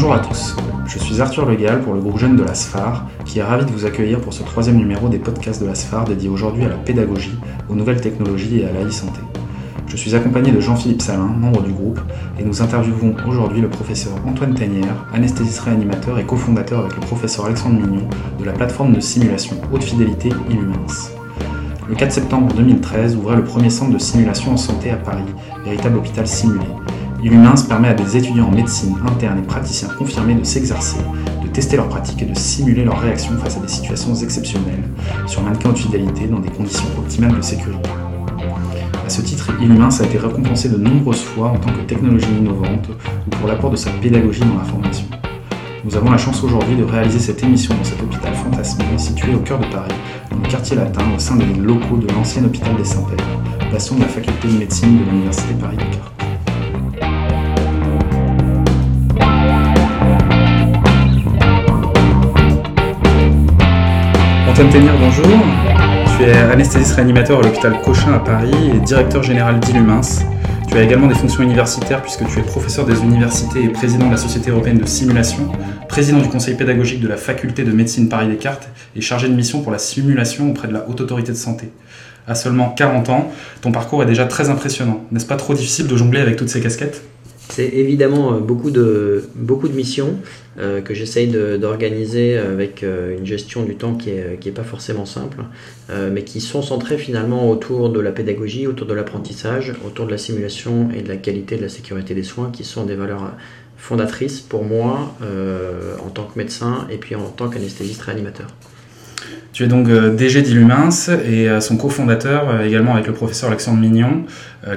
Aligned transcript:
Bonjour 0.00 0.14
à 0.14 0.20
tous, 0.20 0.54
je 0.86 0.96
suis 0.96 1.20
Arthur 1.20 1.44
Legal 1.44 1.80
pour 1.80 1.92
le 1.92 1.98
groupe 1.98 2.18
Jeune 2.18 2.36
de 2.36 2.44
la 2.44 2.54
SFAR, 2.54 3.04
qui 3.24 3.40
est 3.40 3.42
ravi 3.42 3.64
de 3.64 3.72
vous 3.72 3.84
accueillir 3.84 4.20
pour 4.20 4.32
ce 4.32 4.44
troisième 4.44 4.76
numéro 4.76 5.08
des 5.08 5.18
podcasts 5.18 5.60
de 5.60 5.66
la 5.66 5.74
SFAR 5.74 6.04
dédié 6.04 6.28
aujourd'hui 6.28 6.64
à 6.64 6.68
la 6.68 6.76
pédagogie, 6.76 7.36
aux 7.68 7.74
nouvelles 7.74 8.00
technologies 8.00 8.60
et 8.60 8.66
à 8.66 8.72
la 8.72 8.84
e-santé. 8.84 9.18
Je 9.88 9.96
suis 9.96 10.14
accompagné 10.14 10.52
de 10.52 10.60
Jean-Philippe 10.60 11.02
Salin, 11.02 11.26
membre 11.26 11.64
du 11.64 11.72
groupe, 11.72 11.98
et 12.38 12.44
nous 12.44 12.62
interviewons 12.62 13.16
aujourd'hui 13.26 13.60
le 13.60 13.68
professeur 13.68 14.12
Antoine 14.24 14.54
Tanière, 14.54 15.04
anesthésiste 15.12 15.58
réanimateur 15.58 16.16
et 16.20 16.24
cofondateur 16.24 16.78
avec 16.78 16.94
le 16.94 17.00
professeur 17.00 17.46
Alexandre 17.46 17.80
Mignon 17.80 18.08
de 18.38 18.44
la 18.44 18.52
plateforme 18.52 18.92
de 18.94 19.00
simulation 19.00 19.56
haute 19.72 19.82
fidélité 19.82 20.28
Illumins. 20.48 21.10
Le 21.88 21.96
4 21.96 22.12
septembre 22.12 22.54
2013 22.54 23.16
ouvrait 23.16 23.34
le 23.34 23.42
premier 23.42 23.68
centre 23.68 23.92
de 23.92 23.98
simulation 23.98 24.52
en 24.52 24.56
santé 24.56 24.92
à 24.92 24.96
Paris, 24.96 25.24
véritable 25.64 25.98
hôpital 25.98 26.24
simulé. 26.28 26.66
Illumins 27.22 27.54
permet 27.68 27.88
à 27.88 27.94
des 27.94 28.16
étudiants 28.16 28.46
en 28.46 28.52
médecine 28.52 28.94
interne 29.04 29.40
et 29.40 29.42
praticiens 29.42 29.88
confirmés 29.88 30.36
de 30.36 30.44
s'exercer, 30.44 30.98
de 31.42 31.48
tester 31.48 31.76
leurs 31.76 31.88
pratiques 31.88 32.22
et 32.22 32.26
de 32.26 32.34
simuler 32.34 32.84
leurs 32.84 33.00
réactions 33.00 33.36
face 33.38 33.56
à 33.56 33.60
des 33.60 33.68
situations 33.68 34.14
exceptionnelles, 34.14 34.84
sur 35.26 35.42
mannequin 35.42 35.70
haute 35.70 35.78
fidélité 35.78 36.28
dans 36.28 36.38
des 36.38 36.48
conditions 36.48 36.86
optimales 36.96 37.36
de 37.36 37.42
sécurité. 37.42 37.90
À 39.04 39.10
ce 39.10 39.20
titre, 39.22 39.50
Illumins 39.60 39.88
a 40.00 40.04
été 40.04 40.16
récompensé 40.16 40.68
de 40.68 40.76
nombreuses 40.76 41.22
fois 41.22 41.48
en 41.48 41.58
tant 41.58 41.72
que 41.72 41.80
technologie 41.80 42.28
innovante 42.38 42.88
ou 43.26 43.30
pour 43.30 43.48
l'apport 43.48 43.70
de 43.70 43.76
sa 43.76 43.90
pédagogie 43.90 44.40
dans 44.40 44.58
la 44.58 44.64
formation. 44.64 45.06
Nous 45.84 45.96
avons 45.96 46.10
la 46.10 46.18
chance 46.18 46.44
aujourd'hui 46.44 46.76
de 46.76 46.84
réaliser 46.84 47.18
cette 47.18 47.42
émission 47.42 47.74
dans 47.74 47.84
cet 47.84 48.00
hôpital 48.00 48.34
fantasmé 48.34 48.84
situé 48.96 49.34
au 49.34 49.38
cœur 49.38 49.58
de 49.58 49.66
Paris, 49.66 49.94
dans 50.30 50.36
le 50.36 50.48
quartier 50.48 50.76
latin, 50.76 51.02
au 51.16 51.18
sein 51.18 51.36
des 51.36 51.46
locaux 51.54 51.96
de 51.96 52.06
l'ancien 52.12 52.44
hôpital 52.44 52.76
des 52.76 52.84
Saints-Pères, 52.84 53.70
bastion 53.72 53.96
de 53.96 54.02
la 54.02 54.08
faculté 54.08 54.46
de 54.46 54.58
médecine 54.58 54.98
de 54.98 55.10
l'Université 55.10 55.54
Paris-Descartes. 55.54 56.17
Tenir, 64.58 64.92
bonjour. 64.98 65.24
Tu 66.16 66.24
es 66.24 66.32
anesthésiste 66.32 66.96
réanimateur 66.96 67.38
à 67.38 67.42
l'hôpital 67.42 67.80
Cochin 67.80 68.12
à 68.12 68.18
Paris 68.18 68.72
et 68.74 68.80
directeur 68.80 69.22
général 69.22 69.60
d'Illumins. 69.60 70.00
Tu 70.68 70.76
as 70.76 70.82
également 70.82 71.06
des 71.06 71.14
fonctions 71.14 71.44
universitaires 71.44 72.02
puisque 72.02 72.26
tu 72.26 72.40
es 72.40 72.42
professeur 72.42 72.84
des 72.84 73.00
universités 73.00 73.62
et 73.62 73.68
président 73.68 74.06
de 74.06 74.10
la 74.10 74.16
Société 74.16 74.50
européenne 74.50 74.78
de 74.78 74.84
simulation, 74.84 75.52
président 75.88 76.18
du 76.18 76.28
conseil 76.28 76.56
pédagogique 76.56 77.00
de 77.00 77.06
la 77.06 77.16
faculté 77.16 77.62
de 77.62 77.70
médecine 77.70 78.08
Paris-Descartes 78.08 78.68
et 78.96 79.00
chargé 79.00 79.28
de 79.28 79.34
mission 79.34 79.62
pour 79.62 79.70
la 79.70 79.78
simulation 79.78 80.50
auprès 80.50 80.66
de 80.66 80.72
la 80.72 80.88
Haute 80.88 81.00
Autorité 81.00 81.30
de 81.30 81.36
Santé. 81.36 81.70
À 82.26 82.34
seulement 82.34 82.70
40 82.70 83.10
ans, 83.10 83.30
ton 83.60 83.70
parcours 83.70 84.02
est 84.02 84.06
déjà 84.06 84.26
très 84.26 84.50
impressionnant. 84.50 85.04
N'est-ce 85.12 85.26
pas 85.26 85.36
trop 85.36 85.54
difficile 85.54 85.86
de 85.86 85.96
jongler 85.96 86.20
avec 86.20 86.34
toutes 86.34 86.50
ces 86.50 86.60
casquettes? 86.60 87.04
C'est 87.50 87.66
évidemment 87.66 88.34
euh, 88.34 88.38
beaucoup 88.40 88.70
de, 88.70 89.24
beaucoup 89.34 89.68
de 89.68 89.74
missions 89.74 90.18
euh, 90.58 90.80
que 90.80 90.94
j'essaye 90.94 91.28
d'organiser 91.28 92.36
avec 92.36 92.82
euh, 92.82 93.16
une 93.16 93.26
gestion 93.26 93.62
du 93.62 93.76
temps 93.76 93.94
qui 93.94 94.10
n'est 94.10 94.36
qui 94.40 94.50
pas 94.50 94.64
forcément 94.64 95.06
simple, 95.06 95.38
mais 96.12 96.22
qui 96.22 96.40
sont 96.40 96.62
centrées 96.62 96.98
finalement 96.98 97.50
autour 97.50 97.90
de 97.90 98.00
la 98.00 98.12
pédagogie, 98.12 98.66
autour 98.66 98.86
de 98.86 98.94
l'apprentissage, 98.94 99.74
autour 99.86 100.06
de 100.06 100.10
la 100.10 100.18
simulation 100.18 100.88
et 100.96 101.02
de 101.02 101.08
la 101.08 101.16
qualité 101.16 101.56
de 101.56 101.62
la 101.62 101.68
sécurité 101.68 102.14
des 102.14 102.22
soins, 102.22 102.50
qui 102.52 102.64
sont 102.64 102.84
des 102.84 102.94
valeurs 102.94 103.32
fondatrices 103.76 104.40
pour 104.40 104.64
moi 104.64 105.14
en 106.04 106.10
tant 106.10 106.24
que 106.24 106.38
médecin 106.38 106.86
et 106.90 106.96
puis 106.96 107.14
en 107.14 107.28
tant 107.28 107.48
qu'anesthésiste 107.48 108.02
réanimateur. 108.02 108.48
Tu 109.52 109.64
es 109.64 109.66
donc 109.66 109.88
DG 109.88 110.42
d'Illumins 110.42 110.90
et 111.26 111.48
son 111.60 111.76
cofondateur 111.76 112.62
également 112.62 112.94
avec 112.94 113.06
le 113.06 113.12
professeur 113.12 113.48
Alexandre 113.48 113.78
Mignon, 113.78 114.24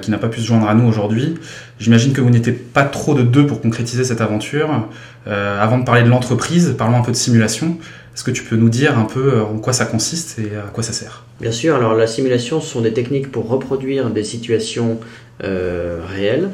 qui 0.02 0.12
n'a 0.12 0.18
pas 0.18 0.28
pu 0.28 0.42
se 0.42 0.46
joindre 0.46 0.68
à 0.68 0.76
nous 0.76 0.88
aujourd'hui. 0.88 1.36
J'imagine 1.80 2.14
que 2.14 2.22
vous 2.22 2.30
n'étiez 2.30 2.54
pas 2.54 2.84
trop 2.84 3.14
de 3.14 3.24
deux 3.24 3.46
pour 3.48 3.62
concrétiser 3.62 4.04
cette 4.04 4.22
aventure. 4.22 4.88
avant 5.26 5.78
de 5.80 5.86
parler 5.86 6.04
de 6.04 6.10
l'entreprise, 6.10 6.76
parlons 6.78 6.98
un 6.98 7.02
peu 7.02 7.12
de 7.12 7.18
simulation. 7.18 7.78
Est-ce 8.14 8.24
que 8.24 8.32
tu 8.32 8.44
peux 8.44 8.58
nous 8.58 8.70
dire 8.70 9.00
un 9.00 9.06
peu 9.06 9.42
en 9.42 9.58
quoi 9.58 9.74
ça 9.74 9.86
consiste 9.86 10.38
et 10.40 10.56
à 10.56 10.70
quoi 10.72 10.84
ça 10.84 10.94
sert? 10.94 11.26
Bien 11.40 11.52
sûr, 11.52 11.76
alors 11.76 11.96
la 11.96 12.08
simulation, 12.08 12.62
ce 12.62 12.68
sont 12.68 12.82
des 12.82 12.94
techniques 12.94 13.32
pour 13.32 13.48
reproduire 13.48 14.10
des 14.12 14.24
situations 14.24 15.00
réelles 15.42 16.50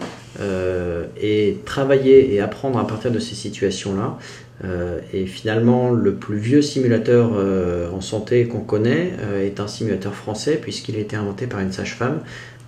et 1.22 1.58
travailler 1.66 2.34
et 2.34 2.40
apprendre 2.40 2.80
à 2.80 2.88
partir 2.88 3.12
de 3.12 3.20
ces 3.20 3.36
situations-là. 3.36 4.18
Euh, 4.66 5.00
et 5.14 5.26
finalement, 5.26 5.92
le 5.92 6.16
plus 6.16 6.38
vieux 6.38 6.62
simulateur 6.62 7.32
euh, 7.36 7.92
en 7.92 8.02
santé 8.02 8.48
qu'on 8.48 8.62
connaît 8.62 9.14
euh, 9.22 9.46
est 9.46 9.60
un 9.60 9.68
simulateur 9.68 10.16
français 10.16 10.58
puisqu'il 10.62 10.96
a 10.96 11.00
été 11.00 11.16
inventé 11.16 11.46
par 11.46 11.60
une 11.60 11.72
sage-femme 11.72 12.22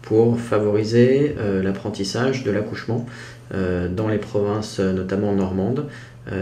pour 0.09 0.40
favoriser 0.40 1.36
l'apprentissage 1.64 2.44
de 2.44 2.50
l'accouchement 2.50 3.06
dans 3.53 4.08
les 4.08 4.18
provinces 4.18 4.80
notamment 4.80 5.34
normandes. 5.36 5.86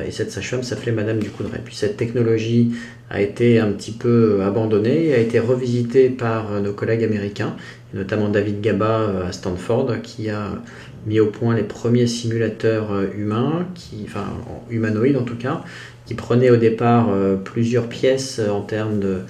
et 0.08 0.12
cette 0.12 0.32
sage-femme 0.32 0.64
s'appelait 0.64 0.94
Madame 0.94 1.20
du 1.20 1.30
Coudray. 1.30 1.60
Puis 1.64 1.76
cette 1.76 1.98
technologie 1.98 2.72
a 3.10 3.22
été 3.22 3.60
un 3.60 3.72
petit 3.74 3.92
peu 3.92 4.42
abandonnée 4.42 5.08
et 5.08 5.14
a 5.14 5.18
été 5.18 5.40
revisitée 5.40 6.10
par 6.10 6.62
nos 6.62 6.72
collègues 6.72 7.04
américains, 7.04 7.58
notamment 7.94 8.30
David 8.30 8.62
Gaba 8.62 9.28
à 9.28 9.32
Stanford, 9.34 10.02
qui 10.02 10.30
a 10.30 10.62
mis 11.08 11.20
au 11.20 11.28
point 11.28 11.56
les 11.56 11.64
premiers 11.64 12.06
simulateurs 12.06 12.92
euh, 12.92 13.08
humains, 13.18 13.66
enfin 14.04 14.26
humanoïdes 14.70 15.18
en 15.18 15.24
tout 15.24 15.38
cas, 15.38 15.64
qui 16.06 16.14
prenaient 16.14 16.50
au 16.50 16.58
départ 16.58 17.08
euh, 17.10 17.36
plusieurs 17.36 17.88
pièces 17.88 18.40
en 18.40 18.62
termes 18.62 19.00
de, 19.00 19.22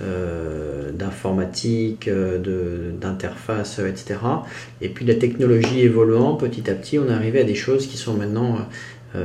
euh, 0.00 0.90
d'informatique, 0.92 2.08
d'interface, 3.00 3.78
etc. 3.78 4.16
Et 4.80 4.88
puis 4.88 5.04
la 5.04 5.14
technologie 5.14 5.80
évoluant 5.80 6.34
petit 6.34 6.70
à 6.70 6.74
petit, 6.74 6.98
on 6.98 7.08
arrivé 7.08 7.40
à 7.40 7.44
des 7.44 7.54
choses 7.54 7.86
qui 7.86 7.96
sont 7.96 8.14
maintenant 8.14 8.58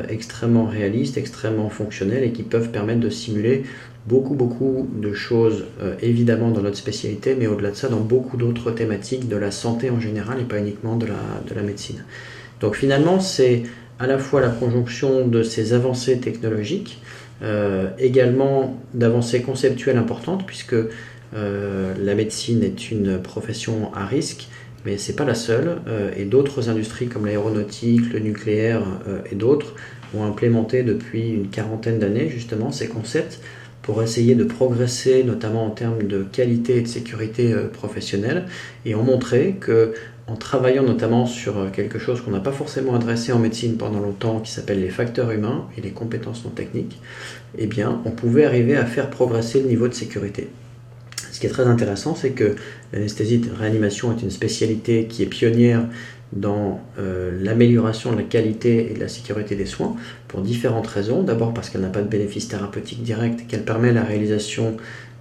extrêmement 0.07 0.65
réalistes, 0.65 1.17
extrêmement 1.17 1.69
fonctionnelles 1.69 2.23
et 2.23 2.31
qui 2.31 2.43
peuvent 2.43 2.69
permettre 2.69 2.99
de 2.99 3.09
simuler 3.09 3.63
beaucoup, 4.07 4.35
beaucoup 4.35 4.87
de 4.93 5.13
choses, 5.13 5.65
euh, 5.81 5.95
évidemment 6.01 6.51
dans 6.51 6.61
notre 6.61 6.77
spécialité, 6.77 7.35
mais 7.35 7.47
au-delà 7.47 7.71
de 7.71 7.75
ça, 7.75 7.89
dans 7.89 7.99
beaucoup 7.99 8.37
d'autres 8.37 8.71
thématiques 8.71 9.27
de 9.27 9.35
la 9.35 9.51
santé 9.51 9.89
en 9.89 9.99
général 9.99 10.39
et 10.39 10.43
pas 10.43 10.59
uniquement 10.59 10.95
de 10.95 11.07
la 11.07 11.61
médecine. 11.63 12.03
Donc 12.59 12.75
finalement, 12.75 13.19
c'est 13.19 13.63
à 13.99 14.07
la 14.07 14.17
fois 14.17 14.41
la 14.41 14.49
conjonction 14.49 15.27
de 15.27 15.43
ces 15.43 15.73
avancées 15.73 16.19
technologiques, 16.19 17.01
euh, 17.41 17.89
également 17.97 18.77
d'avancées 18.93 19.41
conceptuelles 19.41 19.97
importantes, 19.97 20.45
puisque 20.45 20.75
euh, 21.35 21.93
la 22.01 22.15
médecine 22.15 22.63
est 22.63 22.91
une 22.91 23.21
profession 23.21 23.93
à 23.93 24.05
risque, 24.05 24.47
mais 24.85 24.97
c'est 24.97 25.15
pas 25.15 25.25
la 25.25 25.35
seule, 25.35 25.81
et 26.15 26.23
d'autres 26.23 26.69
industries 26.69 27.07
comme 27.07 27.25
l'aéronautique, 27.25 28.13
le 28.13 28.19
nucléaire 28.19 28.81
et 29.29 29.35
d'autres 29.35 29.75
ont 30.15 30.23
implémenté 30.23 30.83
depuis 30.83 31.31
une 31.31 31.49
quarantaine 31.49 31.99
d'années 31.99 32.29
justement 32.29 32.71
ces 32.71 32.87
concepts 32.87 33.41
pour 33.81 34.03
essayer 34.03 34.35
de 34.35 34.43
progresser, 34.43 35.23
notamment 35.23 35.65
en 35.65 35.71
termes 35.71 36.03
de 36.03 36.23
qualité 36.23 36.77
et 36.77 36.81
de 36.81 36.87
sécurité 36.87 37.53
euh, 37.53 37.67
professionnelle, 37.67 38.45
et 38.85 38.93
ont 38.93 39.03
montré 39.03 39.55
que 39.59 39.93
en 40.29 40.35
travaillant 40.35 40.83
notamment 40.83 41.25
sur 41.25 41.57
euh, 41.57 41.69
quelque 41.69 41.97
chose 41.97 42.21
qu'on 42.21 42.31
n'a 42.31 42.39
pas 42.39 42.51
forcément 42.51 42.95
adressé 42.95 43.31
en 43.31 43.39
médecine 43.39 43.77
pendant 43.77 43.99
longtemps, 43.99 44.39
qui 44.39 44.51
s'appelle 44.51 44.81
les 44.81 44.89
facteurs 44.89 45.31
humains 45.31 45.67
et 45.77 45.81
les 45.81 45.91
compétences 45.91 46.45
non 46.45 46.51
techniques, 46.51 46.99
eh 47.57 47.67
bien, 47.67 48.01
on 48.05 48.11
pouvait 48.11 48.45
arriver 48.45 48.75
à 48.75 48.85
faire 48.85 49.09
progresser 49.09 49.61
le 49.61 49.67
niveau 49.67 49.87
de 49.87 49.93
sécurité. 49.93 50.49
Ce 51.31 51.39
qui 51.39 51.47
est 51.47 51.49
très 51.49 51.67
intéressant, 51.67 52.15
c'est 52.15 52.31
que 52.31 52.55
l'anesthésie 52.91 53.39
de 53.39 53.49
réanimation 53.51 54.11
est 54.15 54.21
une 54.21 54.31
spécialité 54.31 55.05
qui 55.05 55.23
est 55.23 55.27
pionnière 55.27 55.85
dans 56.33 56.79
euh, 56.99 57.31
l'amélioration 57.41 58.11
de 58.11 58.17
la 58.17 58.23
qualité 58.23 58.91
et 58.91 58.93
de 58.93 58.99
la 58.99 59.07
sécurité 59.07 59.55
des 59.55 59.65
soins 59.65 59.95
pour 60.27 60.41
différentes 60.41 60.87
raisons. 60.87 61.23
D'abord 61.23 61.53
parce 61.53 61.69
qu'elle 61.69 61.81
n'a 61.81 61.89
pas 61.89 62.01
de 62.01 62.07
bénéfice 62.07 62.47
thérapeutique 62.47 63.03
direct 63.03 63.47
qu'elle 63.47 63.63
permet 63.63 63.91
la 63.91 64.03
réalisation 64.03 64.77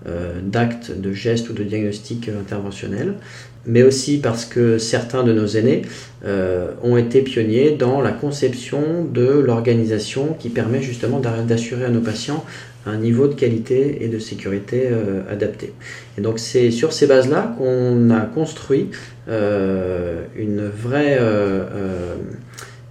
euh, 0.06 0.40
d'actes, 0.42 0.92
de 0.96 1.12
gestes 1.12 1.50
ou 1.50 1.54
de 1.54 1.64
diagnostics 1.64 2.28
interventionnels, 2.28 3.14
mais 3.66 3.82
aussi 3.82 4.18
parce 4.18 4.44
que 4.44 4.78
certains 4.78 5.24
de 5.24 5.32
nos 5.32 5.46
aînés 5.46 5.82
euh, 6.24 6.72
ont 6.82 6.96
été 6.96 7.22
pionniers 7.22 7.72
dans 7.72 8.00
la 8.00 8.12
conception 8.12 9.04
de 9.04 9.26
l'organisation 9.26 10.36
qui 10.38 10.50
permet 10.50 10.82
justement 10.82 11.20
d'assurer 11.20 11.84
à 11.84 11.90
nos 11.90 12.00
patients 12.00 12.44
un 12.88 12.98
niveau 12.98 13.28
de 13.28 13.34
qualité 13.34 14.04
et 14.04 14.08
de 14.08 14.18
sécurité 14.18 14.88
euh, 14.90 15.22
adapté. 15.30 15.72
Et 16.16 16.20
donc 16.20 16.38
c'est 16.38 16.70
sur 16.70 16.92
ces 16.92 17.06
bases-là 17.06 17.54
qu'on 17.58 18.10
a 18.10 18.20
construit 18.20 18.90
une 19.28 20.66
vraie 20.68 21.18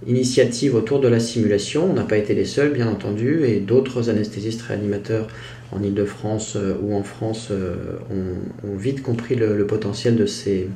initiative 0.06 0.74
autour 0.74 1.00
de 1.00 1.08
la 1.08 1.20
simulation. 1.20 1.88
On 1.90 1.94
n'a 1.94 2.04
pas 2.04 2.16
été 2.16 2.34
les 2.34 2.44
seuls, 2.44 2.72
bien 2.72 2.88
entendu, 2.88 3.44
et 3.44 3.60
d'autres 3.60 4.08
anesthésistes 4.08 4.62
réanimateurs 4.62 5.28
en 5.72 5.82
Ile-de-France 5.82 6.54
euh, 6.56 6.74
ou 6.82 6.94
en 6.94 7.02
France 7.02 7.48
euh, 7.50 7.98
ont, 8.10 8.76
vite 8.76 9.02
compris 9.02 9.34
le, 9.34 9.66
potentiel 9.66 10.16
de 10.16 10.26
ces, 10.26 10.68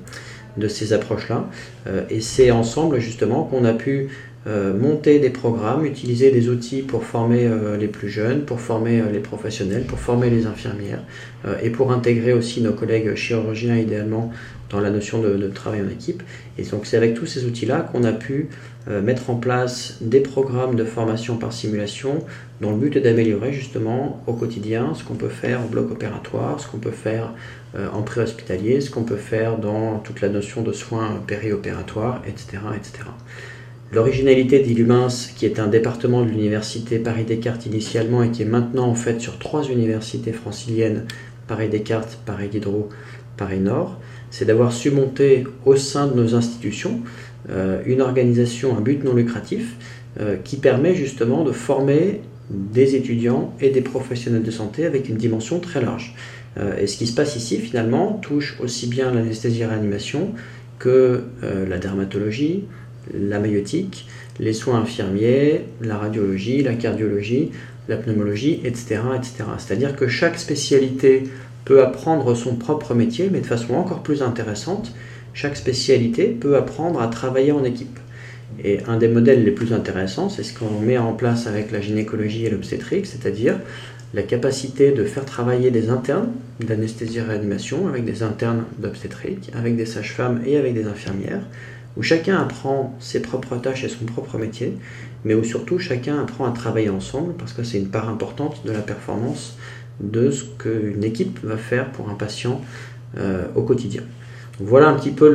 de 0.56 0.68
ces 0.68 0.92
approches-là. 0.92 1.48
Euh, 1.86 2.02
et 2.10 2.20
c'est 2.20 2.50
ensemble, 2.50 2.98
justement, 2.98 3.44
qu'on 3.44 3.64
a 3.64 3.72
pu 3.72 4.08
monter 4.46 5.20
des 5.20 5.30
programmes, 5.30 5.84
utiliser 5.84 6.32
des 6.32 6.48
outils 6.48 6.82
pour 6.82 7.04
former 7.04 7.48
les 7.78 7.86
plus 7.86 8.08
jeunes, 8.08 8.42
pour 8.42 8.60
former 8.60 9.00
les 9.12 9.20
professionnels, 9.20 9.84
pour 9.84 10.00
former 10.00 10.30
les 10.30 10.46
infirmières 10.46 11.02
et 11.62 11.70
pour 11.70 11.92
intégrer 11.92 12.32
aussi 12.32 12.60
nos 12.60 12.72
collègues 12.72 13.14
chirurgiens 13.14 13.76
idéalement 13.76 14.32
dans 14.72 14.80
la 14.80 14.90
notion 14.90 15.20
de, 15.20 15.48
travail 15.48 15.82
en 15.82 15.88
équipe. 15.88 16.22
Et 16.58 16.64
donc 16.64 16.86
c'est 16.86 16.96
avec 16.96 17.14
tous 17.14 17.26
ces 17.26 17.44
outils-là 17.44 17.80
qu'on 17.92 18.04
a 18.04 18.12
pu 18.12 18.48
euh, 18.88 19.00
mettre 19.00 19.30
en 19.30 19.36
place 19.36 19.98
des 20.00 20.20
programmes 20.20 20.74
de 20.74 20.84
formation 20.84 21.36
par 21.36 21.52
simulation 21.52 22.24
dont 22.60 22.70
le 22.72 22.78
but 22.78 22.96
est 22.96 23.00
d'améliorer 23.00 23.52
justement 23.52 24.22
au 24.26 24.32
quotidien 24.32 24.94
ce 24.94 25.04
qu'on 25.04 25.14
peut 25.14 25.28
faire 25.28 25.60
en 25.60 25.66
bloc 25.66 25.92
opératoire, 25.92 26.58
ce 26.58 26.66
qu'on 26.66 26.78
peut 26.78 26.90
faire 26.90 27.32
euh, 27.76 27.88
en 27.92 28.02
préhospitalier, 28.02 28.80
ce 28.80 28.90
qu'on 28.90 29.04
peut 29.04 29.16
faire 29.16 29.58
dans 29.58 29.98
toute 29.98 30.20
la 30.20 30.28
notion 30.28 30.62
de 30.62 30.72
soins 30.72 31.22
périopératoires, 31.26 32.22
etc. 32.26 32.58
etc. 32.74 33.04
L'originalité 33.92 34.60
d'Illumins, 34.60 35.08
qui 35.36 35.44
est 35.44 35.58
un 35.58 35.66
département 35.66 36.22
de 36.22 36.30
l'université 36.30 36.98
Paris-Descartes 36.98 37.66
initialement 37.66 38.22
et 38.22 38.30
qui 38.30 38.40
est 38.40 38.46
maintenant 38.46 38.86
en 38.86 38.94
fait 38.94 39.20
sur 39.20 39.38
trois 39.38 39.64
universités 39.64 40.32
franciliennes, 40.32 41.04
Paris-Descartes, 41.46 42.18
Paris-Diderot, 42.24 42.88
Paris-Nord, 43.36 43.98
c'est 44.30 44.46
d'avoir 44.46 44.72
su 44.72 44.90
monter 44.90 45.44
au 45.66 45.76
sein 45.76 46.06
de 46.06 46.14
nos 46.14 46.34
institutions 46.34 47.00
euh, 47.50 47.82
une 47.84 48.00
organisation 48.00 48.74
à 48.78 48.80
but 48.80 49.04
non 49.04 49.14
lucratif 49.14 49.76
euh, 50.20 50.36
qui 50.42 50.56
permet 50.56 50.94
justement 50.94 51.44
de 51.44 51.52
former 51.52 52.22
des 52.48 52.96
étudiants 52.96 53.52
et 53.60 53.68
des 53.68 53.82
professionnels 53.82 54.42
de 54.42 54.50
santé 54.50 54.86
avec 54.86 55.10
une 55.10 55.16
dimension 55.16 55.60
très 55.60 55.82
large. 55.82 56.14
Euh, 56.56 56.78
et 56.78 56.86
ce 56.86 56.96
qui 56.96 57.06
se 57.06 57.14
passe 57.14 57.36
ici 57.36 57.58
finalement 57.58 58.14
touche 58.22 58.56
aussi 58.58 58.86
bien 58.86 59.12
l'anesthésie-réanimation 59.12 60.30
que 60.78 61.22
la 61.42 61.78
dermatologie, 61.78 62.64
la 63.12 63.38
maïotique, 63.38 64.06
les 64.40 64.52
soins 64.52 64.80
infirmiers, 64.80 65.62
la 65.80 65.96
radiologie, 65.98 66.62
la 66.62 66.74
cardiologie, 66.74 67.50
la 67.88 67.96
pneumologie, 67.96 68.60
etc. 68.64 69.00
etc. 69.16 69.44
C'est-à-dire 69.58 69.96
que 69.96 70.08
chaque 70.08 70.38
spécialité 70.38 71.24
peut 71.64 71.82
apprendre 71.82 72.34
son 72.34 72.56
propre 72.56 72.94
métier, 72.94 73.28
mais 73.30 73.40
de 73.40 73.46
façon 73.46 73.74
encore 73.74 74.02
plus 74.02 74.22
intéressante, 74.22 74.92
chaque 75.34 75.56
spécialité 75.56 76.26
peut 76.26 76.56
apprendre 76.56 77.00
à 77.00 77.08
travailler 77.08 77.52
en 77.52 77.64
équipe. 77.64 77.98
Et 78.62 78.78
un 78.86 78.98
des 78.98 79.08
modèles 79.08 79.44
les 79.44 79.50
plus 79.50 79.72
intéressants, 79.72 80.28
c'est 80.28 80.42
ce 80.42 80.56
qu'on 80.56 80.80
met 80.80 80.98
en 80.98 81.14
place 81.14 81.46
avec 81.46 81.72
la 81.72 81.80
gynécologie 81.80 82.44
et 82.44 82.50
l'obstétrique, 82.50 83.06
c'est-à-dire 83.06 83.58
la 84.14 84.22
capacité 84.22 84.92
de 84.92 85.04
faire 85.04 85.24
travailler 85.24 85.70
des 85.70 85.88
internes 85.88 86.32
d'anesthésie-réanimation 86.60 87.88
avec 87.88 88.04
des 88.04 88.22
internes 88.22 88.64
d'obstétrique, 88.78 89.50
avec 89.54 89.76
des 89.76 89.86
sages-femmes 89.86 90.42
et 90.44 90.58
avec 90.58 90.74
des 90.74 90.84
infirmières, 90.84 91.40
où 91.96 92.02
chacun 92.02 92.38
apprend 92.40 92.96
ses 93.00 93.20
propres 93.20 93.56
tâches 93.56 93.84
et 93.84 93.88
son 93.88 94.04
propre 94.04 94.38
métier, 94.38 94.78
mais 95.24 95.34
où 95.34 95.44
surtout 95.44 95.78
chacun 95.78 96.20
apprend 96.20 96.46
à 96.46 96.52
travailler 96.52 96.88
ensemble, 96.88 97.34
parce 97.34 97.52
que 97.52 97.62
c'est 97.62 97.78
une 97.78 97.88
part 97.88 98.08
importante 98.08 98.62
de 98.64 98.72
la 98.72 98.80
performance 98.80 99.56
de 100.00 100.30
ce 100.30 100.44
qu'une 100.58 101.04
équipe 101.04 101.38
va 101.44 101.56
faire 101.56 101.92
pour 101.92 102.08
un 102.08 102.14
patient 102.14 102.60
euh, 103.18 103.44
au 103.54 103.62
quotidien. 103.62 104.02
voilà 104.58 104.88
un 104.88 104.94
petit 104.94 105.10
peu 105.10 105.28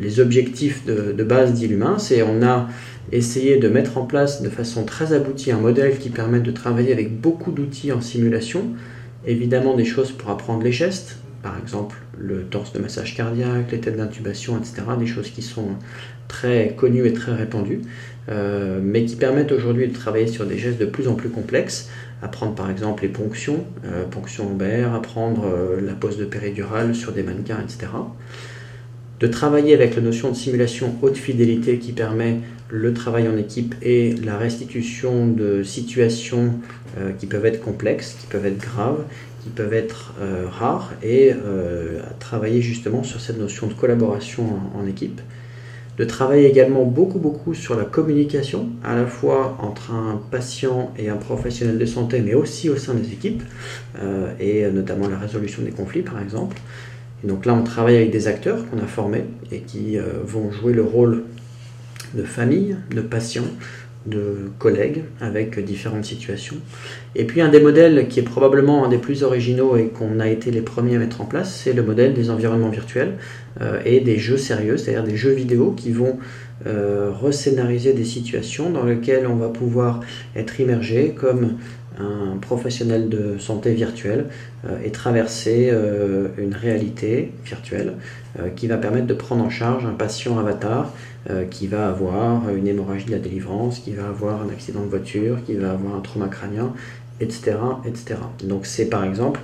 les 0.00 0.20
objectifs 0.20 0.84
de, 0.86 1.22
base 1.22 1.52
d'Illumin. 1.52 1.98
C'est 1.98 2.22
on 2.22 2.42
a 2.42 2.68
essayé 3.12 3.58
de 3.58 3.68
mettre 3.68 3.98
en 3.98 4.06
place 4.06 4.42
de 4.42 4.48
façon 4.48 4.84
très 4.84 5.12
aboutie 5.12 5.52
un 5.52 5.58
modèle 5.58 5.98
qui 5.98 6.10
permet 6.10 6.40
de 6.40 6.50
travailler 6.50 6.92
avec 6.92 7.20
beaucoup 7.20 7.52
d'outils 7.52 7.92
en 7.92 8.00
simulation. 8.00 8.64
Évidemment 9.26 9.76
des 9.76 9.84
choses 9.84 10.12
pour 10.12 10.30
apprendre 10.30 10.62
les 10.62 10.72
gestes, 10.72 11.18
par 11.42 11.58
exemple 11.58 11.96
le 12.18 12.44
torse 12.44 12.72
de 12.72 12.78
massage 12.78 13.14
cardiaque, 13.14 13.72
les 13.72 13.80
têtes 13.80 13.96
d'intubation, 13.96 14.58
etc. 14.58 14.82
Des 14.98 15.06
choses 15.06 15.30
qui 15.30 15.42
sont 15.42 15.68
très 16.28 16.74
connues 16.76 17.06
et 17.06 17.12
très 17.12 17.34
répandues, 17.34 17.80
euh, 18.28 18.80
mais 18.82 19.04
qui 19.04 19.16
permettent 19.16 19.52
aujourd'hui 19.52 19.88
de 19.88 19.94
travailler 19.94 20.26
sur 20.26 20.46
des 20.46 20.58
gestes 20.58 20.78
de 20.78 20.86
plus 20.86 21.08
en 21.08 21.14
plus 21.14 21.28
complexes 21.28 21.90
apprendre 22.22 22.54
par 22.54 22.70
exemple 22.70 23.02
les 23.02 23.08
ponctions, 23.08 23.64
euh, 23.84 24.04
ponctions 24.04 24.48
lombaires, 24.48 24.94
apprendre 24.94 25.44
euh, 25.46 25.80
la 25.80 25.94
pose 25.94 26.18
de 26.18 26.24
péridurale 26.24 26.94
sur 26.94 27.12
des 27.12 27.22
mannequins, 27.22 27.58
etc. 27.62 27.92
De 29.20 29.26
travailler 29.26 29.74
avec 29.74 29.96
la 29.96 30.02
notion 30.02 30.30
de 30.30 30.36
simulation 30.36 30.94
haute 31.02 31.16
fidélité 31.16 31.78
qui 31.78 31.92
permet 31.92 32.38
le 32.70 32.94
travail 32.94 33.28
en 33.28 33.36
équipe 33.36 33.74
et 33.82 34.14
la 34.14 34.38
restitution 34.38 35.26
de 35.26 35.62
situations 35.62 36.54
euh, 36.98 37.10
qui 37.18 37.26
peuvent 37.26 37.44
être 37.44 37.60
complexes, 37.60 38.16
qui 38.20 38.26
peuvent 38.26 38.46
être 38.46 38.58
graves, 38.58 39.04
qui 39.42 39.48
peuvent 39.48 39.72
être 39.72 40.12
rares, 40.50 40.92
et 41.02 41.32
travailler 42.18 42.60
justement 42.60 43.02
sur 43.02 43.20
cette 43.20 43.38
notion 43.38 43.66
de 43.66 43.72
collaboration 43.72 44.44
en 44.74 44.86
équipe 44.86 45.20
de 46.00 46.06
travailler 46.06 46.48
également 46.48 46.84
beaucoup 46.84 47.18
beaucoup 47.18 47.52
sur 47.52 47.76
la 47.76 47.84
communication, 47.84 48.70
à 48.82 48.96
la 48.96 49.04
fois 49.04 49.58
entre 49.60 49.92
un 49.92 50.18
patient 50.30 50.94
et 50.96 51.10
un 51.10 51.16
professionnel 51.16 51.76
de 51.76 51.84
santé, 51.84 52.20
mais 52.20 52.32
aussi 52.32 52.70
au 52.70 52.76
sein 52.76 52.94
des 52.94 53.12
équipes, 53.12 53.42
euh, 54.00 54.32
et 54.40 54.66
notamment 54.70 55.08
la 55.08 55.18
résolution 55.18 55.62
des 55.62 55.72
conflits 55.72 56.00
par 56.00 56.18
exemple. 56.22 56.56
Et 57.22 57.26
donc 57.26 57.44
là, 57.44 57.52
on 57.52 57.62
travaille 57.62 57.96
avec 57.96 58.10
des 58.10 58.28
acteurs 58.28 58.64
qu'on 58.70 58.78
a 58.78 58.86
formés 58.86 59.24
et 59.52 59.60
qui 59.60 59.98
euh, 59.98 60.04
vont 60.24 60.50
jouer 60.50 60.72
le 60.72 60.82
rôle 60.82 61.24
de 62.14 62.22
famille, 62.22 62.76
de 62.94 63.02
patient, 63.02 63.44
de 64.06 64.50
collègues 64.58 65.04
avec 65.20 65.62
différentes 65.62 66.04
situations. 66.04 66.56
Et 67.14 67.24
puis 67.24 67.40
un 67.40 67.48
des 67.48 67.60
modèles 67.60 68.08
qui 68.08 68.20
est 68.20 68.24
probablement 68.24 68.84
un 68.84 68.88
des 68.88 68.98
plus 68.98 69.22
originaux 69.22 69.76
et 69.76 69.88
qu'on 69.88 70.20
a 70.20 70.28
été 70.28 70.50
les 70.50 70.62
premiers 70.62 70.96
à 70.96 70.98
mettre 70.98 71.20
en 71.20 71.26
place, 71.26 71.54
c'est 71.54 71.72
le 71.72 71.82
modèle 71.82 72.14
des 72.14 72.30
environnements 72.30 72.70
virtuels 72.70 73.14
euh, 73.60 73.80
et 73.84 74.00
des 74.00 74.18
jeux 74.18 74.38
sérieux, 74.38 74.76
c'est-à-dire 74.76 75.04
des 75.04 75.16
jeux 75.16 75.32
vidéo 75.32 75.72
qui 75.76 75.92
vont 75.92 76.18
euh, 76.66 77.10
rescénariser 77.10 77.92
des 77.92 78.04
situations 78.04 78.70
dans 78.70 78.84
lesquelles 78.84 79.26
on 79.26 79.36
va 79.36 79.48
pouvoir 79.48 80.00
être 80.34 80.60
immergé 80.60 81.10
comme 81.10 81.56
un 81.98 82.38
professionnel 82.38 83.10
de 83.10 83.36
santé 83.38 83.74
virtuel 83.74 84.26
euh, 84.66 84.78
et 84.82 84.90
traverser 84.90 85.70
une 86.38 86.54
réalité 86.54 87.32
virtuelle 87.44 87.94
qui 88.56 88.68
va 88.68 88.76
permettre 88.76 89.08
de 89.08 89.14
prendre 89.14 89.44
en 89.44 89.50
charge 89.50 89.84
un 89.84 89.92
patient 89.92 90.38
avatar 90.38 90.92
qui 91.50 91.66
va 91.66 91.88
avoir 91.88 92.48
une 92.50 92.66
hémorragie 92.66 93.04
de 93.04 93.10
la 93.10 93.18
délivrance, 93.18 93.80
qui 93.80 93.92
va 93.92 94.08
avoir 94.08 94.42
un 94.42 94.48
accident 94.48 94.80
de 94.80 94.88
voiture, 94.88 95.38
qui 95.44 95.54
va 95.54 95.72
avoir 95.72 95.94
un 95.94 96.00
trauma 96.00 96.28
crânien, 96.28 96.72
etc. 97.20 97.56
etc. 97.84 98.16
Donc 98.44 98.64
c'est 98.64 98.86
par 98.86 99.04
exemple 99.04 99.40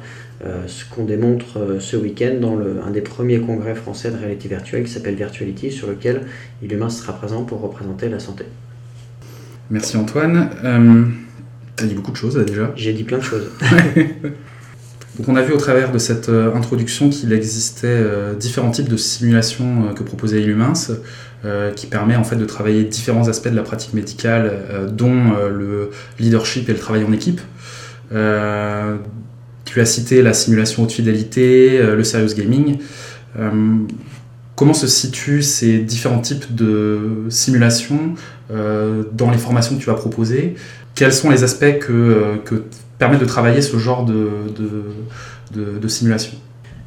ce 0.66 0.84
qu'on 0.90 1.04
démontre 1.04 1.78
ce 1.78 1.96
week-end 1.96 2.36
dans 2.40 2.56
le, 2.56 2.80
un 2.86 2.90
des 2.90 3.02
premiers 3.02 3.40
congrès 3.40 3.74
français 3.74 4.10
de 4.10 4.16
réalité 4.16 4.48
virtuelle 4.48 4.84
qui 4.84 4.90
s'appelle 4.90 5.16
Virtuality, 5.16 5.70
sur 5.70 5.88
lequel 5.88 6.22
Illumin 6.62 6.88
sera 6.88 7.12
présent 7.12 7.42
pour 7.44 7.60
représenter 7.60 8.08
la 8.08 8.20
santé. 8.20 8.44
Merci 9.70 9.98
Antoine. 9.98 10.48
T'as 11.76 11.84
dit 11.84 11.94
beaucoup 11.94 12.12
de 12.12 12.16
choses 12.16 12.36
déjà. 12.36 12.72
J'ai 12.74 12.94
dit 12.94 13.04
plein 13.04 13.18
de 13.18 13.22
choses. 13.22 13.50
Donc 15.16 15.28
on 15.28 15.36
a 15.36 15.42
vu 15.42 15.52
au 15.52 15.56
travers 15.56 15.92
de 15.92 15.98
cette 15.98 16.28
euh, 16.28 16.54
introduction 16.54 17.08
qu'il 17.08 17.32
existait 17.32 17.86
euh, 17.88 18.34
différents 18.34 18.70
types 18.70 18.88
de 18.88 18.96
simulations 18.96 19.88
euh, 19.88 19.92
que 19.94 20.02
proposait 20.02 20.42
Illumins, 20.42 20.74
qui 21.76 21.86
permet 21.86 22.16
en 22.16 22.24
fait 22.24 22.34
de 22.34 22.44
travailler 22.44 22.82
différents 22.82 23.28
aspects 23.28 23.50
de 23.50 23.54
la 23.54 23.62
pratique 23.62 23.94
médicale, 23.94 24.50
dont 24.90 25.36
le 25.48 25.90
leadership 26.18 26.68
et 26.68 26.72
le 26.72 26.78
travail 26.78 27.04
en 27.04 27.12
équipe. 27.12 27.40
tu 28.10 29.80
as 29.80 29.84
cité 29.84 30.22
la 30.22 30.32
simulation 30.32 30.82
haute 30.82 30.90
fidélité, 30.90 31.80
le 31.80 32.02
serious 32.02 32.34
gaming. 32.34 32.78
comment 34.56 34.74
se 34.74 34.88
situent 34.88 35.42
ces 35.42 35.78
différents 35.78 36.20
types 36.20 36.52
de 36.52 37.26
simulations 37.28 38.14
dans 38.50 39.30
les 39.30 39.38
formations 39.38 39.76
que 39.76 39.80
tu 39.80 39.86
vas 39.86 39.94
proposer? 39.94 40.56
Quels 40.96 41.12
sont 41.12 41.30
les 41.30 41.44
aspects 41.44 41.78
que, 41.78 42.40
que 42.44 42.64
permet 42.98 43.18
de 43.18 43.24
travailler 43.24 43.62
ce 43.62 43.76
genre 43.76 44.04
de, 44.04 45.88
simulation 45.88 46.32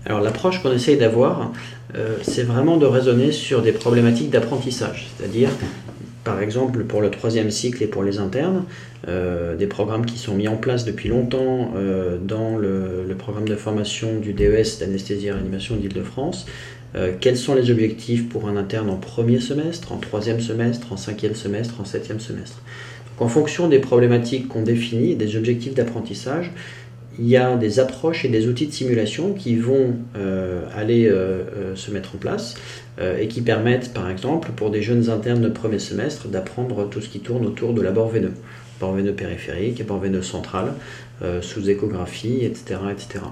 Alors 0.05 0.21
l'approche 0.21 0.61
qu'on 0.61 0.71
essaye 0.71 0.97
d'avoir, 0.97 1.51
euh, 1.95 2.17
c'est 2.21 2.43
vraiment 2.43 2.77
de 2.77 2.85
raisonner 2.85 3.31
sur 3.31 3.61
des 3.61 3.71
problématiques 3.71 4.29
d'apprentissage, 4.29 5.09
c'est-à-dire 5.17 5.49
par 6.23 6.41
exemple 6.41 6.83
pour 6.83 7.01
le 7.01 7.09
troisième 7.09 7.49
cycle 7.49 7.81
et 7.83 7.87
pour 7.87 8.03
les 8.03 8.19
internes, 8.19 8.65
euh, 9.07 9.55
des 9.55 9.67
programmes 9.67 10.05
qui 10.05 10.17
sont 10.17 10.35
mis 10.35 10.47
en 10.47 10.57
place 10.57 10.83
depuis 10.83 11.09
longtemps 11.09 11.71
dans 12.21 12.57
le, 12.57 13.05
le, 13.07 13.15
programme 13.15 13.47
de 13.47 13.55
formation 13.55 14.19
du 14.19 14.33
DES 14.33 14.79
d'anesthésie 14.79 15.27
et 15.27 15.31
réanimation 15.31 15.75
d'Île-de-France. 15.75 16.45
quels 17.21 17.37
sont 17.37 17.55
les 17.55 17.71
objectifs 17.71 18.27
pour 18.27 18.49
un 18.49 18.57
interne 18.57 18.89
en 18.89 18.97
premier 18.97 19.39
semestre, 19.39 19.93
en 19.93 19.97
troisième 19.97 20.41
semestre, 20.41 20.91
en 20.91 20.97
cinquième 20.97 21.35
semestre, 21.35 21.79
en 21.79 21.85
septième 21.85 22.19
semestre? 22.19 22.61
En 23.19 23.27
fonction 23.27 23.67
des 23.67 23.79
problématiques 23.79 24.47
qu'on 24.47 24.61
définit, 24.61 25.15
des 25.15 25.35
objectifs 25.35 25.73
d'apprentissage, 25.73 26.51
il 27.19 27.27
y 27.27 27.35
a 27.35 27.55
des 27.57 27.79
approches 27.79 28.23
et 28.23 28.29
des 28.29 28.47
outils 28.47 28.67
de 28.67 28.71
simulation 28.71 29.33
qui 29.33 29.55
vont 29.57 29.95
euh, 30.15 30.61
aller 30.73 31.07
euh, 31.07 31.43
euh, 31.55 31.75
se 31.75 31.91
mettre 31.91 32.15
en 32.15 32.17
place 32.17 32.55
et 33.17 33.29
qui 33.29 33.39
permettent, 33.39 33.93
par 33.93 34.09
exemple, 34.09 34.49
pour 34.53 34.71
des 34.71 34.81
jeunes 34.81 35.09
internes 35.09 35.39
de 35.39 35.47
premier 35.47 35.79
semestre, 35.79 36.27
d'apprendre 36.27 36.89
tout 36.89 36.99
ce 36.99 37.07
qui 37.07 37.21
tourne 37.21 37.45
autour 37.45 37.73
de 37.73 37.81
l'abord 37.81 38.09
veineux. 38.09 38.33
bord 38.77 38.91
veineux 38.91 39.13
périphérique, 39.13 39.85
bord 39.87 39.99
veineux 39.99 40.21
central, 40.21 40.73
sous 41.39 41.69
échographie, 41.69 42.43
etc. 42.43 42.81
etc. 42.91 43.23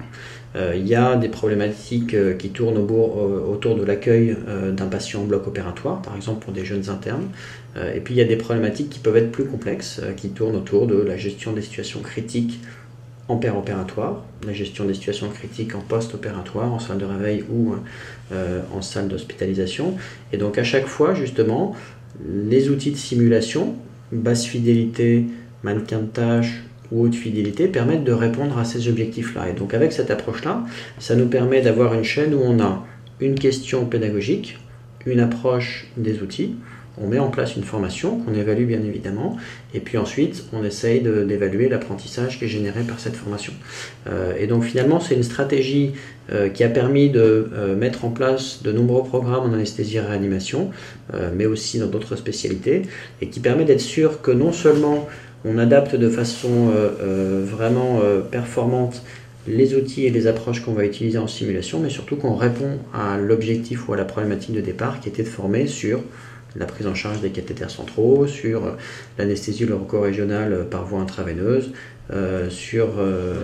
Il 0.56 0.88
y 0.88 0.96
a 0.96 1.16
des 1.16 1.30
problématiques 1.30 2.16
qui 2.40 2.50
tournent 2.50 2.78
autour 2.78 3.76
de 3.76 3.84
l'accueil 3.84 4.36
d'un 4.72 4.88
patient 4.88 5.22
en 5.22 5.26
bloc 5.26 5.46
opératoire, 5.46 6.02
par 6.02 6.16
exemple 6.16 6.44
pour 6.44 6.52
des 6.52 6.66
jeunes 6.66 6.90
internes. 6.90 7.28
Et 7.94 8.00
puis 8.00 8.16
il 8.16 8.18
y 8.18 8.22
a 8.22 8.26
des 8.26 8.38
problématiques 8.38 8.90
qui 8.90 9.00
peuvent 9.00 9.18
être 9.18 9.32
plus 9.32 9.46
complexes, 9.46 10.02
qui 10.16 10.30
tournent 10.30 10.56
autour 10.56 10.88
de 10.88 10.96
la 10.96 11.16
gestion 11.16 11.54
des 11.54 11.62
situations 11.62 12.00
critiques 12.00 12.60
en 13.30 13.36
opératoire, 13.58 14.24
la 14.46 14.54
gestion 14.54 14.86
des 14.86 14.94
situations 14.94 15.30
critiques 15.30 15.76
en 15.76 15.82
post-opératoire, 15.82 16.72
en 16.72 16.80
salle 16.80 16.98
de 16.98 17.06
réveil 17.06 17.44
ou 17.52 17.76
euh, 18.32 18.62
en 18.74 18.82
salle 18.82 19.10
d'hospitalisation. 19.10 19.96
Et 20.32 20.38
donc 20.38 20.58
à 20.58 20.64
chaque 20.64 20.88
fois, 20.88 21.14
justement, 21.14 21.76
les 22.26 22.70
outils 22.70 22.92
de 22.92 22.98
simulation, 22.98 23.76
basse 24.12 24.46
fidélité, 24.46 25.26
mannequin 25.64 26.00
de 26.00 26.06
tâche 26.06 26.64
ou 26.92 27.04
haute 27.04 27.16
fidélité, 27.16 27.68
permettent 27.68 28.04
de 28.04 28.12
répondre 28.12 28.58
à 28.58 28.66
ces 28.66 28.88
objectifs-là. 28.88 29.50
Et 29.50 29.54
donc 29.54 29.74
avec 29.74 29.92
cette 29.92 30.12
approche-là, 30.12 30.64
ça 31.00 31.16
nous 31.16 31.28
permet 31.28 31.62
d'avoir 31.62 31.94
une 31.94 32.04
chaîne 32.04 32.34
où 32.34 32.42
on 32.42 32.60
a 32.60 32.86
une 33.20 33.36
question 33.36 33.86
pédagogique, 33.86 34.58
une 35.06 35.20
approche 35.20 35.88
des 35.98 36.22
outils, 36.22 36.56
on 37.00 37.08
met 37.08 37.20
en 37.20 37.30
place 37.30 37.56
une 37.56 37.64
formation 37.64 38.18
qu'on 38.20 38.34
évalue 38.34 38.66
bien 38.66 38.82
évidemment, 38.82 39.38
et 39.74 39.80
puis 39.80 39.98
ensuite 39.98 40.46
on 40.52 40.64
essaye 40.64 41.02
d'évaluer 41.02 41.70
l'apprentissage 41.70 42.40
qui 42.40 42.46
est 42.46 42.48
généré 42.48 42.82
par 42.82 43.00
cette 43.00 43.16
formation. 43.16 43.54
Euh, 44.08 44.34
et 44.40 44.48
donc 44.48 44.64
finalement 44.64 45.00
c'est 45.00 45.16
une 45.16 45.24
stratégie 45.24 45.92
euh, 46.32 46.50
qui 46.50 46.64
a 46.64 46.70
permis 46.70 47.10
de 47.10 47.50
euh, 47.54 47.76
mettre 47.76 48.04
en 48.04 48.10
place 48.10 48.64
de 48.64 48.72
nombreux 48.72 49.04
programmes 49.04 49.50
en 49.50 49.54
anesthésie 49.54 49.98
et 49.98 50.02
réanimation, 50.02 50.72
mais 51.36 51.46
aussi 51.46 51.80
dans 51.80 51.88
d'autres 51.88 52.16
spécialités, 52.16 52.82
et 53.22 53.28
qui 53.30 53.40
permet 53.40 53.64
d'être 53.64 53.82
sûr 53.82 54.22
que 54.22 54.32
non 54.32 54.52
seulement 54.52 55.08
on 55.48 55.58
adapte 55.58 55.96
de 55.96 56.10
façon 56.10 56.72
vraiment 57.00 58.02
performante 58.32 59.04
les 59.48 59.76
outils 59.76 60.06
et 60.06 60.10
les 60.10 60.28
approches 60.28 60.62
qu'on 60.62 60.74
va 60.74 60.86
utiliser 60.86 61.18
en 61.18 61.28
simulation, 61.28 61.80
mais 61.80 61.90
surtout 61.90 62.18
qu'on 62.18 62.36
répond 62.36 62.80
à 62.94 63.18
l'objectif 63.18 63.88
ou 63.88 63.94
à 63.94 63.98
la 63.98 64.06
problématique 64.06 64.54
de 64.54 64.62
départ 64.62 65.00
qui 65.00 65.10
était 65.10 65.24
de 65.24 65.28
former 65.28 65.68
sur 65.68 66.02
la 66.58 66.66
prise 66.66 66.88
en 66.88 66.96
charge 66.96 67.22
des 67.22 67.30
cathéters 67.30 67.70
centraux, 67.70 68.28
sur 68.28 68.66
euh, 68.66 68.72
l'anesthésie 69.18 69.66
loroco-régionale 69.66 70.66
par 70.70 70.86
voie 70.86 71.00
intraveineuse, 71.00 71.72
euh, 72.12 72.50
sur 72.50 72.96
euh, 72.98 73.44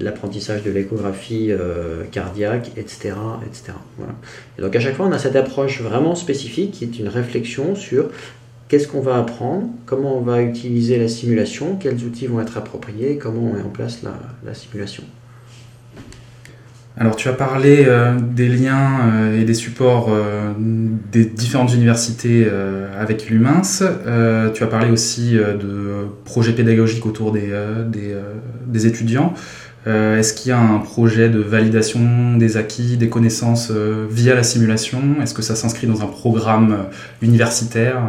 l'apprentissage 0.00 0.62
de 0.62 0.70
l'échographie 0.70 1.52
cardiaque, 2.10 2.72
etc. 2.76 3.14
etc. 3.46 3.72
Et 4.58 4.62
donc 4.62 4.74
à 4.74 4.80
chaque 4.80 4.94
fois, 4.94 5.06
on 5.06 5.12
a 5.12 5.18
cette 5.18 5.36
approche 5.36 5.80
vraiment 5.80 6.14
spécifique 6.14 6.72
qui 6.72 6.84
est 6.84 6.98
une 6.98 7.08
réflexion 7.08 7.76
sur 7.76 8.10
qu'est-ce 8.68 8.88
qu'on 8.88 9.00
va 9.00 9.18
apprendre, 9.18 9.68
comment 9.86 10.16
on 10.16 10.22
va 10.22 10.42
utiliser 10.42 10.98
la 10.98 11.08
simulation, 11.08 11.76
quels 11.76 12.04
outils 12.04 12.26
vont 12.26 12.40
être 12.40 12.56
appropriés, 12.56 13.18
comment 13.18 13.50
on 13.50 13.54
met 13.54 13.62
en 13.62 13.70
place 13.70 14.02
la 14.44 14.54
simulation? 14.54 15.04
Alors 16.98 17.14
tu 17.16 17.28
as 17.28 17.34
parlé 17.34 17.84
euh, 17.86 18.14
des 18.18 18.48
liens 18.48 19.00
euh, 19.12 19.40
et 19.40 19.44
des 19.44 19.52
supports 19.52 20.08
euh, 20.10 20.52
des 20.58 21.26
différentes 21.26 21.74
universités 21.74 22.48
avec 22.98 23.28
l'UMINS. 23.28 23.82
tu 24.54 24.62
as 24.62 24.66
parlé 24.66 24.90
aussi 24.90 25.34
de 25.34 26.06
projets 26.24 26.52
pédagogiques 26.52 27.04
autour 27.06 27.32
des, 27.32 27.52
des, 28.66 28.86
étudiants. 28.86 29.34
Est-ce 29.86 30.32
qu'il 30.34 30.50
y 30.50 30.52
a 30.52 30.58
un 30.58 30.78
projet 30.78 31.28
de 31.28 31.38
validation 31.38 32.36
des 32.36 32.56
acquis, 32.56 32.96
des 32.96 33.08
connaissances 33.08 33.70
via 34.10 34.34
la 34.34 34.42
simulation? 34.42 35.00
Est-ce 35.22 35.34
que 35.34 35.42
ça 35.42 35.54
s'inscrit 35.54 35.86
dans 35.86 36.02
un 36.02 36.06
programme 36.06 36.86
universitaire? 37.22 38.00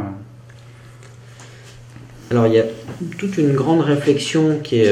Alors 2.32 2.48
il 2.48 2.54
y 2.54 2.60
a 2.60 2.66
toute 3.18 3.38
une 3.38 3.54
grande 3.54 3.82
réflexion 3.82 4.60
qui 4.64 4.82
est 4.82 4.92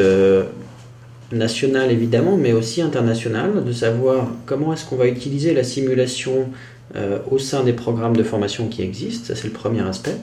national 1.31 1.91
évidemment, 1.91 2.37
mais 2.37 2.53
aussi 2.53 2.81
international, 2.81 3.63
de 3.65 3.71
savoir 3.71 4.29
comment 4.45 4.73
est-ce 4.73 4.85
qu'on 4.85 4.95
va 4.95 5.07
utiliser 5.07 5.53
la 5.53 5.63
simulation 5.63 6.49
euh, 6.95 7.17
au 7.29 7.39
sein 7.39 7.63
des 7.63 7.73
programmes 7.73 8.15
de 8.15 8.23
formation 8.23 8.67
qui 8.67 8.81
existent, 8.81 9.27
ça 9.27 9.35
c'est 9.35 9.47
le 9.47 9.53
premier 9.53 9.81
aspect. 9.81 10.15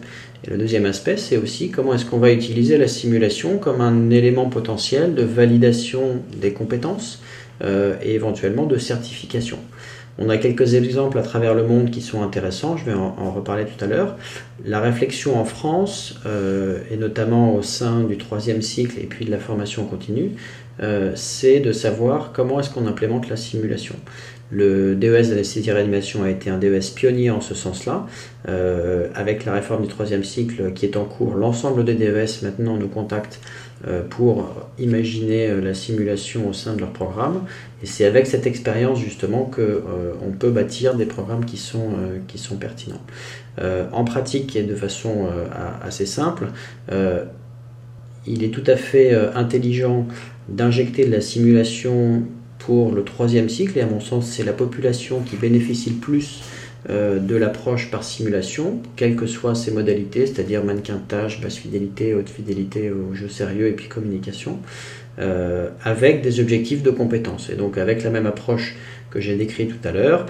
Et 0.45 0.51
le 0.51 0.57
deuxième 0.57 0.87
aspect, 0.87 1.17
c'est 1.17 1.37
aussi 1.37 1.71
comment 1.71 1.95
est-ce 1.95 2.05
qu'on 2.05 2.19
va 2.19 2.33
utiliser 2.33 2.79
la 2.79 2.89
simulation 2.89 3.59
comme 3.59 3.81
un 3.81 4.11
élément 4.11 4.49
potentiel 4.49 5.15
de 5.15 5.23
validation 5.23 6.23
des 6.41 6.53
compétences 6.53 7.21
euh, 7.63 7.95
et 8.03 8.15
éventuellement 8.15 8.65
de 8.65 8.79
certification. 8.79 9.59
On 10.19 10.29
a 10.29 10.37
quelques 10.37 10.75
exemples 10.75 11.19
à 11.19 11.23
travers 11.23 11.55
le 11.55 11.67
monde 11.67 11.91
qui 11.91 12.03
sont 12.03 12.23
intéressants, 12.23 12.77
je 12.77 12.85
vais 12.85 12.93
en, 12.93 13.31
reparler 13.31 13.65
tout 13.65 13.83
à 13.83 13.89
l'heure. 13.89 14.17
La 14.65 14.81
réflexion 14.81 15.41
en 15.41 15.45
France, 15.45 16.21
euh, 16.27 16.81
et 16.91 16.97
notamment 16.97 17.55
au 17.55 17.63
sein 17.63 18.01
du 18.01 18.19
troisième 18.19 18.61
cycle 18.61 19.01
et 19.01 19.07
puis 19.07 19.25
de 19.25 19.31
la 19.31 19.39
formation 19.39 19.87
continue, 19.87 20.33
euh, 20.83 21.13
c'est 21.15 21.61
de 21.61 21.73
savoir 21.73 22.33
comment 22.33 22.61
est-ce 22.61 22.71
qu'on 22.71 22.87
implémente 22.87 23.29
la 23.31 23.37
simulation. 23.37 23.97
Le 24.51 24.95
DES 24.95 25.31
d'anesthésie-réanimation 25.31 26.25
a 26.25 26.31
été 26.31 26.51
un 26.51 26.59
DES 26.59 26.91
pionnier 26.95 27.31
en 27.31 27.41
ce 27.41 27.55
sens-là. 27.55 28.07
Euh, 28.49 29.09
avec 29.15 29.47
la 29.47 29.55
réforme 29.55 29.83
du 29.83 29.89
troisième 29.89 30.25
cycle 30.25 30.75
qui 30.75 30.85
est 30.85 30.99
en 30.99 31.07
cours, 31.07 31.37
l'ensemble 31.37 31.85
des 31.85 31.95
DES 31.95 32.43
maintenant 32.43 32.77
nous 32.77 32.89
contactent 32.89 33.41
pour 34.11 34.49
imaginer 34.79 35.61
la 35.61 35.75
simulation 35.75 36.49
au 36.49 36.53
sein 36.53 36.75
de 36.75 36.81
leur 36.81 36.93
programme. 36.93 37.43
Et 37.83 37.87
c'est 37.87 38.05
avec 38.05 38.27
cette 38.27 38.47
expérience 38.47 39.01
justement 39.01 39.45
qu'on 39.45 40.31
peut 40.39 40.51
bâtir 40.51 40.95
des 40.95 41.07
programmes 41.07 41.45
qui 41.45 41.57
sont, 41.57 41.91
sont 42.37 42.57
pertinents. 42.57 43.03
en 43.61 44.05
pratique 44.05 44.55
et 44.55 44.63
de 44.63 44.75
façon 44.75 45.27
assez 45.83 46.07
simple, 46.07 46.49
il 48.27 48.45
est 48.45 48.51
tout 48.51 48.65
à 48.67 48.77
fait 48.77 49.15
intelligent 49.35 50.07
d'injecter 50.49 51.05
de 51.05 51.11
la 51.11 51.21
simulation 51.21 52.23
pour 52.65 52.93
le 52.93 53.03
troisième 53.03 53.49
cycle, 53.49 53.79
et 53.79 53.83
à 53.83 53.87
mon 53.87 54.01
sens, 54.01 54.27
c'est 54.27 54.45
la 54.45 54.53
population 54.53 55.21
qui 55.21 55.37
bénéficie 55.37 55.91
le 55.91 55.97
plus 55.97 56.41
euh, 56.41 56.62
de 56.89 57.37
l'approche 57.37 57.91
par 57.93 58.03
simulation, 58.03 58.83
quelles 58.97 59.15
que 59.15 59.27
soient 59.27 59.55
ses 59.55 59.71
modalités, 59.71 60.27
c'est-à-dire 60.27 60.65
mannequin 60.65 61.01
basse 61.09 61.57
fidélité, 61.57 62.13
haute 62.15 62.29
fidélité, 62.29 62.91
au 62.91 63.15
jeu 63.15 63.29
sérieux 63.29 63.69
et 63.69 63.73
puis 63.73 63.87
communication, 63.87 64.59
euh, 65.19 65.69
avec 65.85 66.23
des 66.23 66.41
objectifs 66.41 66.83
de 66.83 66.91
compétences. 66.91 67.51
Et 67.51 67.55
donc 67.55 67.77
avec 67.77 68.03
la 68.03 68.09
même 68.09 68.25
approche 68.25 68.77
que 69.11 69.21
j'ai 69.21 69.37
décrit 69.37 69.69
tout 69.69 69.87
à 69.87 69.93
l'heure, 69.93 70.25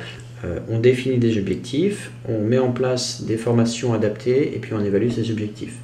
euh, 0.45 0.59
on 0.69 0.81
définit 0.81 1.19
des 1.19 1.39
objectifs, 1.39 2.11
on 2.29 2.41
met 2.41 2.59
en 2.59 2.73
place 2.73 3.23
des 3.23 3.37
formations 3.37 3.95
adaptées 3.95 4.57
et 4.57 4.59
puis 4.59 4.73
on 4.75 4.85
évalue 4.85 5.11
ces 5.11 5.31
objectifs. 5.31 5.77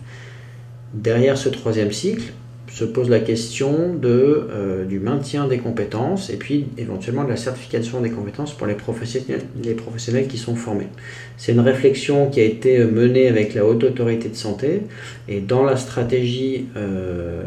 Derrière 0.94 1.38
ce 1.38 1.48
troisième 1.48 1.92
cycle, 1.92 2.32
se 2.70 2.84
pose 2.84 3.08
la 3.08 3.20
question 3.20 3.98
euh, 4.04 4.84
du 4.84 5.00
maintien 5.00 5.46
des 5.48 5.58
compétences 5.58 6.30
et 6.30 6.36
puis 6.36 6.66
éventuellement 6.76 7.24
de 7.24 7.30
la 7.30 7.36
certification 7.36 8.00
des 8.00 8.10
compétences 8.10 8.52
pour 8.52 8.66
les 8.66 8.74
professionnels, 8.74 9.42
les 9.62 9.74
professionnels 9.74 10.28
qui 10.28 10.36
sont 10.36 10.54
formés. 10.54 10.88
C'est 11.36 11.52
une 11.52 11.60
réflexion 11.60 12.28
qui 12.28 12.40
a 12.40 12.44
été 12.44 12.78
menée 12.84 13.28
avec 13.28 13.54
la 13.54 13.64
Haute 13.64 13.84
Autorité 13.84 14.28
de 14.28 14.36
Santé 14.36 14.82
et 15.28 15.40
dans 15.40 15.64
la 15.64 15.76
stratégie 15.76 16.66
euh, 16.76 17.42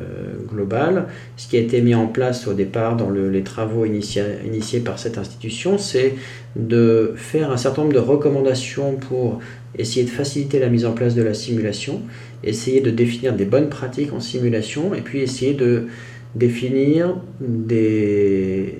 globale, 0.47 1.05
ce 1.37 1.47
qui 1.47 1.57
a 1.57 1.59
été 1.59 1.81
mis 1.81 1.95
en 1.95 2.07
place 2.07 2.47
au 2.47 2.53
départ 2.53 2.97
dans 2.97 3.09
les 3.09 3.43
travaux 3.43 3.85
initiés 3.85 4.79
par 4.79 4.99
cette 4.99 5.17
institution, 5.17 5.77
c'est 5.77 6.15
de 6.55 7.13
faire 7.15 7.51
un 7.51 7.57
certain 7.57 7.83
nombre 7.83 7.93
de 7.93 7.99
recommandations 7.99 8.95
pour 8.95 9.39
essayer 9.77 10.05
de 10.05 10.09
faciliter 10.09 10.59
la 10.59 10.69
mise 10.69 10.85
en 10.85 10.91
place 10.91 11.15
de 11.15 11.23
la 11.23 11.33
simulation 11.33 12.01
essayer 12.43 12.81
de 12.81 12.91
définir 12.91 13.33
des 13.33 13.45
bonnes 13.45 13.69
pratiques 13.69 14.13
en 14.13 14.19
simulation 14.19 14.93
et 14.93 15.01
puis 15.01 15.19
essayer 15.19 15.53
de 15.53 15.87
définir 16.35 17.17
des 17.39 18.77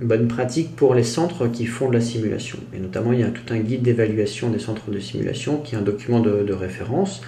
bonnes 0.00 0.28
pratiques 0.28 0.74
pour 0.74 0.94
les 0.94 1.04
centres 1.04 1.46
qui 1.46 1.66
font 1.66 1.88
de 1.88 1.94
la 1.94 2.00
simulation. 2.00 2.58
Et 2.74 2.78
notamment, 2.78 3.12
il 3.12 3.20
y 3.20 3.24
a 3.24 3.28
tout 3.28 3.52
un 3.52 3.58
guide 3.58 3.82
d'évaluation 3.82 4.50
des 4.50 4.58
centres 4.58 4.90
de 4.90 4.98
simulation 4.98 5.58
qui 5.58 5.74
est 5.74 5.78
un 5.78 5.82
document 5.82 6.20
de, 6.20 6.52
référence. 6.52 7.20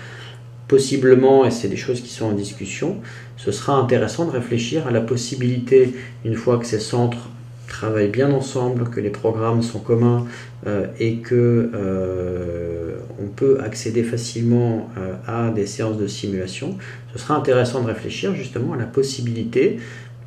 Possiblement, 0.67 1.45
et 1.45 1.51
c'est 1.51 1.69
des 1.69 1.77
choses 1.77 2.01
qui 2.01 2.09
sont 2.09 2.27
en 2.27 2.33
discussion, 2.33 2.97
ce 3.37 3.53
sera 3.53 3.75
intéressant 3.75 4.25
de 4.25 4.31
réfléchir 4.31 4.87
à 4.87 4.91
la 4.91 5.03
possibilité, 5.03 5.93
une 6.25 6.35
fois 6.35 6.59
que 6.59 6.65
ces 6.65 6.81
centres 6.81 7.29
travaillent 7.75 8.09
bien 8.09 8.31
ensemble, 8.31 8.85
que 8.85 9.01
les 9.01 9.11
programmes 9.11 9.63
sont 9.63 9.81
communs 9.81 10.27
euh, 10.67 10.87
et 11.01 11.17
que 11.17 11.71
euh, 11.75 12.97
on 13.21 13.27
peut 13.27 13.59
accéder 13.61 14.05
facilement 14.05 14.89
euh, 14.97 15.15
à 15.27 15.51
des 15.51 15.67
séances 15.67 15.99
de 15.99 16.07
simulation, 16.07 16.77
ce 17.13 17.19
sera 17.19 17.35
intéressant 17.35 17.83
de 17.83 17.89
réfléchir 17.89 18.35
justement 18.37 18.75
à 18.75 18.77
la 18.77 18.85
possibilité 18.85 19.79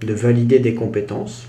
de 0.02 0.14
valider 0.14 0.60
des 0.60 0.76
compétences, 0.76 1.48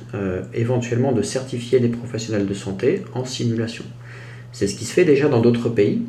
éventuellement 0.55 1.12
de 1.12 1.21
certifier 1.21 1.81
des 1.81 1.90
professionnels 1.90 2.47
de 2.47 2.55
santé 2.55 3.02
en 3.12 3.26
simulation. 3.26 3.85
C'est 4.52 4.67
ce 4.67 4.75
qui 4.75 4.87
se 4.87 4.95
fait 4.95 5.05
déjà 5.05 5.28
dans 5.28 5.43
d'autres 5.43 5.69
pays, 5.69 6.00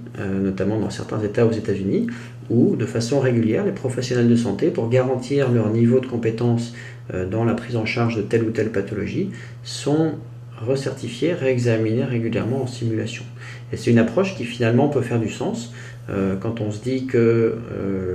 notamment 0.42 0.80
dans 0.80 0.90
certains 0.90 1.22
États 1.22 1.46
aux 1.46 1.52
États-Unis, 1.52 2.08
où 2.50 2.78
de 2.78 2.86
façon 2.86 3.20
régulière, 3.20 3.66
les 3.66 3.74
professionnels 3.74 4.30
de 4.30 4.38
santé, 4.38 4.70
pour 4.70 4.88
garantir 4.88 5.52
leur 5.52 5.70
niveau 5.70 6.00
de 6.00 6.06
compétence 6.06 6.74
dans 7.30 7.44
la 7.44 7.54
prise 7.54 7.76
en 7.76 7.86
charge 7.86 8.16
de 8.16 8.22
telle 8.22 8.44
ou 8.44 8.52
telle 8.52 8.72
pathologie, 8.72 9.32
sont 9.64 10.14
recertifier, 10.66 11.34
réexaminer 11.34 12.04
régulièrement 12.04 12.64
en 12.64 12.68
simulation. 12.68 13.24
Et 13.72 13.78
c'est 13.78 13.92
une 13.92 13.98
approche 13.98 14.36
qui 14.36 14.44
finalement 14.44 14.90
peut 14.90 15.02
faire 15.02 15.20
du 15.20 15.30
sens. 15.30 15.74
quand 16.42 16.60
on 16.60 16.70
se 16.70 16.82
dit 16.82 17.06
que 17.06 17.56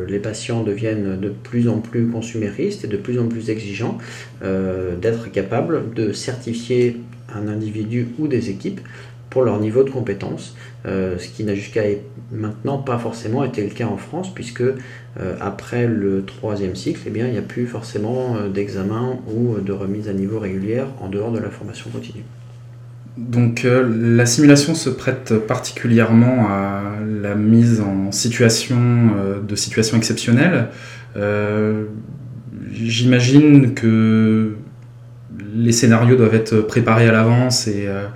les 0.08 0.18
patients 0.18 0.62
deviennent 0.62 1.18
de 1.18 1.30
plus 1.30 1.68
en 1.68 1.78
plus 1.78 2.06
consuméristes 2.06 2.84
et 2.84 2.88
de 2.88 2.98
plus 2.98 3.18
en 3.18 3.28
plus 3.28 3.48
exigeants, 3.48 3.96
d'être 4.42 5.32
capable 5.32 5.94
de 5.94 6.12
certifier 6.12 7.00
un 7.34 7.48
individu 7.48 8.08
ou 8.18 8.28
des 8.28 8.50
équipes 8.50 8.80
pour 9.34 9.42
leur 9.42 9.58
niveau 9.58 9.82
de 9.82 9.90
compétence, 9.90 10.54
euh, 10.86 11.18
ce 11.18 11.28
qui 11.28 11.42
n'a 11.42 11.56
jusqu'à 11.56 11.82
maintenant 12.30 12.78
pas 12.78 12.98
forcément 12.98 13.42
été 13.42 13.64
le 13.64 13.70
cas 13.70 13.86
en 13.86 13.96
France, 13.96 14.32
puisque 14.32 14.62
euh, 15.20 15.34
après 15.40 15.86
le 15.86 16.24
troisième 16.24 16.74
cycle, 16.74 17.00
eh 17.06 17.10
bien, 17.10 17.26
il 17.26 17.32
n'y 17.32 17.38
a 17.38 17.42
plus 17.42 17.66
forcément 17.66 18.36
euh, 18.36 18.48
d'examen 18.48 19.18
ou 19.32 19.60
de 19.60 19.72
remise 19.72 20.08
à 20.08 20.12
niveau 20.12 20.38
régulière 20.38 20.86
en 21.00 21.08
dehors 21.08 21.32
de 21.32 21.38
la 21.38 21.50
formation 21.50 21.90
continue. 21.90 22.24
Donc 23.16 23.64
la 23.64 24.26
simulation 24.26 24.74
se 24.74 24.90
prête 24.90 25.34
particulièrement 25.38 26.48
à 26.48 26.94
la 27.22 27.36
mise 27.36 27.80
en 27.80 28.10
situation 28.10 28.80
de 29.46 29.54
situations 29.54 29.96
exceptionnelles. 29.96 30.66
J'imagine 32.72 33.74
que 33.74 34.56
les 35.54 35.72
scénarios 35.72 36.16
doivent 36.16 36.34
être 36.34 36.58
préparés 36.58 37.08
à 37.08 37.12
l'avance 37.12 37.66
et, 37.66 37.86
euh, 37.86 38.06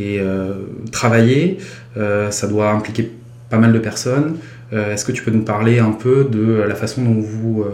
euh, 0.00 0.54
travaillés. 0.92 1.58
Euh, 1.96 2.30
ça 2.30 2.46
doit 2.46 2.70
impliquer 2.70 3.10
pas 3.48 3.58
mal 3.58 3.72
de 3.72 3.78
personnes. 3.78 4.36
Est-ce 4.72 5.04
que 5.04 5.12
tu 5.12 5.22
peux 5.22 5.30
nous 5.30 5.42
parler 5.42 5.78
un 5.78 5.92
peu 5.92 6.24
de 6.24 6.64
la 6.66 6.74
façon 6.74 7.02
dont 7.02 7.20
vous 7.20 7.64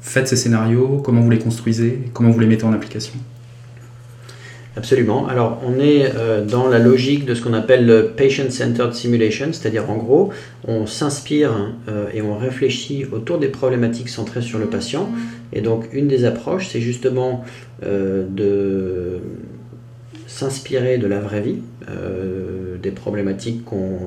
faites 0.00 0.28
ces 0.28 0.36
scénarios, 0.36 1.00
comment 1.04 1.20
vous 1.20 1.30
les 1.30 1.38
construisez, 1.38 2.10
comment 2.12 2.30
vous 2.30 2.40
les 2.40 2.46
mettez 2.46 2.64
en 2.64 2.72
application? 2.72 3.14
Absolument. 4.76 5.26
Alors, 5.28 5.60
on 5.66 5.80
est 5.80 6.12
dans 6.48 6.68
la 6.68 6.78
logique 6.78 7.24
de 7.24 7.34
ce 7.34 7.42
qu'on 7.42 7.54
appelle 7.54 7.86
le 7.86 8.08
patient-centered 8.16 8.94
simulation, 8.94 9.52
c'est-à-dire 9.52 9.90
en 9.90 9.96
gros, 9.96 10.30
on 10.66 10.86
s'inspire 10.86 11.72
et 12.12 12.20
on 12.20 12.36
réfléchit 12.36 13.06
autour 13.12 13.38
des 13.38 13.48
problématiques 13.48 14.08
centrées 14.08 14.42
sur 14.42 14.58
le 14.58 14.66
patient. 14.66 15.08
Et 15.52 15.60
donc 15.60 15.88
une 15.92 16.08
des 16.08 16.24
approches, 16.24 16.68
c'est 16.68 16.80
justement 16.80 17.44
euh, 17.84 18.26
de 18.28 19.20
s'inspirer 20.38 20.98
de 20.98 21.08
la 21.08 21.18
vraie 21.18 21.40
vie, 21.40 21.58
euh, 21.90 22.76
des 22.78 22.92
problématiques 22.92 23.64
qu'on 23.64 23.98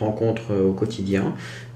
rencontre 0.00 0.54
au 0.54 0.72
quotidien, 0.72 1.34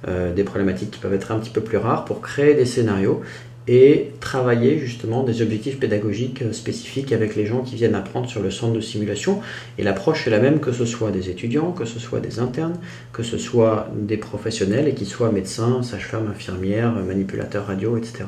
euh, 0.08 0.32
des 0.32 0.44
problématiques 0.44 0.92
qui 0.92 0.98
peuvent 0.98 1.12
être 1.12 1.30
un 1.30 1.38
petit 1.38 1.50
peu 1.50 1.60
plus 1.60 1.76
rares, 1.76 2.06
pour 2.06 2.22
créer 2.22 2.54
des 2.54 2.64
scénarios 2.64 3.20
et 3.66 4.12
travailler 4.20 4.78
justement 4.78 5.24
des 5.24 5.42
objectifs 5.42 5.78
pédagogiques 5.78 6.42
spécifiques 6.52 7.12
avec 7.12 7.36
les 7.36 7.44
gens 7.44 7.60
qui 7.60 7.74
viennent 7.74 7.94
apprendre 7.94 8.26
sur 8.26 8.42
le 8.42 8.50
centre 8.50 8.72
de 8.72 8.80
simulation. 8.80 9.42
Et 9.76 9.82
l'approche 9.82 10.26
est 10.26 10.30
la 10.30 10.40
même 10.40 10.58
que 10.58 10.72
ce 10.72 10.86
soit 10.86 11.10
des 11.10 11.28
étudiants, 11.28 11.72
que 11.72 11.84
ce 11.84 11.98
soit 11.98 12.20
des 12.20 12.38
internes, 12.38 12.78
que 13.12 13.22
ce 13.22 13.36
soit 13.36 13.90
des 13.94 14.16
professionnels 14.16 14.88
et 14.88 14.94
qu'ils 14.94 15.06
soient 15.06 15.30
médecins, 15.30 15.82
sages-femmes, 15.82 16.28
infirmières, 16.30 16.92
manipulateurs 16.92 17.66
radio, 17.66 17.98
etc. 17.98 18.24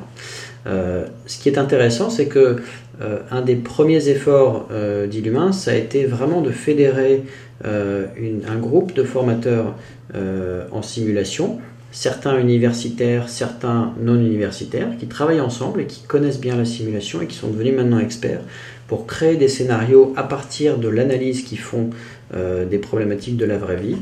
Euh, 0.66 1.06
ce 1.26 1.38
qui 1.38 1.48
est 1.48 1.56
intéressant, 1.56 2.10
c'est 2.10 2.26
que 2.26 2.56
euh, 3.00 3.18
un 3.30 3.42
des 3.42 3.56
premiers 3.56 4.08
efforts 4.08 4.68
euh, 4.70 5.06
d'Illumin, 5.06 5.52
ça 5.52 5.72
a 5.72 5.74
été 5.74 6.04
vraiment 6.04 6.40
de 6.40 6.50
fédérer 6.50 7.22
un 7.62 8.56
groupe 8.58 8.94
de 8.94 9.04
formateurs 9.04 9.74
en 10.72 10.80
simulation, 10.80 11.58
certains 11.92 12.38
universitaires, 12.38 13.28
certains 13.28 13.92
non 14.00 14.14
universitaires, 14.14 14.88
qui 14.98 15.06
travaillent 15.08 15.42
ensemble 15.42 15.82
et 15.82 15.84
qui 15.84 16.00
connaissent 16.04 16.40
bien 16.40 16.56
la 16.56 16.64
simulation 16.64 17.20
et 17.20 17.26
qui 17.26 17.36
sont 17.36 17.48
devenus 17.48 17.74
maintenant 17.74 17.98
experts 17.98 18.40
pour 18.90 19.06
créer 19.06 19.36
des 19.36 19.46
scénarios 19.46 20.12
à 20.16 20.24
partir 20.24 20.76
de 20.76 20.88
l'analyse 20.88 21.44
qu'ils 21.44 21.60
font 21.60 21.90
euh, 22.34 22.64
des 22.64 22.78
problématiques 22.78 23.36
de 23.36 23.44
la 23.44 23.56
vraie 23.56 23.76
vie. 23.76 23.94
euh, 23.94 23.98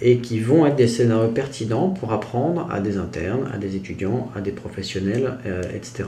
et 0.00 0.18
qui 0.18 0.40
vont 0.40 0.66
être 0.66 0.74
des 0.74 0.88
scénarios 0.88 1.30
pertinents 1.30 1.88
pour 1.88 2.12
apprendre 2.12 2.68
à 2.72 2.80
des 2.80 2.96
internes, 2.96 3.48
à 3.54 3.58
des 3.58 3.76
étudiants, 3.76 4.28
à 4.34 4.40
des 4.40 4.50
professionnels, 4.50 5.34
euh, 5.46 5.62
etc. 5.74 6.04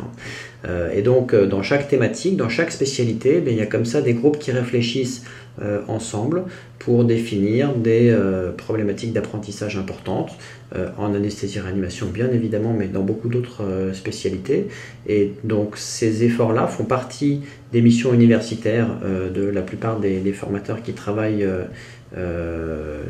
et 0.92 1.02
donc 1.02 1.34
dans 1.34 1.62
chaque 1.62 1.88
thématique, 1.88 2.36
dans 2.36 2.48
chaque 2.48 2.72
spécialité, 2.72 3.40
ben, 3.40 3.52
il 3.52 3.58
y 3.58 3.62
a 3.62 3.66
comme 3.66 3.84
ça 3.84 4.00
des 4.00 4.14
groupes 4.14 4.38
qui 4.38 4.50
réfléchissent 4.50 5.24
ensemble 5.86 6.42
pour 6.80 7.04
définir 7.04 7.74
des 7.74 8.12
problématiques 8.56 9.12
d'apprentissage 9.12 9.76
importantes 9.76 10.32
en 10.98 11.14
anesthésie-réanimation 11.14 12.06
bien 12.08 12.28
évidemment, 12.32 12.74
mais 12.76 12.88
dans 12.88 13.02
beaucoup 13.02 13.28
d'autres 13.28 13.62
spécialités. 13.92 14.66
Et 15.06 15.32
donc 15.44 15.76
ces 15.76 16.24
efforts-là 16.24 16.66
font 16.66 16.84
partie 16.84 17.42
des 17.74 17.82
missions 17.82 18.14
universitaires 18.14 18.88
euh, 19.04 19.30
de 19.30 19.42
la 19.42 19.60
plupart 19.60 19.98
des, 19.98 20.32
formateurs 20.32 20.80
qui 20.80 20.92
travaillent 20.92 21.42
euh, 21.42 21.64
euh, 21.64 21.64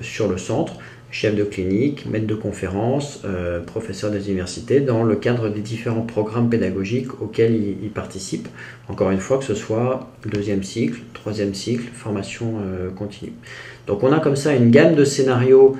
sur 0.01 0.29
le 0.29 0.39
centre, 0.39 0.75
chefs 1.11 1.37
de 1.37 1.45
clinique, 1.45 2.07
maîtres 2.07 2.27
de 2.27 2.35
conférences, 2.35 3.23
professeurs 3.67 4.11
des 4.11 4.29
universités, 4.29 4.81
dans 4.81 5.05
le 5.05 5.15
cadre 5.17 5.49
des 5.49 5.61
différents 5.61 6.03
programmes 6.03 6.49
pédagogiques 6.49 7.21
auxquels 7.21 7.55
ils, 7.55 7.91
participent. 7.91 8.49
Encore 8.89 9.11
une 9.11 9.21
fois, 9.21 9.39
que 9.39 9.45
ce 9.45 9.55
soit 9.55 10.11
deuxième 10.27 10.63
cycle, 10.63 11.01
troisième 11.13 11.55
cycle, 11.55 11.85
formation 11.93 12.55
continue. 12.97 13.33
Donc 13.87 14.03
on 14.03 14.13
a 14.13 14.21
comme 14.21 14.37
ça 14.37 14.55
une 14.55 14.71
gamme 14.71 14.95
de 14.95 15.05
scénarios 15.05 15.77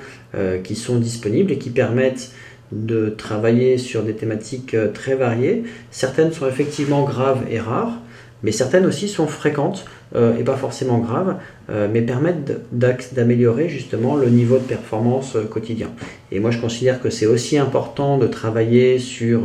qui 0.63 0.75
sont 0.75 0.97
disponibles 0.97 1.51
et 1.51 1.57
qui 1.57 1.69
permettent 1.69 2.31
de 2.71 3.09
travailler 3.09 3.77
sur 3.77 4.03
des 4.03 4.13
thématiques 4.13 4.75
très 4.93 5.15
variées. 5.15 5.63
Certaines 5.91 6.31
sont 6.31 6.47
effectivement 6.47 7.03
graves 7.03 7.43
et 7.49 7.59
rares, 7.59 7.99
mais 8.43 8.51
certaines 8.51 8.85
aussi 8.85 9.07
sont 9.07 9.27
fréquentes 9.27 9.85
euh, 10.15 10.37
et 10.37 10.43
pas 10.43 10.55
forcément 10.55 10.99
graves, 10.99 11.35
euh, 11.69 11.89
mais 11.91 12.01
permettent 12.01 12.61
d'améliorer 12.71 13.67
justement 13.67 14.15
le 14.15 14.29
niveau 14.29 14.57
de 14.57 14.63
performance 14.63 15.35
euh, 15.35 15.43
quotidien. 15.43 15.89
Et 16.31 16.39
moi 16.39 16.51
je 16.51 16.59
considère 16.59 17.01
que 17.01 17.09
c'est 17.09 17.25
aussi 17.25 17.57
important 17.57 18.17
de 18.17 18.27
travailler 18.27 18.99
sur 18.99 19.41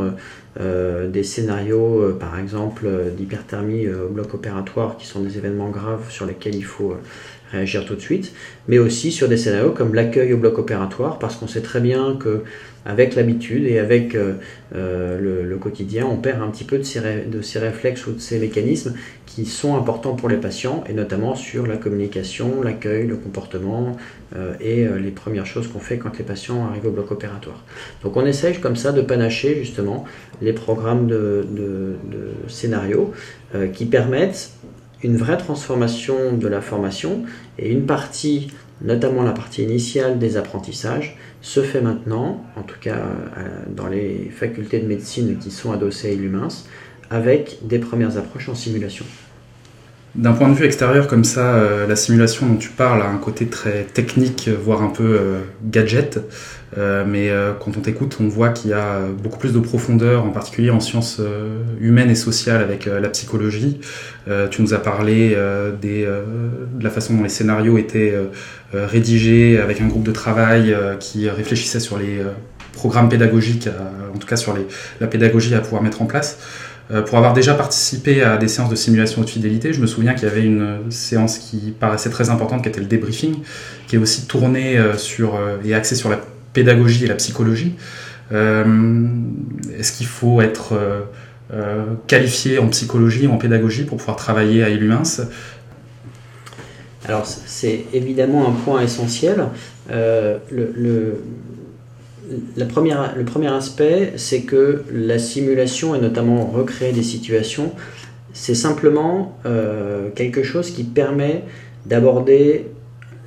des 0.58 1.22
scénarios, 1.22 2.16
par 2.18 2.38
exemple 2.38 2.88
d'hyperthermie 3.16 3.86
au 3.86 4.08
bloc 4.08 4.34
opératoire, 4.34 4.96
qui 4.96 5.06
sont 5.06 5.20
des 5.20 5.38
événements 5.38 5.70
graves 5.70 6.10
sur 6.10 6.26
lesquels 6.26 6.56
il 6.56 6.64
faut 6.64 6.96
réagir 7.52 7.84
tout 7.84 7.94
de 7.94 8.00
suite, 8.00 8.32
mais 8.66 8.78
aussi 8.78 9.12
sur 9.12 9.28
des 9.28 9.36
scénarios 9.36 9.70
comme 9.70 9.94
l'accueil 9.94 10.32
au 10.32 10.38
bloc 10.38 10.58
opératoire, 10.58 11.20
parce 11.20 11.36
qu'on 11.36 11.46
sait 11.46 11.60
très 11.60 11.80
bien 11.80 12.16
que 12.18 12.42
avec 12.86 13.14
l'habitude 13.14 13.64
et 13.66 13.78
avec 13.78 14.14
euh, 14.14 14.34
euh, 14.74 15.44
le, 15.44 15.56
quotidien, 15.56 16.06
on 16.06 16.16
perd 16.16 16.42
un 16.42 16.48
petit 16.48 16.64
peu 16.64 16.78
de 16.78 16.82
ces, 16.82 17.58
réflexes 17.58 18.06
ou 18.06 18.12
de 18.12 18.18
ces 18.18 18.38
mécanismes 18.38 18.94
qui 19.26 19.44
sont 19.44 19.76
importants 19.76 20.14
pour 20.14 20.28
les 20.28 20.38
patients, 20.38 20.82
et 20.88 20.92
notamment 20.92 21.34
sur 21.34 21.66
la 21.66 21.76
communication, 21.76 22.62
l'accueil, 22.62 23.06
le 23.06 23.16
comportement 23.16 23.96
euh, 24.34 24.54
et 24.60 24.86
les 25.00 25.10
premières 25.10 25.46
choses 25.46 25.68
qu'on 25.68 25.78
fait 25.78 25.98
quand 25.98 26.16
les 26.18 26.24
patients 26.24 26.66
arrivent 26.66 26.86
au 26.86 26.90
bloc 26.90 27.10
opératoire. 27.10 27.62
Donc 28.02 28.16
on 28.16 28.24
essaye 28.24 28.58
comme 28.58 28.76
ça 28.76 28.92
de 28.92 29.02
panacher 29.02 29.56
justement 29.56 30.04
les 30.40 30.52
programmes 30.52 31.06
de, 31.06 31.46
de, 31.50 31.96
de 32.10 32.48
scénarios 32.48 33.12
qui 33.72 33.84
permettent 33.84 34.52
une 35.02 35.16
vraie 35.16 35.36
transformation 35.36 36.36
de 36.36 36.48
la 36.48 36.60
formation 36.60 37.24
et 37.58 37.70
une 37.70 37.86
partie, 37.86 38.48
notamment 38.82 39.22
la 39.22 39.32
partie 39.32 39.62
initiale 39.62 40.18
des 40.18 40.36
apprentissages, 40.36 41.16
se 41.42 41.62
fait 41.62 41.80
maintenant, 41.80 42.44
en 42.56 42.62
tout 42.62 42.78
cas 42.80 42.96
euh, 42.96 43.48
dans 43.68 43.86
les 43.86 44.30
facultés 44.34 44.80
de 44.80 44.86
médecine 44.86 45.38
qui 45.38 45.50
sont 45.50 45.72
adossées 45.72 46.08
à 46.08 46.12
Illumins, 46.12 46.48
avec 47.10 47.58
des 47.62 47.78
premières 47.78 48.16
approches 48.18 48.48
en 48.48 48.54
simulation. 48.54 49.04
D'un 50.14 50.32
point 50.32 50.48
de 50.48 50.54
vue 50.54 50.64
extérieur 50.64 51.06
comme 51.06 51.22
ça, 51.22 51.54
euh, 51.54 51.86
la 51.86 51.94
simulation 51.94 52.46
dont 52.46 52.56
tu 52.56 52.70
parles 52.70 53.00
a 53.00 53.08
un 53.08 53.18
côté 53.18 53.46
très 53.46 53.84
technique, 53.84 54.48
voire 54.48 54.82
un 54.82 54.88
peu 54.88 55.04
euh, 55.04 55.40
gadget. 55.64 56.18
Mais 56.76 57.30
quand 57.60 57.76
on 57.76 57.80
t'écoute, 57.80 58.16
on 58.20 58.28
voit 58.28 58.50
qu'il 58.50 58.70
y 58.70 58.74
a 58.74 59.00
beaucoup 59.22 59.38
plus 59.38 59.52
de 59.52 59.58
profondeur, 59.58 60.24
en 60.24 60.30
particulier 60.30 60.70
en 60.70 60.80
sciences 60.80 61.20
humaines 61.80 62.10
et 62.10 62.14
sociales 62.14 62.62
avec 62.62 62.86
la 62.86 63.08
psychologie. 63.08 63.80
tu 64.50 64.62
nous 64.62 64.72
as 64.72 64.78
parlé 64.78 65.30
de 65.30 66.06
la 66.80 66.90
façon 66.90 67.14
dont 67.14 67.22
les 67.22 67.28
scénarios 67.28 67.76
étaient 67.76 68.14
rédigés 68.72 69.58
avec 69.58 69.80
un 69.80 69.86
groupe 69.86 70.04
de 70.04 70.12
travail 70.12 70.76
qui 71.00 71.28
réfléchissait 71.28 71.80
sur 71.80 71.98
les 71.98 72.20
programmes 72.72 73.08
pédagogiques, 73.08 73.68
en 74.14 74.18
tout 74.18 74.28
cas 74.28 74.36
sur 74.36 74.54
la 75.00 75.06
pédagogie 75.06 75.54
à 75.54 75.60
pouvoir 75.60 75.82
mettre 75.82 76.02
en 76.02 76.06
place. 76.06 76.38
Euh, 76.92 77.02
pour 77.02 77.18
avoir 77.18 77.32
déjà 77.34 77.54
participé 77.54 78.22
à 78.22 78.36
des 78.36 78.48
séances 78.48 78.70
de 78.70 78.74
simulation 78.74 79.22
de 79.22 79.28
fidélité, 79.28 79.72
je 79.72 79.80
me 79.80 79.86
souviens 79.86 80.14
qu'il 80.14 80.28
y 80.28 80.30
avait 80.30 80.44
une 80.44 80.90
séance 80.90 81.38
qui 81.38 81.72
paraissait 81.78 82.10
très 82.10 82.30
importante, 82.30 82.62
qui 82.62 82.68
était 82.68 82.80
le 82.80 82.86
débriefing, 82.86 83.36
qui 83.86 83.96
est 83.96 83.98
aussi 83.98 84.26
tournée 84.26 84.76
euh, 84.76 84.96
sur, 84.96 85.36
euh, 85.36 85.58
et 85.64 85.74
axée 85.74 85.94
sur 85.94 86.08
la 86.08 86.20
pédagogie 86.52 87.04
et 87.04 87.08
la 87.08 87.14
psychologie. 87.14 87.74
Est-ce 88.30 89.92
qu'il 89.92 90.06
faut 90.06 90.40
être 90.40 90.78
qualifié 92.06 92.58
en 92.58 92.68
psychologie 92.68 93.26
ou 93.26 93.32
en 93.32 93.38
pédagogie 93.38 93.82
pour 93.82 93.98
pouvoir 93.98 94.16
travailler 94.16 94.62
à 94.62 94.68
Illumins 94.68 95.02
Alors 97.06 97.26
c'est 97.26 97.86
évidemment 97.92 98.48
un 98.48 98.52
point 98.52 98.82
essentiel. 98.82 99.46
le, 99.88 101.14
premier 102.68 103.52
aspect, 103.52 104.12
c'est 104.16 104.42
que 104.42 104.84
la 104.92 105.18
simulation, 105.18 105.96
et 105.96 106.00
notamment 106.00 106.46
recréer 106.46 106.92
des 106.92 107.02
situations, 107.02 107.72
c'est 108.32 108.54
simplement 108.54 109.36
euh, 109.46 110.10
quelque 110.14 110.42
chose 110.42 110.70
qui 110.70 110.84
permet 110.84 111.44
d'aborder 111.86 112.66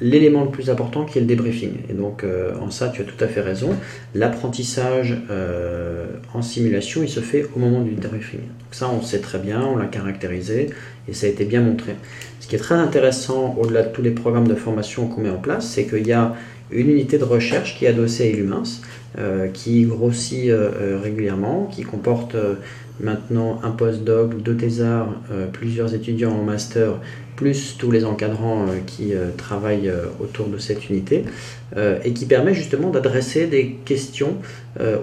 l'élément 0.02 0.44
le 0.44 0.50
plus 0.50 0.70
important 0.70 1.06
qui 1.06 1.18
est 1.18 1.22
le 1.22 1.28
débriefing. 1.28 1.74
Et 1.90 1.94
donc 1.94 2.24
euh, 2.24 2.54
en 2.60 2.70
ça, 2.70 2.90
tu 2.90 3.02
as 3.02 3.06
tout 3.06 3.22
à 3.24 3.28
fait 3.28 3.42
raison. 3.42 3.70
L'apprentissage 4.16 5.18
euh, 5.30 6.06
en 6.34 6.42
simulation, 6.42 7.02
il 7.04 7.10
se 7.10 7.20
fait 7.20 7.46
au 7.56 7.60
moment 7.60 7.82
du 7.82 7.92
débriefing. 7.92 8.42
Donc 8.42 8.72
ça, 8.72 8.90
on 8.90 9.02
sait 9.02 9.20
très 9.20 9.40
bien, 9.40 9.62
on 9.62 9.78
l'a 9.78 9.86
caractérisé 9.86 10.70
et 11.08 11.14
ça 11.14 11.28
a 11.28 11.30
été 11.30 11.46
bien 11.46 11.62
montré. 11.62 11.96
Ce 12.40 12.48
qui 12.48 12.56
est 12.56 12.60
très 12.60 12.76
intéressant, 12.76 13.56
au-delà 13.60 13.84
de 13.84 13.90
tous 13.90 14.02
les 14.02 14.12
programmes 14.12 14.48
de 14.48 14.56
formation 14.56 15.08
qu'on 15.08 15.22
met 15.22 15.30
en 15.30 15.38
place, 15.38 15.68
c'est 15.68 15.86
qu'il 15.86 16.06
y 16.06 16.14
a 16.14 16.36
une 16.72 16.90
unité 16.90 17.18
de 17.18 17.24
recherche 17.24 17.78
qui 17.78 17.86
est 17.86 17.90
adossée 17.90 18.24
à 18.24 18.28
Illumins, 18.28 18.64
euh, 19.20 19.48
qui 19.48 19.84
grossit 19.84 20.52
régulièrement, 21.02 21.70
qui 21.72 21.84
comporte 21.84 22.36
maintenant 23.00 23.60
un 23.64 23.72
postdoc, 23.72 24.42
deux 24.42 24.56
thésards, 24.56 25.14
plusieurs 25.52 25.94
étudiants 25.94 26.32
en 26.32 26.44
master 26.44 27.00
plus 27.36 27.76
tous 27.78 27.92
les 27.92 28.06
encadrants 28.06 28.64
euh, 28.64 28.80
qui 28.86 29.14
euh, 29.14 29.30
travaillent 29.38 29.90
euh, 29.90 30.06
autour 30.20 30.48
de 30.48 30.58
cette 30.58 30.90
unité, 30.90 31.26
et 32.06 32.14
qui 32.14 32.28
permet 32.28 32.54
justement 32.54 32.92
d'adresser 32.92 33.48
des 33.48 33.78
questions 33.84 34.38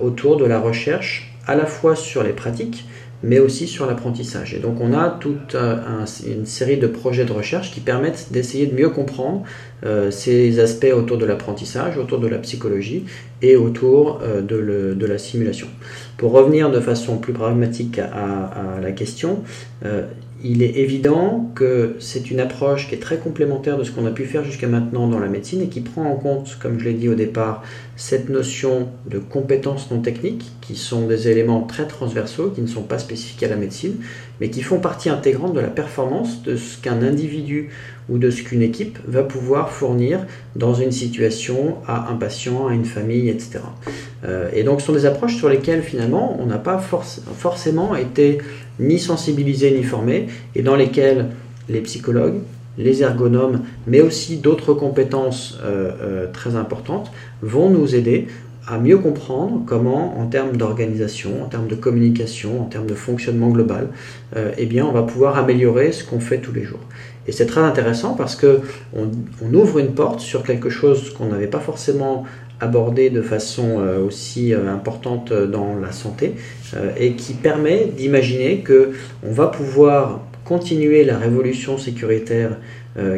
autour 0.01 0.37
de 0.37 0.45
la 0.45 0.61
recherche, 0.61 1.35
à 1.49 1.57
la 1.57 1.67
fois 1.67 1.97
sur 1.97 2.23
les 2.23 2.33
pratiques, 2.33 2.85
mais 3.25 3.41
aussi 3.41 3.67
sur 3.67 3.87
l'apprentissage. 3.87 4.55
Et 4.55 4.61
donc 4.61 4.81
on 4.81 4.93
a 4.93 5.09
toute 5.09 5.57
une 6.25 6.47
série 6.47 6.77
de 6.77 6.87
projets 6.87 7.25
de 7.25 7.33
recherche 7.33 7.73
qui 7.73 7.81
permettent 7.81 8.29
d'essayer 8.31 8.69
de 8.69 8.77
mieux 8.77 8.91
comprendre 8.91 9.43
ces 10.11 10.61
aspects 10.61 10.93
autour 10.95 11.19
de 11.19 11.27
l'apprentissage, 11.27 11.99
autour 11.99 12.21
de 12.21 12.29
la 12.29 12.39
psychologie 12.39 13.05
et 13.43 13.57
autour 13.57 14.21
de, 14.21 15.07
la 15.07 15.19
simulation. 15.19 15.67
Pour 16.19 16.31
revenir 16.31 16.71
de 16.71 16.79
façon 16.79 17.19
plus 17.19 17.33
pragmatique 17.33 17.99
à, 17.99 18.77
à 18.77 18.81
la 18.81 18.93
question, 18.93 19.43
il 20.43 20.63
est 20.63 20.77
évident 20.79 21.51
que 21.55 21.97
c'est 21.99 22.31
une 22.31 22.41
approche 22.41 22.89
qui 22.89 22.95
est 22.95 23.01
très 23.01 23.19
complémentaire 23.19 23.77
de 23.77 23.85
ce 23.85 23.91
qu'on 23.91 24.07
a 24.07 24.11
pu 24.11 24.25
faire 24.25 24.45
jusqu'à 24.45 24.69
maintenant 24.69 25.07
dans 25.07 25.19
la 25.19 25.29
médecine 25.29 25.61
et 25.63 25.69
qui 25.69 25.81
prend 25.81 26.05
en 26.05 26.17
compte, 26.17 26.57
comme 26.61 26.79
je 26.79 26.85
l'ai 26.85 26.95
dit 26.95 27.09
au 27.09 27.15
départ, 27.15 27.63
cette 27.97 28.29
notion 28.31 28.89
de 29.11 29.19
compétences 29.19 29.91
non 29.91 30.01
techniques, 30.01 30.51
qui 30.61 30.77
sont 30.77 31.07
des 31.07 31.29
éléments 31.29 31.63
très 31.63 31.87
transversaux, 31.87 32.51
qui 32.51 32.63
ne 32.63 32.67
sont 32.67 32.83
pas 32.83 32.99
spécifiques 32.99 33.43
à 33.43 33.49
la 33.49 33.57
médecine, 33.57 33.97
mais 34.41 34.49
qui 34.49 34.63
font 34.63 34.79
partie 34.79 35.11
intégrante 35.11 35.53
de 35.53 35.61
la 35.61 35.69
performance 35.69 36.43
de 36.43 36.57
ce 36.57 36.79
qu'un 36.79 37.03
individu 37.03 37.71
ou 38.09 38.19
de 38.19 38.31
ce 38.31 38.43
qu'une 38.43 38.63
équipe 38.63 38.99
va 39.07 39.23
pouvoir 39.23 39.71
fournir 39.71 40.27
dans 40.57 40.75
une 40.75 40.91
situation 40.91 41.77
à 41.87 42.11
un 42.11 42.17
patient, 42.17 42.67
à 42.67 42.75
une 42.75 42.85
famille, 42.85 43.29
etc. 43.29 43.61
Euh, 44.25 44.51
et 44.53 44.63
donc 44.63 44.81
ce 44.81 44.87
sont 44.87 44.93
des 44.93 45.07
approches 45.07 45.37
sur 45.37 45.49
lesquelles 45.49 45.83
finalement 45.83 46.39
on 46.41 46.47
n'a 46.47 46.59
pas 46.59 46.79
forcément 46.79 47.95
été 47.95 48.39
ni 48.81 48.99
sensibilisés 48.99 49.71
ni 49.71 49.85
formés, 49.85 50.27
et 50.57 50.63
dans 50.63 50.75
lesquelles 50.75 51.27
les 51.69 51.81
psychologues, 51.81 52.41
les 52.79 53.03
ergonomes, 53.03 53.61
mais 53.87 54.01
aussi 54.01 54.39
d'autres 54.39 54.75
compétences 54.75 55.59
euh, 55.63 55.91
euh, 56.01 56.27
très 56.33 56.57
importantes 56.57 57.13
vont 57.43 57.71
nous 57.71 57.95
aider 57.95 58.27
à 58.67 58.79
mieux 58.79 58.99
comprendre 58.99 59.63
comment, 59.67 60.19
en 60.19 60.27
termes 60.27 60.57
d'organisation, 60.57 61.43
en 61.43 61.47
termes 61.47 61.67
de 61.67 61.75
communication, 61.75 62.63
en 62.63 62.67
termes 62.67 62.87
de 62.87 62.95
fonctionnement 62.95 63.49
global, 63.49 63.89
euh, 64.37 64.53
eh 64.59 64.67
bien, 64.67 64.87
on 64.87 64.93
va 64.93 65.03
pouvoir 65.03 65.37
améliorer 65.37 65.91
ce 65.91 66.05
qu'on 66.05 66.21
fait 66.21 66.39
tous 66.39 66.53
les 66.53 66.63
jours. 66.63 66.81
Et 67.27 67.33
c'est 67.33 67.47
très 67.47 67.61
intéressant 67.61 68.15
parce 68.15 68.37
que 68.37 68.61
on, 68.95 69.09
ouvre 69.55 69.79
une 69.79 69.93
porte 69.93 70.21
sur 70.21 70.43
quelque 70.43 70.71
chose 70.71 71.13
qu'on 71.15 71.27
n'avait 71.27 71.49
pas 71.49 71.61
forcément 71.61 72.25
abordé 72.61 73.11
de 73.11 73.23
façon 73.23 73.81
euh, 73.81 74.05
aussi 74.05 74.53
euh, 74.53 74.73
importante 74.73 75.33
dans 75.33 75.77
la 75.77 75.93
santé 75.93 76.35
et 76.99 77.15
qui 77.15 77.33
permet 77.33 77.87
d'imaginer 77.87 78.61
que 78.61 78.93
on 79.27 79.33
va 79.33 79.49
pouvoir 79.49 80.21
continuer 80.45 81.05
la 81.05 81.19
révolution 81.19 81.79
sécuritaire 81.79 82.59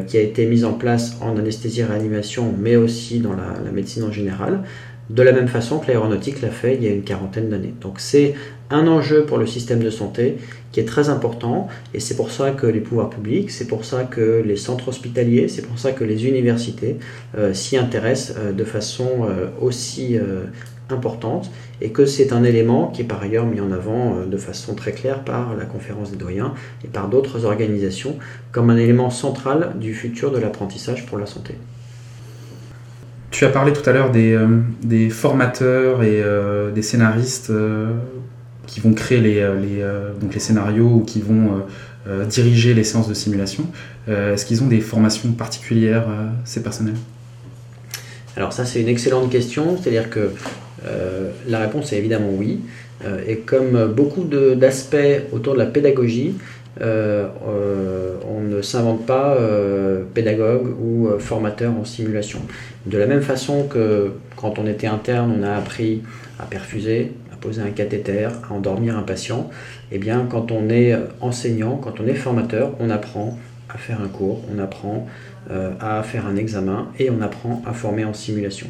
qui 0.07 0.16
a 0.16 0.20
été 0.20 0.46
mise 0.46 0.64
en 0.64 0.74
place 0.74 1.16
en 1.20 1.37
anesthésie-réanimation, 1.37 2.55
mais 2.59 2.76
aussi 2.76 3.20
dans 3.20 3.33
la 3.33 3.70
médecine 3.72 4.05
en 4.05 4.12
général, 4.12 4.61
de 5.11 5.22
la 5.22 5.33
même 5.33 5.48
façon 5.48 5.78
que 5.78 5.88
l'aéronautique 5.88 6.40
l'a 6.40 6.50
fait 6.50 6.76
il 6.76 6.85
y 6.85 6.88
a 6.88 6.90
une 6.90 7.02
quarantaine 7.02 7.48
d'années. 7.48 7.74
Donc 7.81 8.00
c'est 8.00 8.35
un 8.72 8.87
enjeu 8.88 9.24
pour 9.24 9.38
le 9.38 9.46
système 9.46 9.82
de 9.82 9.90
santé 9.90 10.38
qui 10.72 10.80
est 10.80 10.85
très 10.85 11.11
important 11.11 11.68
et 11.94 12.00
c'est 12.00 12.16
pour 12.16 12.30
ça 12.30 12.50
que 12.50 12.66
les 12.66 12.80
pouvoirs 12.80 13.11
publics, 13.11 13.50
c'est 13.50 13.66
pour 13.66 13.85
ça 13.85 14.04
que 14.04 14.42
les 14.44 14.56
centres 14.56 14.88
hospitaliers, 14.88 15.48
c'est 15.48 15.62
pour 15.62 15.78
ça 15.78 15.92
que 15.92 16.02
les 16.02 16.26
universités 16.26 16.96
euh, 17.37 17.52
s'y 17.52 17.76
intéressent 17.76 18.37
euh, 18.38 18.52
de 18.52 18.64
façon 18.64 19.08
euh, 19.22 19.48
aussi 19.61 20.16
importante 20.90 21.50
et 21.80 21.90
que 21.90 22.06
c'est 22.06 22.32
un 22.32 22.44
élément 22.44 22.88
qui 22.88 23.02
est 23.02 23.04
par 23.04 23.22
ailleurs 23.22 23.46
mis 23.46 23.61
en 23.61 23.72
avant 23.72 24.26
de 24.26 24.37
façon 24.37 24.74
très 24.74 24.92
claire 24.92 25.20
par 25.24 25.54
la 25.56 25.64
conférence 25.64 26.11
des 26.11 26.16
doyens 26.16 26.54
et 26.85 26.88
par 26.88 27.08
d'autres 27.08 27.44
organisations 27.44 28.16
comme 28.50 28.70
un 28.70 28.76
élément 28.76 29.11
central 29.11 29.72
du 29.80 29.94
futur 29.94 30.30
de 30.32 30.38
l'apprentissage 30.38 31.06
pour 31.06 31.18
la 31.18 31.26
santé. 31.26 31.54
Tu 33.30 33.46
as 33.46 33.48
parlé 33.48 33.72
tout 33.72 33.88
à 33.88 33.92
l'heure 33.92 34.11
des, 34.11 34.35
euh, 34.35 35.11
formateurs 35.11 36.02
et 36.02 36.22
des 36.74 36.82
scénaristes 36.82 37.50
qui 38.66 38.81
vont 38.81 38.92
créer 38.94 39.20
les, 39.20 39.40
donc 40.20 40.35
les 40.35 40.40
scénarios 40.40 40.88
ou 40.88 41.01
qui 41.01 41.20
vont 41.20 41.62
diriger 42.29 42.75
les 42.75 42.85
séances 42.85 43.09
de 43.09 43.14
simulation. 43.14 43.66
Est-ce 44.09 44.46
qu'ils 44.46 44.62
ont 44.62 44.66
des 44.66 44.81
formations 44.81 45.33
particulières, 45.33 46.07
ces 46.44 46.62
personnels? 46.62 46.96
Alors 48.37 48.53
ça 48.53 48.64
c'est 48.64 48.81
une 48.81 48.88
excellente 48.88 49.31
question, 49.31 49.77
c'est-à-dire 49.77 50.11
que 50.11 50.31
la 51.48 51.59
réponse 51.59 51.92
est 51.92 51.98
évidemment 51.98 52.31
oui. 52.33 52.61
et 53.27 53.38
comme 53.38 53.92
beaucoup 53.92 54.25
d'aspects 54.25 54.96
autour 55.33 55.55
de 55.55 55.59
la 55.59 55.66
pédagogie, 55.66 56.35
euh, 56.81 57.29
euh, 57.46 58.14
on 58.27 58.40
ne 58.40 58.62
s'invente 58.62 59.05
pas 59.05 59.35
euh, 59.35 60.05
pédagogue 60.14 60.75
ou 60.81 61.09
formateur 61.18 61.72
en 61.72 61.85
simulation. 61.85 62.40
De 62.87 62.96
la 62.96 63.07
même 63.07 63.20
façon 63.20 63.64
que 63.64 64.12
quand 64.37 64.59
on 64.59 64.66
était 64.66 64.87
interne, 64.87 65.35
on 65.38 65.42
a 65.42 65.55
appris 65.55 66.03
à 66.38 66.44
perfuser, 66.44 67.12
poser 67.42 67.62
un 67.62 67.70
cathéter, 67.70 68.28
à 68.48 68.52
endormir 68.52 68.96
un 68.96 69.02
patient, 69.02 69.50
eh 69.90 69.98
bien 69.98 70.26
quand 70.31 70.50
on 70.50 70.70
est 70.70 70.96
enseignant, 71.20 71.76
quand 71.76 72.00
on 72.00 72.07
est 72.07 72.14
formateur, 72.14 72.74
on 72.81 72.88
apprend 72.88 73.38
à 73.68 73.78
faire 73.78 74.00
un 74.00 74.09
cours, 74.09 74.40
on 74.55 74.59
apprend 74.59 75.07
à 75.81 76.02
faire 76.05 76.26
un 76.26 76.37
examen 76.37 76.88
et 77.00 77.11
on 77.11 77.20
apprend 77.20 77.62
à 77.66 77.72
former 77.72 78.05
en 78.05 78.14
simulation. 78.14 78.68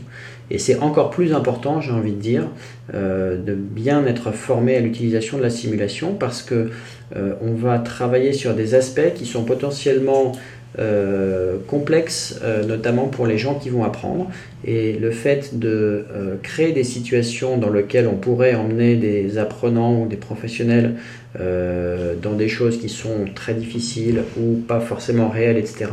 Et 0.50 0.58
c'est 0.58 0.78
encore 0.78 1.10
plus 1.10 1.34
important, 1.34 1.80
j'ai 1.80 1.92
envie 1.92 2.12
de 2.12 2.20
dire, 2.20 2.48
de 2.92 3.54
bien 3.54 4.06
être 4.06 4.32
formé 4.32 4.76
à 4.76 4.80
l'utilisation 4.80 5.36
de 5.36 5.42
la 5.42 5.50
simulation 5.50 6.14
parce 6.14 6.42
que 6.42 6.70
euh, 7.16 7.34
on 7.42 7.54
va 7.54 7.78
travailler 7.78 8.32
sur 8.32 8.54
des 8.54 8.74
aspects 8.74 9.12
qui 9.14 9.26
sont 9.26 9.44
potentiellement 9.44 10.32
euh, 10.78 11.58
complexes, 11.66 12.40
euh, 12.42 12.64
notamment 12.64 13.06
pour 13.06 13.26
les 13.26 13.36
gens 13.36 13.54
qui 13.54 13.68
vont 13.68 13.84
apprendre. 13.84 14.30
Et 14.64 14.92
le 14.94 15.10
fait 15.10 15.58
de 15.58 16.04
créer 16.42 16.72
des 16.72 16.84
situations 16.84 17.58
dans 17.58 17.68
lesquelles 17.68 18.06
on 18.06 18.14
pourrait 18.14 18.54
emmener 18.54 18.94
des 18.94 19.36
apprenants 19.36 20.02
ou 20.02 20.06
des 20.06 20.16
professionnels 20.16 20.94
dans 21.34 22.34
des 22.36 22.48
choses 22.48 22.78
qui 22.78 22.88
sont 22.88 23.24
très 23.34 23.54
difficiles 23.54 24.22
ou 24.38 24.58
pas 24.68 24.78
forcément 24.78 25.30
réelles, 25.30 25.56
etc., 25.56 25.86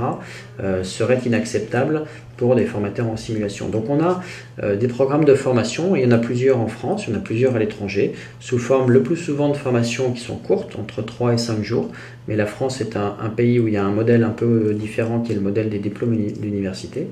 serait 0.84 1.18
inacceptable 1.26 2.04
pour 2.40 2.56
des 2.56 2.64
formateurs 2.64 3.08
en 3.10 3.18
simulation. 3.18 3.68
Donc 3.68 3.90
on 3.90 4.02
a 4.02 4.24
euh, 4.64 4.78
des 4.78 4.88
programmes 4.88 5.26
de 5.26 5.36
formation, 5.36 5.98
il 5.98 6.04
y 6.04 6.06
en 6.06 6.12
a 6.12 6.18
plusieurs 6.18 6.58
en 6.58 6.68
France, 6.68 7.04
il 7.06 7.14
y 7.14 7.14
en 7.14 7.20
a 7.20 7.22
plusieurs 7.22 7.54
à 7.58 7.60
l'étranger, 7.60 8.14
sous 8.40 8.58
forme 8.58 8.92
le 8.92 9.04
plus 9.04 9.18
souvent 9.18 9.50
de 9.50 9.58
formations 9.58 10.14
qui 10.14 10.22
sont 10.22 10.38
courtes, 10.38 10.78
entre 10.80 11.02
3 11.02 11.34
et 11.34 11.38
5 11.38 11.62
jours, 11.64 11.90
mais 12.30 12.38
la 12.38 12.46
France 12.46 12.80
est 12.80 12.96
un, 12.96 13.30
pays 13.36 13.60
où 13.60 13.68
il 13.68 13.74
y 13.74 13.78
a 13.78 13.84
un 13.84 13.92
modèle 13.92 14.24
un 14.24 14.30
peu 14.30 14.74
différent 14.74 15.20
qui 15.20 15.34
est 15.34 15.36
le 15.36 15.42
modèle 15.42 15.70
des 15.70 15.80
diplômes 15.80 16.16
d'université. 16.16 17.08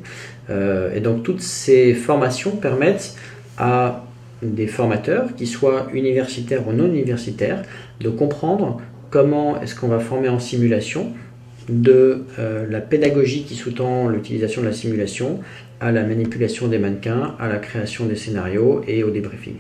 Euh, 0.50 0.96
et 0.96 1.02
donc 1.02 1.24
toutes 1.24 1.42
ces 1.42 1.94
formations 1.94 2.52
permettent 2.52 3.16
à 3.58 4.06
des 4.42 4.68
formateurs, 4.68 5.36
qui 5.36 5.46
soient 5.46 5.88
universitaires 5.94 6.66
ou 6.70 6.72
non 6.72 6.88
universitaires, 6.88 7.64
de 8.00 8.08
comprendre 8.08 8.80
comment 9.10 9.62
est-ce 9.62 9.76
qu'on 9.76 9.90
va 9.90 10.00
former 10.00 10.30
en 10.30 10.40
simulation, 10.40 11.12
de 11.70 12.24
euh, 12.40 12.66
la 12.70 12.82
pédagogie 12.82 13.44
qui 13.44 13.56
sous-tend 13.56 14.08
l'utilisation 14.08 14.62
de 14.62 14.68
la 14.68 14.74
simulation 14.74 15.40
à 15.80 15.92
la 15.92 16.04
manipulation 16.04 16.68
des 16.68 16.80
mannequins, 16.80 17.36
à 17.40 17.48
la 17.48 17.58
création 17.58 18.06
des 18.06 18.16
scénarios 18.16 18.82
et 18.88 19.04
au 19.04 19.10
débriefing. 19.10 19.58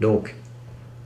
Donc, 0.00 0.34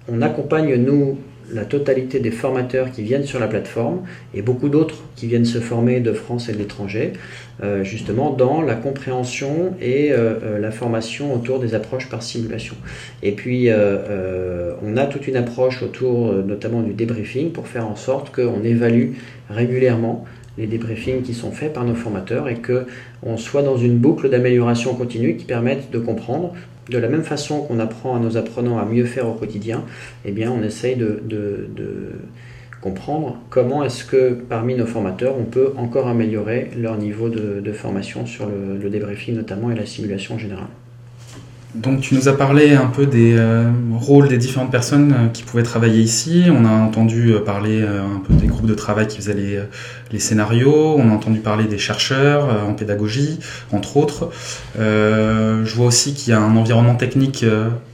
on 0.08 0.22
accompagne, 0.22 0.74
nous, 0.76 1.18
la 1.52 1.64
totalité 1.64 2.20
des 2.20 2.30
formateurs 2.30 2.90
qui 2.90 3.02
viennent 3.02 3.24
sur 3.24 3.40
la 3.40 3.48
plateforme 3.48 4.02
et 4.34 4.42
beaucoup 4.42 4.68
d'autres 4.68 4.96
qui 5.16 5.26
viennent 5.26 5.44
se 5.44 5.58
former 5.58 6.00
de 6.00 6.12
France 6.12 6.48
et 6.48 6.52
de 6.52 6.58
l'étranger, 6.58 7.12
euh, 7.62 7.84
justement 7.84 8.30
dans 8.30 8.62
la 8.62 8.74
compréhension 8.74 9.74
et 9.80 10.12
euh, 10.12 10.34
euh, 10.42 10.58
la 10.58 10.70
formation 10.70 11.34
autour 11.34 11.58
des 11.58 11.74
approches 11.74 12.08
par 12.08 12.22
simulation. 12.22 12.76
Et 13.22 13.32
puis, 13.32 13.68
on 14.82 14.96
a 14.96 15.06
toute 15.06 15.26
une 15.26 15.36
approche 15.36 15.82
autour 15.82 16.32
notamment 16.32 16.82
du 16.82 16.92
débriefing 16.92 17.52
pour 17.52 17.66
faire 17.66 17.86
en 17.86 17.96
sorte 17.96 18.34
qu'on 18.34 18.62
évalue 18.64 19.12
régulièrement 19.50 20.24
les 20.58 20.66
débriefings 20.66 21.22
qui 21.22 21.34
sont 21.34 21.52
faits 21.52 21.72
par 21.72 21.84
nos 21.84 21.94
formateurs 21.94 22.48
et 22.48 22.56
qu'on 22.60 23.36
soit 23.36 23.62
dans 23.62 23.76
une 23.76 23.96
boucle 23.96 24.28
d'amélioration 24.28 24.94
continue 24.94 25.36
qui 25.36 25.44
permette 25.44 25.90
de 25.90 25.98
comprendre 25.98 26.54
de 26.90 26.98
la 26.98 27.08
même 27.08 27.22
façon 27.22 27.62
qu'on 27.62 27.78
apprend 27.78 28.16
à 28.16 28.18
nos 28.18 28.36
apprenants 28.36 28.78
à 28.78 28.84
mieux 28.84 29.04
faire 29.04 29.28
au 29.28 29.34
quotidien, 29.34 29.84
eh 30.24 30.32
bien 30.32 30.50
on 30.50 30.62
essaye 30.62 30.96
de, 30.96 31.22
comprendre 32.80 33.38
comment 33.50 33.84
est-ce 33.84 34.06
que 34.06 34.32
parmi 34.32 34.74
nos 34.74 34.86
formateurs, 34.86 35.34
on 35.38 35.44
peut 35.44 35.74
encore 35.76 36.08
améliorer 36.08 36.70
leur 36.76 36.96
niveau 36.96 37.28
de, 37.28 37.72
formation 37.72 38.24
sur 38.24 38.46
le, 38.46 38.78
le 38.82 38.90
débriefing 38.90 39.34
notamment 39.34 39.70
et 39.70 39.74
la 39.74 39.86
simulation 39.86 40.36
en 40.36 40.38
général. 40.38 40.66
Donc 41.74 42.00
tu 42.00 42.16
nous 42.16 42.28
as 42.28 42.36
parlé 42.36 42.74
un 42.74 42.88
peu 42.88 43.06
des 43.06 43.34
euh, 43.36 43.70
rôles 43.92 44.26
des 44.26 44.38
différentes 44.38 44.72
personnes 44.72 45.12
euh, 45.12 45.28
qui 45.28 45.44
pouvaient 45.44 45.62
travailler 45.62 46.00
ici. 46.00 46.46
On 46.50 46.64
a 46.64 46.70
entendu 46.70 47.32
euh, 47.32 47.38
parler 47.38 47.82
un 47.82 48.20
peu 48.26 48.34
des 48.34 48.48
groupes 48.48 48.66
de 48.66 48.74
travail 48.74 49.06
qui 49.06 49.18
faisaient 49.18 49.34
les, 49.34 49.60
les 50.10 50.18
scénarios. 50.18 50.96
On 50.98 51.10
a 51.10 51.12
entendu 51.12 51.38
parler 51.38 51.64
des 51.64 51.78
chercheurs 51.78 52.48
en 52.68 52.74
pédagogie, 52.74 53.38
entre 53.72 53.96
autres. 53.96 54.30
je 54.76 55.74
vois 55.74 55.86
aussi 55.86 56.14
qu'il 56.14 56.32
y 56.32 56.36
a 56.36 56.40
un 56.40 56.56
environnement 56.56 56.96
technique 56.96 57.44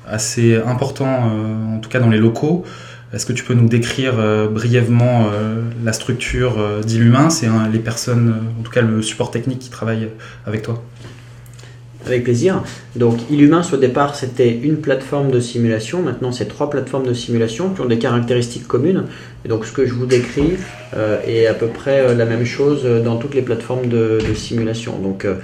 assez 0.06 0.56
important, 0.56 1.30
en 1.74 1.78
tout 1.78 1.90
cas 1.90 2.00
dans 2.00 2.10
les 2.10 2.18
locaux. 2.18 2.64
Est-ce 3.12 3.26
que 3.26 3.32
tu 3.32 3.44
peux 3.44 3.54
nous 3.54 3.68
décrire 3.68 4.14
brièvement 4.50 5.30
la 5.84 5.92
structure 5.92 6.56
d'Illumin? 6.84 7.30
C'est 7.30 7.48
les 7.72 7.78
personnes, 7.78 8.34
en 8.58 8.62
tout 8.62 8.72
cas 8.72 8.82
le 8.82 9.02
support 9.02 9.30
technique 9.30 9.58
qui 9.58 9.70
travaille 9.70 10.08
avec 10.46 10.62
toi 10.62 10.82
avec 12.06 12.24
plaisir. 12.24 12.62
Donc 12.94 13.18
Illumins 13.30 13.62
au 13.72 13.76
départ 13.76 14.14
c'était 14.14 14.50
une 14.50 14.76
plateforme 14.76 15.30
de 15.30 15.40
simulation, 15.40 16.02
maintenant 16.02 16.32
c'est 16.32 16.46
trois 16.46 16.70
plateformes 16.70 17.06
de 17.06 17.14
simulation 17.14 17.70
qui 17.70 17.80
ont 17.80 17.86
des 17.86 17.98
caractéristiques 17.98 18.66
communes. 18.66 19.04
Donc 19.48 19.64
ce 19.64 19.72
que 19.72 19.86
je 19.86 19.92
vous 19.92 20.06
décris 20.06 20.54
euh, 20.94 21.18
est 21.26 21.46
à 21.46 21.54
peu 21.54 21.66
près 21.66 22.00
euh, 22.00 22.14
la 22.14 22.26
même 22.26 22.44
chose 22.44 22.84
dans 23.04 23.16
toutes 23.16 23.34
les 23.34 23.42
plateformes 23.42 23.88
de, 23.88 24.18
simulation. 24.34 24.98
Donc 24.98 25.24
euh, 25.24 25.34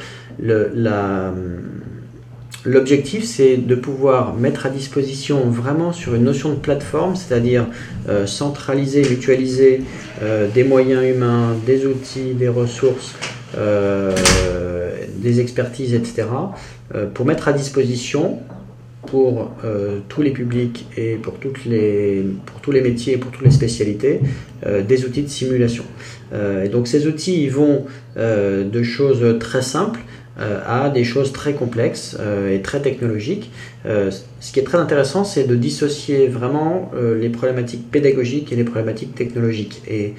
L'objectif, 2.64 3.24
c'est 3.24 3.56
de 3.56 3.74
pouvoir 3.74 4.36
mettre 4.36 4.66
à 4.66 4.68
disposition 4.68 5.50
vraiment 5.50 5.92
sur 5.92 6.14
une 6.14 6.22
notion 6.22 6.50
de 6.50 6.54
plateforme, 6.54 7.16
c'est-à-dire 7.16 7.66
centraliser, 8.24 9.02
mutualiser 9.02 9.82
des 10.54 10.62
moyens 10.62 11.04
humains, 11.04 11.56
des 11.66 11.86
outils, 11.86 12.34
des 12.34 12.46
ressources, 12.46 13.16
des 15.22 15.40
expertises, 15.40 15.94
etc., 15.94 16.24
euh, 16.94 17.06
pour 17.06 17.24
mettre 17.26 17.48
à 17.48 17.52
disposition 17.52 18.40
pour 19.06 19.50
euh, 19.64 19.98
tous 20.08 20.22
les 20.22 20.30
publics 20.30 20.86
et 20.96 21.16
pour, 21.16 21.34
toutes 21.34 21.64
les, 21.64 22.24
pour 22.46 22.60
tous 22.60 22.70
les 22.70 22.82
métiers 22.82 23.14
et 23.14 23.16
pour 23.16 23.32
toutes 23.32 23.44
les 23.44 23.50
spécialités 23.50 24.20
euh, 24.64 24.82
des 24.82 25.04
outils 25.04 25.22
de 25.22 25.28
simulation. 25.28 25.84
et 26.64 26.68
donc 26.68 26.86
ces 26.86 27.06
outils 27.06 27.42
ils 27.44 27.50
vont 27.50 27.84
de 28.16 28.82
choses 28.82 29.38
très 29.38 29.60
simples 29.60 30.00
à 30.38 30.88
des 30.88 31.04
choses 31.04 31.30
très 31.30 31.52
complexes 31.52 32.16
et 32.50 32.62
très 32.62 32.80
technologiques. 32.80 33.50
ce 33.84 34.52
qui 34.52 34.60
est 34.60 34.62
très 34.70 34.78
intéressant, 34.78 35.24
c'est 35.24 35.44
de 35.44 35.56
dissocier 35.56 36.28
vraiment 36.28 36.90
les 37.24 37.28
problématiques 37.28 37.90
pédagogiques 37.90 38.50
et 38.50 38.56
les 38.56 38.64
problématiques 38.64 39.14
technologiques. 39.14 39.82
Et 39.86 40.14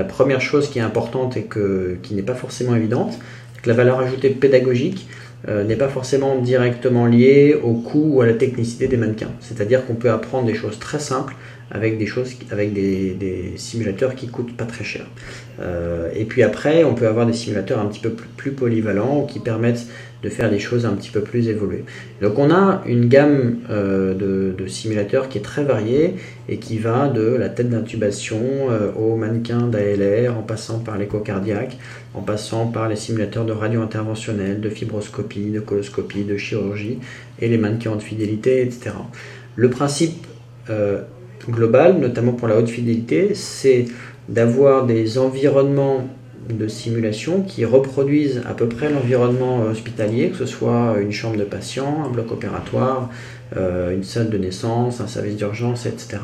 la 0.00 0.04
première 0.04 0.42
chose 0.42 0.68
qui 0.68 0.78
est 0.80 0.86
importante 0.92 1.38
et 1.38 1.44
que, 1.44 1.96
qui 2.02 2.14
n'est 2.14 2.28
pas 2.30 2.34
forcément 2.34 2.74
évidente, 2.74 3.18
la 3.66 3.74
valeur 3.74 4.00
ajoutée 4.00 4.30
pédagogique 4.30 5.08
euh, 5.46 5.62
n'est 5.62 5.76
pas 5.76 5.88
forcément 5.88 6.36
directement 6.40 7.06
liée 7.06 7.56
au 7.62 7.74
coût 7.74 8.10
ou 8.14 8.22
à 8.22 8.26
la 8.26 8.34
technicité 8.34 8.88
des 8.88 8.96
mannequins. 8.96 9.30
C'est-à-dire 9.38 9.86
qu'on 9.86 9.94
peut 9.94 10.10
apprendre 10.10 10.46
des 10.46 10.54
choses 10.54 10.80
très 10.80 10.98
simples 10.98 11.36
avec 11.70 11.96
des 11.98 13.52
simulateurs 13.56 14.16
qui 14.16 14.26
coûtent 14.28 14.56
pas 14.56 14.64
très 14.64 14.84
cher. 14.84 15.06
Euh, 15.60 16.10
et 16.14 16.24
puis 16.24 16.42
après, 16.42 16.82
on 16.82 16.94
peut 16.94 17.06
avoir 17.06 17.26
des 17.26 17.34
simulateurs 17.34 17.78
un 17.78 17.86
petit 17.86 18.00
peu 18.00 18.10
plus, 18.10 18.52
polyvalents 18.52 19.26
qui 19.26 19.38
permettent 19.38 19.86
de 20.22 20.28
faire 20.28 20.50
des 20.50 20.58
choses 20.58 20.86
un 20.86 20.92
petit 20.92 21.10
peu 21.10 21.20
plus 21.20 21.48
évoluées. 21.48 21.84
Donc 22.20 22.38
on 22.38 22.50
a 22.50 22.82
une 22.86 23.06
gamme 23.06 23.58
euh, 23.70 24.14
de, 24.14 24.66
simulateurs 24.66 25.28
qui 25.28 25.38
est 25.38 25.42
très 25.42 25.62
variée 25.62 26.16
et 26.48 26.56
qui 26.56 26.78
va 26.78 27.08
de 27.08 27.36
la 27.38 27.48
tête 27.48 27.68
d'intubation 27.70 28.40
au 28.98 29.16
mannequin 29.16 29.68
d'ALR 29.68 30.36
en 30.36 30.42
passant 30.42 30.78
par 30.78 30.98
l'écho 30.98 31.20
cardiaque, 31.20 31.76
en 32.18 32.22
passant 32.22 32.66
par 32.66 32.88
les 32.88 32.96
simulateurs 32.96 33.44
de 33.44 33.52
radio 33.52 33.80
interventionnelle, 33.82 34.60
de 34.60 34.68
fibroscopie, 34.68 35.50
de 35.50 35.60
coloscopie, 35.60 36.24
de 36.24 36.36
chirurgie 36.36 36.98
et 37.40 37.48
les 37.48 37.58
mannequins 37.58 37.96
de 37.96 38.02
fidélité, 38.02 38.62
etc. 38.62 38.90
Le 39.56 39.70
principe 39.70 40.26
global, 41.48 41.98
notamment 41.98 42.32
pour 42.32 42.48
la 42.48 42.56
haute 42.56 42.68
fidélité, 42.68 43.34
c'est 43.34 43.86
d'avoir 44.28 44.86
des 44.86 45.18
environnements 45.18 46.08
de 46.48 46.68
simulation 46.68 47.42
qui 47.42 47.64
reproduisent 47.64 48.42
à 48.48 48.54
peu 48.54 48.68
près 48.68 48.90
l'environnement 48.90 49.60
hospitalier, 49.62 50.30
que 50.30 50.36
ce 50.36 50.46
soit 50.46 50.96
une 51.00 51.12
chambre 51.12 51.36
de 51.36 51.44
patient, 51.44 52.04
un 52.06 52.08
bloc 52.08 52.32
opératoire, 52.32 53.10
euh, 53.56 53.94
une 53.94 54.04
salle 54.04 54.30
de 54.30 54.38
naissance, 54.38 55.00
un 55.00 55.06
service 55.06 55.36
d'urgence, 55.36 55.86
etc. 55.86 56.18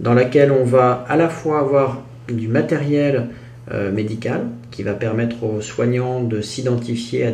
Dans 0.00 0.14
laquelle 0.14 0.50
on 0.50 0.64
va 0.64 1.04
à 1.08 1.16
la 1.16 1.28
fois 1.28 1.60
avoir 1.60 2.02
du 2.28 2.48
matériel 2.48 3.28
euh, 3.70 3.92
médical 3.92 4.42
qui 4.74 4.82
va 4.82 4.94
permettre 4.94 5.44
aux 5.44 5.60
soignants 5.60 6.20
de 6.20 6.40
s'identifier 6.40 7.32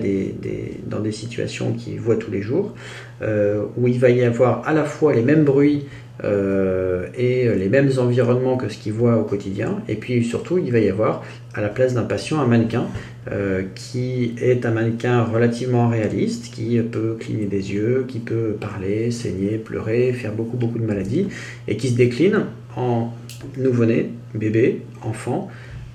dans 0.87 1.01
des 1.01 1.13
situations 1.13 1.73
qu'ils 1.73 1.99
voient 1.99 2.17
tous 2.17 2.31
les 2.31 2.43
jours, 2.43 2.75
euh, 3.23 3.65
où 3.79 3.89
il 3.89 3.99
va 3.99 4.11
y 4.11 4.23
avoir 4.23 4.69
à 4.69 4.75
la 4.75 4.85
fois 4.85 5.15
les 5.15 5.23
mêmes 5.23 5.45
bruits 5.45 5.87
euh, 6.23 7.07
et 7.17 7.49
les 7.55 7.71
mêmes 7.71 7.91
environnements 7.97 8.59
que 8.59 8.69
ce 8.69 8.77
qu'il 8.77 8.93
voit 8.93 9.17
au 9.17 9.25
quotidien. 9.25 9.79
Et 9.89 9.95
puis 9.95 10.23
surtout, 10.23 10.59
il 10.59 10.71
va 10.71 10.81
y 10.81 10.91
avoir 10.91 11.25
à 11.55 11.63
la 11.63 11.71
place 11.71 11.95
d'un 11.95 12.03
patient 12.03 12.39
un 12.41 12.47
mannequin 12.47 12.85
euh, 13.33 13.63
qui 13.75 14.35
est 14.39 14.67
un 14.67 14.73
mannequin 14.73 15.25
relativement 15.25 15.89
réaliste, 15.89 16.53
qui 16.53 16.79
peut 16.81 17.17
cligner 17.19 17.47
des 17.47 17.73
yeux, 17.73 18.05
qui 18.07 18.19
peut 18.19 18.55
parler, 18.61 19.11
saigner, 19.11 19.57
pleurer, 19.57 20.13
faire 20.13 20.33
beaucoup 20.33 20.59
beaucoup 20.59 20.79
de 20.79 20.85
maladies, 20.85 21.29
et 21.67 21.79
qui 21.79 21.89
se 21.89 21.97
décline 21.97 22.45
en 22.77 23.15
nouveau-né, 23.57 24.11
bébé, 24.35 24.83
enfant, 25.03 25.49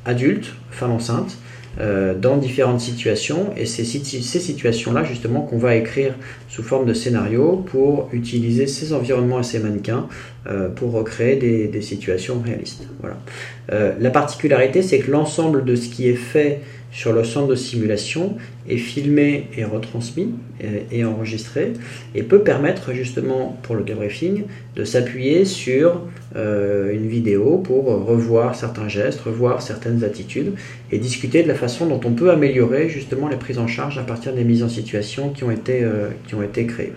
adulte, 0.06 0.54
femme 0.72 0.92
enceinte, 0.92 1.38
euh, 1.78 2.14
dans 2.16 2.38
différentes 2.38 2.80
situations 2.80 3.54
et 3.58 3.66
c'est 3.66 3.84
ces 3.84 4.40
situations-là 4.40 5.04
justement 5.04 5.42
qu'on 5.42 5.58
va 5.58 5.76
écrire 5.76 6.14
sous 6.48 6.64
forme 6.64 6.86
de 6.86 6.94
scénario 6.94 7.66
pour 7.70 8.08
utiliser 8.14 8.66
ces 8.66 8.94
environnements 8.94 9.42
et 9.42 9.44
ces 9.44 9.60
mannequins 9.60 10.08
euh, 10.48 10.70
pour 10.70 10.94
recréer 10.94 11.36
des, 11.36 11.82
situations 11.82 12.42
réalistes. 12.42 12.88
Voilà. 13.02 13.18
Euh, 13.74 13.94
la 14.00 14.10
particularité 14.10 14.84
c'est 14.84 15.00
que 15.00 15.12
l'ensemble 15.12 15.66
de 15.66 15.76
ce 15.76 15.90
qui 15.90 16.08
est 16.08 16.16
fait 16.16 16.62
sur 16.96 17.12
le 17.12 17.26
centre 17.26 17.48
de 17.48 17.56
simulation 17.56 18.38
est 18.70 18.78
filmé 18.78 19.48
et 19.58 19.66
retransmis 19.66 20.30
et, 20.92 21.04
enregistré 21.04 21.74
et 22.16 22.24
peut 22.24 22.40
permettre 22.40 22.94
justement 22.94 23.60
pour 23.64 23.76
le 23.76 23.84
debriefing 23.84 24.46
de 24.78 24.86
s'appuyer 24.86 25.44
sur 25.44 26.00
euh, 26.38 26.94
une 26.94 27.08
vidéo 27.08 27.58
pour 27.58 27.84
revoir 28.06 28.56
certains 28.56 28.88
gestes, 28.88 29.20
revoir 29.20 29.62
certaines 29.62 30.06
attitudes 30.06 30.54
et 30.90 30.98
discuter 30.98 31.44
de 31.44 31.50
la 31.50 31.56
façon 31.56 31.86
dont 31.86 32.00
on 32.06 32.14
peut 32.14 32.32
améliorer 32.32 32.88
justement 32.88 33.28
les 33.28 33.36
prises 33.36 33.60
en 33.60 33.68
charge 33.68 33.98
à 33.98 34.04
partir 34.04 34.34
des 34.34 34.46
mises 34.46 34.64
en 34.64 34.70
situation 34.70 35.32
qui 35.32 35.44
ont 35.44 35.52
été, 35.52 35.84
euh, 35.84 36.08
créées. 36.50 36.94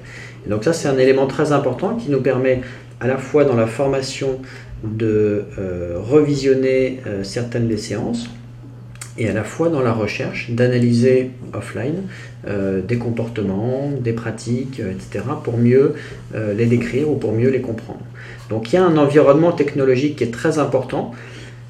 donc 0.46 0.62
ça 0.62 0.72
c'est 0.72 0.86
un 0.86 0.98
élément 0.98 1.26
très 1.26 1.50
important 1.50 1.96
qui 1.96 2.08
nous 2.12 2.20
permet 2.20 2.60
à 3.00 3.08
la 3.08 3.16
fois 3.16 3.44
dans 3.44 3.56
la 3.56 3.66
formation 3.66 4.38
de 4.84 5.42
euh, 5.58 5.96
revisionner 5.98 7.00
certaines 7.24 7.66
des 7.66 7.78
séances 7.78 8.28
et 9.18 9.28
à 9.28 9.32
la 9.32 9.44
fois 9.44 9.68
dans 9.68 9.82
la 9.82 9.92
recherche 9.92 10.50
d'analyser 10.50 11.30
offline 11.52 12.04
euh, 12.46 12.80
des 12.80 12.98
comportements, 12.98 13.90
des 14.00 14.12
pratiques, 14.12 14.80
euh, 14.80 14.92
etc., 14.92 15.24
pour 15.42 15.58
mieux 15.58 15.94
euh, 16.34 16.54
les 16.54 16.66
décrire 16.66 17.10
ou 17.10 17.16
pour 17.16 17.32
mieux 17.32 17.50
les 17.50 17.60
comprendre. 17.60 18.00
Donc 18.48 18.72
il 18.72 18.76
y 18.76 18.78
a 18.78 18.84
un 18.84 18.96
environnement 18.96 19.52
technologique 19.52 20.16
qui 20.16 20.24
est 20.24 20.30
très 20.30 20.58
important. 20.58 21.12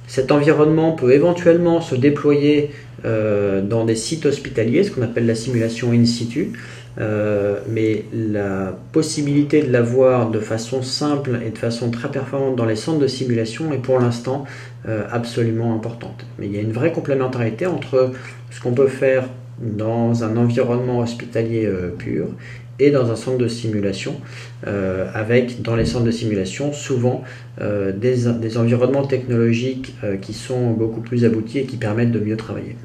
Cet 0.06 0.30
environnement 0.30 0.92
peut 0.92 1.12
éventuellement 1.12 1.80
se 1.80 1.94
déployer 1.94 2.70
dans 3.04 3.84
des 3.84 3.94
sites 3.94 4.26
hospitaliers, 4.26 4.82
ce 4.82 4.90
qu'on 4.90 5.02
appelle 5.02 5.26
la 5.26 5.36
simulation 5.36 5.92
in 5.92 6.04
situ, 6.04 6.54
mais 6.98 8.04
la 8.12 8.76
possibilité 8.90 9.62
de 9.62 9.70
l'avoir 9.70 10.30
de 10.30 10.40
façon 10.40 10.82
simple 10.82 11.38
et 11.46 11.50
de 11.50 11.58
façon 11.58 11.90
très 11.90 12.10
performante 12.10 12.56
dans 12.56 12.64
les 12.64 12.74
centres 12.74 12.98
de 12.98 13.06
simulation 13.06 13.72
est 13.72 13.78
pour 13.78 14.00
l'instant 14.00 14.46
absolument 15.10 15.74
importante. 15.74 16.24
Mais 16.38 16.46
il 16.46 16.54
y 16.54 16.58
a 16.58 16.62
une 16.62 16.72
vraie 16.72 16.92
complémentarité 16.92 17.66
entre 17.66 18.12
ce 18.50 18.60
qu'on 18.60 18.72
peut 18.72 18.88
faire 18.88 19.28
dans 19.60 20.24
un 20.24 20.36
environnement 20.36 21.00
hospitalier 21.00 21.66
euh, 21.66 21.90
pur 21.90 22.26
et 22.80 22.90
dans 22.90 23.10
un 23.10 23.16
centre 23.16 23.38
de 23.38 23.48
simulation, 23.48 24.14
euh, 24.66 25.10
avec 25.12 25.62
dans 25.62 25.74
les 25.74 25.84
centres 25.84 26.04
de 26.04 26.12
simulation 26.12 26.72
souvent 26.72 27.24
des, 27.60 28.32
des, 28.40 28.56
environnements 28.56 29.04
technologiques 29.04 29.96
qui 30.22 30.32
sont 30.32 30.70
beaucoup 30.70 31.00
plus 31.00 31.24
aboutis 31.24 31.58
et 31.58 31.64
qui 31.64 31.76
permettent 31.76 32.12
de 32.12 32.20
mieux 32.20 32.36
travailler. 32.36 32.76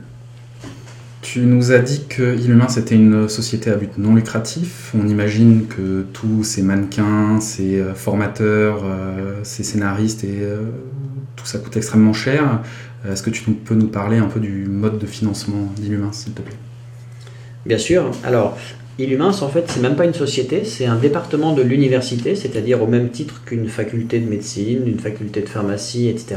Tu 1.21 1.41
nous 1.41 1.71
as 1.71 1.77
dit 1.77 2.05
que 2.09 2.35
Illumin 2.35 2.67
c'était 2.69 2.95
une 2.95 3.29
société 3.29 3.69
à 3.69 3.75
but 3.75 3.99
non 3.99 4.15
lucratif. 4.15 4.95
On 4.99 5.07
imagine 5.07 5.67
que 5.67 6.07
tous 6.11 6.43
ces 6.43 6.63
mannequins, 6.63 7.39
ces 7.39 7.83
formateurs, 7.93 8.83
ces 9.43 9.61
scénaristes 9.61 10.23
et 10.23 10.39
tout 11.35 11.45
ça 11.45 11.59
coûte 11.59 11.75
extrêmement 11.77 12.13
cher. 12.13 12.61
Euh, 13.05 13.13
est-ce 13.13 13.23
que 13.23 13.29
tu 13.29 13.43
peux 13.43 13.75
nous 13.75 13.87
parler 13.87 14.17
un 14.17 14.27
peu 14.27 14.39
du 14.39 14.65
mode 14.65 14.99
de 14.99 15.05
financement 15.05 15.71
d'Illumin, 15.75 16.11
s'il 16.11 16.33
te 16.33 16.41
plaît? 16.41 16.55
Bien 17.65 17.77
sûr. 17.77 18.11
Alors, 18.23 18.57
Illumins, 18.99 19.41
en 19.41 19.49
fait, 19.49 19.63
c'est 19.67 19.81
même 19.81 19.95
pas 19.95 20.05
une 20.05 20.13
société, 20.13 20.65
c'est 20.65 20.85
un 20.85 20.97
département 20.97 21.53
de 21.53 21.63
l'université, 21.63 22.35
c'est-à-dire 22.35 22.83
au 22.83 22.85
même 22.85 23.09
titre 23.09 23.41
qu'une 23.43 23.67
faculté 23.67 24.19
de 24.19 24.29
médecine, 24.29 24.83
une 24.85 24.99
faculté 24.99 25.41
de 25.41 25.49
pharmacie, 25.49 26.09
etc. 26.09 26.35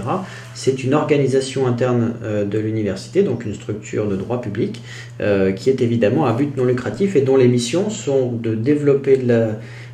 C'est 0.55 0.83
une 0.83 0.95
organisation 0.95 1.67
interne 1.67 2.15
euh, 2.23 2.47
de 2.47 2.59
l'université, 2.59 3.23
donc 3.23 3.45
une 3.45 3.53
structure 3.53 4.09
de 4.09 4.17
droit 4.17 4.41
public, 4.41 4.81
euh, 5.21 5.53
qui 5.53 5.69
est 5.69 5.83
évidemment 5.83 6.25
à 6.25 6.33
but 6.33 6.57
non 6.57 6.65
lucratif 6.65 7.15
et 7.15 7.21
dont 7.21 7.37
les 7.37 7.49
missions 7.49 7.91
sont 7.91 8.33
de 8.33 8.55
développer 8.55 9.19
de 9.19 9.29
la 9.29 9.49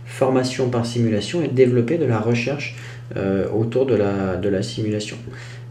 formation 0.07 0.69
par 0.69 0.87
simulation 0.87 1.43
et 1.43 1.49
de 1.49 1.55
développer 1.55 1.99
de 1.99 2.05
la 2.05 2.21
recherche 2.21 2.77
autour 3.55 3.87
de 3.87 3.94
la, 3.94 4.37
de 4.37 4.48
la 4.48 4.62
simulation. 4.62 5.16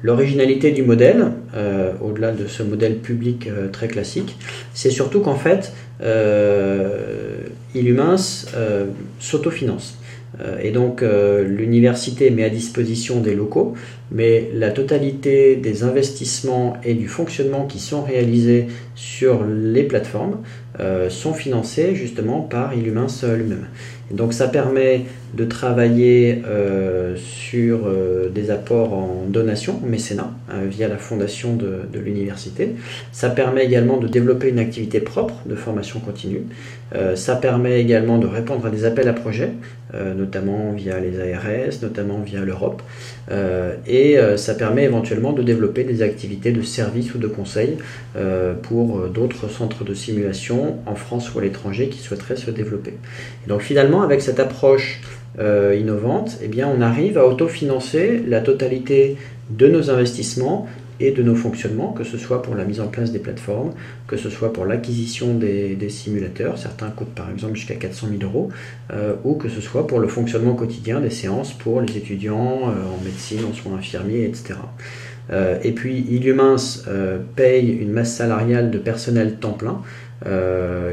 L'originalité 0.04 0.72
du 0.72 0.82
modèle, 0.82 1.28
euh, 1.56 1.94
au-delà 2.02 2.32
de 2.32 2.48
ce 2.48 2.64
modèle 2.64 2.98
public 2.98 3.48
euh, 3.48 3.68
très 3.68 3.88
classique, 3.88 4.36
c'est 4.74 4.90
surtout 4.90 5.20
qu'en 5.20 5.36
fait, 5.36 5.74
euh, 6.02 7.38
Illumins 7.76 8.16
euh, 8.56 8.86
s'autofinance. 9.20 9.98
et 10.64 10.72
donc 10.72 11.04
l'université 11.04 12.32
met 12.32 12.46
à 12.46 12.50
disposition 12.50 13.20
des 13.20 13.36
locaux, 13.36 13.76
mais 14.12 14.50
la 14.56 14.72
totalité 14.72 15.56
des 15.56 15.84
investissements 15.84 16.78
et 16.84 16.96
du 16.96 17.08
fonctionnement 17.08 17.68
qui 17.68 17.80
sont 17.80 18.02
réalisés 18.02 18.68
sur 18.96 19.44
les 19.44 19.84
plateformes 19.84 20.38
sont 21.10 21.34
financés 21.34 21.96
justement 21.96 22.40
par 22.42 22.74
Illumins 22.74 23.12
lui-même 23.38 23.68
donc 24.14 24.34
ça 24.34 24.48
permet 24.48 25.06
de 25.34 25.46
travailler 25.46 26.42
euh, 26.46 27.16
sur 27.16 27.86
euh, 27.86 28.30
des 28.30 28.52
apports 28.52 28.94
en 28.94 29.26
donation, 29.30 29.80
mécénat, 29.86 30.32
euh, 30.52 30.66
via 30.70 30.88
la 30.90 30.98
fondation 30.98 31.56
de, 31.56 31.82
l'université. 31.98 32.76
Ça 33.12 33.30
permet 33.30 33.64
également 33.64 33.98
de 33.98 34.08
développer 34.08 34.50
une 34.50 34.60
activité 34.60 35.00
propre 35.00 35.36
de 35.46 35.56
formation 35.56 36.00
continue. 36.00 36.42
ça 37.16 37.36
permet 37.36 37.80
également 37.80 38.18
de 38.18 38.28
répondre 38.28 38.66
à 38.66 38.70
des 38.70 38.86
appels 38.86 39.08
à 39.08 39.14
projets, 39.14 39.52
notamment 40.18 40.74
via 40.74 41.00
les 41.00 41.20
ARS, 41.20 41.82
notamment 41.84 42.20
via 42.20 42.42
l'Europe. 42.42 42.82
et 43.88 44.18
ça 44.38 44.56
permet 44.56 44.86
éventuellement 44.86 45.32
de 45.32 45.44
développer 45.44 45.84
des 45.84 46.02
activités 46.02 46.52
de 46.52 46.64
service 46.64 47.14
ou 47.14 47.20
de 47.20 47.28
conseil 47.28 47.78
pour 48.64 49.08
d'autres 49.08 49.48
centres 49.50 49.84
de 49.84 49.94
simulation 49.94 50.78
en 50.86 50.96
France 50.96 51.34
ou 51.34 51.40
à 51.40 51.44
l'étranger 51.44 51.88
qui 51.90 52.00
souhaiteraient 52.00 52.38
se 52.38 52.50
développer. 52.52 52.94
Et 53.46 53.50
donc 53.50 53.62
finalement, 53.62 54.02
avec 54.02 54.22
cette 54.22 54.40
approche 54.40 55.02
euh, 55.40 55.78
innovante, 55.80 56.40
eh 56.44 56.64
on 56.66 56.82
arrive 56.82 57.18
à 57.18 57.26
autofinancer 57.26 58.22
la 58.28 58.42
totalité 58.42 59.16
de 59.50 59.68
nos 59.68 59.90
investissements 59.90 60.68
et 61.00 61.12
de 61.12 61.24
nos 61.24 61.36
fonctionnements, 61.36 61.94
que 61.94 62.04
ce 62.04 62.18
soit 62.18 62.42
pour 62.42 62.54
la 62.54 62.66
mise 62.66 62.82
en 62.82 62.88
place 62.88 63.14
des 63.14 63.20
plateformes, 63.20 63.72
que 64.08 64.18
ce 64.18 64.30
soit 64.30 64.52
pour 64.52 64.66
l'acquisition 64.66 65.34
des, 65.34 65.78
simulateurs, 65.90 66.58
certains 66.58 66.90
coûtent 66.90 67.16
par 67.16 67.32
exemple 67.32 67.56
jusqu'à 67.56 67.76
400 67.76 68.08
000 68.20 68.24
euros, 68.24 68.50
euh, 68.92 69.14
ou 69.24 69.36
que 69.36 69.48
ce 69.48 69.62
soit 69.62 69.88
pour 69.88 70.00
le 70.00 70.10
fonctionnement 70.10 70.54
quotidien 70.54 71.00
des 71.00 71.10
séances 71.10 71.54
pour 71.54 71.80
les 71.80 71.98
étudiants 71.98 72.64
euh, 72.64 72.94
en 72.94 73.02
médecine, 73.04 73.40
en 73.50 73.54
soins 73.54 73.78
infirmiers, 73.78 74.26
etc. 74.26 74.56
et 75.64 75.72
puis 75.72 76.00
Illumins 76.10 76.58
paye 77.38 77.70
une 77.72 77.94
masse 77.94 78.16
salariale 78.16 78.70
de 78.70 78.78
personnel 78.78 79.36
temps 79.36 79.54
plein 79.54 79.82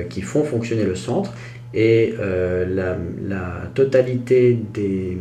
qui 0.09 0.23
font 0.23 0.45
fonctionner 0.45 0.85
le 0.85 0.95
centre 0.95 1.33
et 1.75 2.15
euh, 2.19 2.97
la, 3.29 3.69
totalité 3.75 4.59
des 4.75 5.19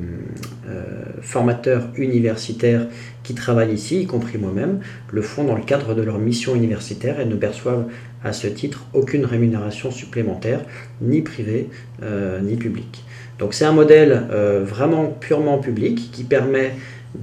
euh, 0.67 0.83
formateurs 1.21 1.89
universitaires 1.95 2.87
qui 3.23 3.35
travaillent 3.35 3.73
ici, 3.73 4.01
y 4.01 4.07
compris 4.07 4.37
moi-même, 4.37 4.79
le 5.11 5.21
font 5.21 5.43
dans 5.43 5.55
le 5.55 5.61
cadre 5.61 5.93
de 5.93 6.01
leur 6.01 6.17
mission 6.17 6.55
universitaire 6.55 7.19
et 7.19 7.25
ne 7.25 7.35
perçoivent 7.35 7.85
à 8.23 8.33
ce 8.33 8.47
titre 8.47 8.85
aucune 8.93 9.25
rémunération 9.25 9.91
supplémentaire, 9.91 10.61
ni 11.01 11.21
privée 11.21 11.69
euh, 12.01 12.39
ni 12.41 12.55
publique. 12.55 13.03
Donc 13.37 13.53
c'est 13.53 13.65
un 13.65 13.73
modèle 13.73 14.23
vraiment 14.63 15.05
purement 15.05 15.59
public 15.59 16.09
qui 16.11 16.23
permet 16.23 16.71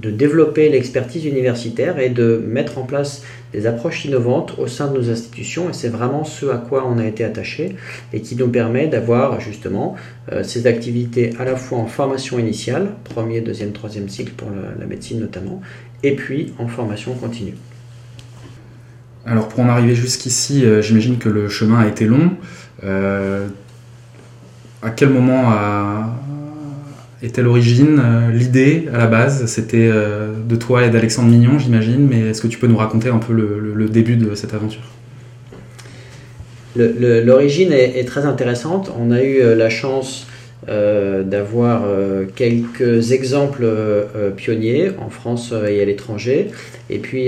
de 0.01 0.11
développer 0.11 0.69
l'expertise 0.69 1.25
universitaire 1.25 1.99
et 1.99 2.09
de 2.09 2.43
mettre 2.45 2.77
en 2.77 2.83
place 2.83 3.23
des 3.53 3.67
approches 3.67 4.05
innovantes 4.05 4.55
au 4.57 4.67
sein 4.67 4.91
de 4.91 4.97
nos 4.97 5.09
institutions 5.09 5.69
et 5.69 5.73
c'est 5.73 5.89
vraiment 5.89 6.23
ce 6.23 6.47
à 6.47 6.57
quoi 6.57 6.85
on 6.85 6.97
a 6.97 7.05
été 7.05 7.23
attaché 7.23 7.75
et 8.11 8.21
qui 8.21 8.35
nous 8.35 8.49
permet 8.49 8.87
d'avoir 8.87 9.39
justement 9.39 9.95
euh, 10.31 10.43
ces 10.43 10.67
activités 10.67 11.31
à 11.39 11.45
la 11.45 11.55
fois 11.55 11.77
en 11.77 11.85
formation 11.85 12.37
initiale, 12.37 12.89
premier, 13.03 13.41
deuxième, 13.41 13.71
troisième 13.71 14.09
cycle 14.09 14.33
pour 14.33 14.49
la, 14.49 14.85
médecine 14.85 15.19
notamment, 15.19 15.61
et 16.03 16.15
puis 16.15 16.53
en 16.59 16.67
formation 16.67 17.13
continue. 17.13 17.55
Alors 19.25 19.47
pour 19.47 19.61
en 19.61 19.69
arriver 19.69 19.95
jusqu'ici, 19.95 20.65
euh, 20.65 20.81
j'imagine 20.81 21.17
que 21.17 21.29
le 21.29 21.49
chemin 21.49 21.79
a 21.79 21.87
été 21.87 22.05
long. 22.05 22.31
Euh, 22.83 23.47
à 24.81 24.91
quel 24.91 25.09
moment 25.09 25.51
était 27.25 27.41
l'origine, 27.41 27.99
euh, 27.99 28.31
l'idée 28.31 28.85
à 28.93 28.99
la 28.99 29.07
base 29.07 29.45
C'était 29.47 29.89
euh, 29.91 30.29
de 30.47 30.55
toi 30.55 30.85
et 30.85 30.89
d'Alexandre 30.89 31.29
Mignon, 31.29 31.59
j'imagine, 31.59 32.07
mais 32.07 32.29
est-ce 32.29 32.41
que 32.41 32.47
tu 32.47 32.57
peux 32.57 32.67
nous 32.67 32.77
raconter 32.77 33.09
un 33.09 33.17
peu 33.17 33.33
le, 33.33 33.89
début 33.89 34.15
de 34.15 34.35
cette 34.35 34.53
aventure? 34.53 34.81
L'origine 36.75 37.71
est, 37.71 38.05
très 38.05 38.25
intéressante. 38.25 38.91
On 38.99 39.11
a 39.11 39.23
eu 39.23 39.39
euh, 39.39 39.55
la 39.55 39.69
chance 39.69 40.27
d'avoir 40.67 41.83
quelques 42.35 43.11
exemples 43.11 43.67
pionniers 44.35 44.89
en 44.97 45.11
France 45.11 45.53
et 45.69 45.79
à 45.79 45.85
l'étranger. 45.85 46.47
Et 46.89 46.97
puis 46.97 47.27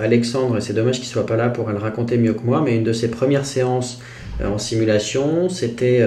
Alexandre, 0.00 0.56
et 0.56 0.62
c'est 0.62 0.72
dommage 0.72 0.96
qu'il 0.96 1.08
soit 1.08 1.26
pas 1.26 1.36
là 1.36 1.50
pour 1.50 1.68
le 1.68 1.76
raconter 1.76 2.16
mieux 2.16 2.32
que 2.32 2.42
moi, 2.42 2.62
mais 2.64 2.74
une 2.74 2.84
de 2.84 2.94
ses 2.94 3.08
premières 3.08 3.44
séances 3.44 4.00
en 4.42 4.56
simulation, 4.56 5.50
c'était 5.50 6.02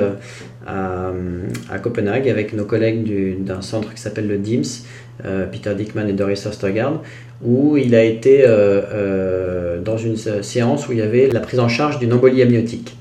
à, 0.68 1.80
Copenhague 1.82 2.30
avec 2.30 2.54
nos 2.54 2.66
collègues 2.66 3.44
d'un 3.44 3.62
centre 3.62 3.94
qui 3.94 4.02
s'appelle 4.02 4.28
le 4.28 4.38
DIMS, 4.38 4.86
euh, 5.26 5.46
Peter 5.46 5.74
Dickman 5.76 6.08
et 6.08 6.14
Doris 6.14 6.46
Ostergaard, 6.46 7.02
où 7.44 7.78
il 7.78 7.96
a 7.96 8.04
été 8.04 8.44
euh, 8.44 8.82
euh, 8.94 9.82
dans 9.82 9.98
une 9.98 10.16
séance 10.18 10.88
où 10.88 10.92
il 10.92 11.00
y 11.00 11.02
avait 11.02 11.28
la 11.28 11.40
prise 11.40 11.60
en 11.60 11.68
charge 11.68 12.00
d'une 12.00 12.14
embolie 12.14 12.42
amniotique. 12.42 12.96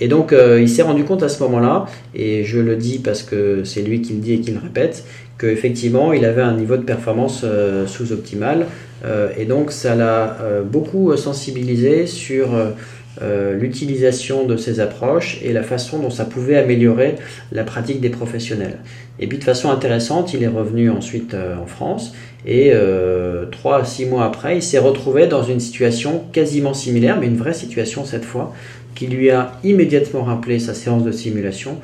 et 0.00 0.08
donc 0.08 0.34
il 0.34 0.68
s'est 0.68 0.82
rendu 0.82 1.04
compte 1.04 1.22
à 1.22 1.28
ce 1.28 1.42
moment-là, 1.44 1.86
et 2.14 2.44
je 2.44 2.60
le 2.60 2.76
dis 2.76 2.98
parce 2.98 3.22
que 3.22 3.64
c'est 3.64 3.82
lui 3.82 4.02
qui 4.02 4.12
le 4.14 4.20
dit 4.20 4.34
et 4.34 4.40
qui 4.40 4.50
le 4.50 4.58
répète, 4.58 5.04
qu'effectivement 5.38 6.12
il 6.12 6.24
avait 6.24 6.42
un 6.42 6.54
niveau 6.54 6.76
de 6.76 6.82
performance 6.82 7.44
sous-optimal, 7.86 8.66
et 9.38 9.46
donc 9.46 9.72
ça 9.72 9.94
l'a 9.94 10.36
beaucoup 10.70 11.16
sensibilisé 11.16 12.06
sur 12.06 12.48
euh, 13.22 13.54
l'utilisation 13.54 14.44
de 14.44 14.56
ces 14.56 14.80
approches 14.80 15.38
et 15.42 15.52
la 15.52 15.62
façon 15.62 16.00
dont 16.00 16.10
ça 16.10 16.24
pouvait 16.24 16.56
améliorer 16.56 17.14
la 17.52 17.62
pratique 17.62 18.00
des 18.00 18.08
professionnels. 18.08 18.78
Et 19.20 19.28
puis 19.28 19.38
de 19.38 19.44
façon 19.44 19.70
intéressante, 19.70 20.34
il 20.34 20.42
est 20.42 20.48
revenu 20.48 20.90
ensuite 20.90 21.34
euh, 21.34 21.56
en 21.56 21.66
France 21.66 22.12
et 22.44 22.70
euh, 22.72 23.46
trois 23.46 23.80
à 23.80 23.84
six 23.84 24.06
mois 24.06 24.24
après, 24.24 24.56
il 24.56 24.62
s'est 24.62 24.78
retrouvé 24.78 25.28
dans 25.28 25.44
une 25.44 25.60
situation 25.60 26.24
quasiment 26.32 26.74
similaire, 26.74 27.18
mais 27.20 27.26
une 27.26 27.36
vraie 27.36 27.54
situation 27.54 28.04
cette 28.04 28.24
fois, 28.24 28.52
qui 28.94 29.06
lui 29.06 29.30
a 29.30 29.52
immédiatement 29.62 30.24
rappelé 30.24 30.58
sa 30.58 30.74
séance 30.74 31.04
de 31.04 31.12
simulation 31.12 31.78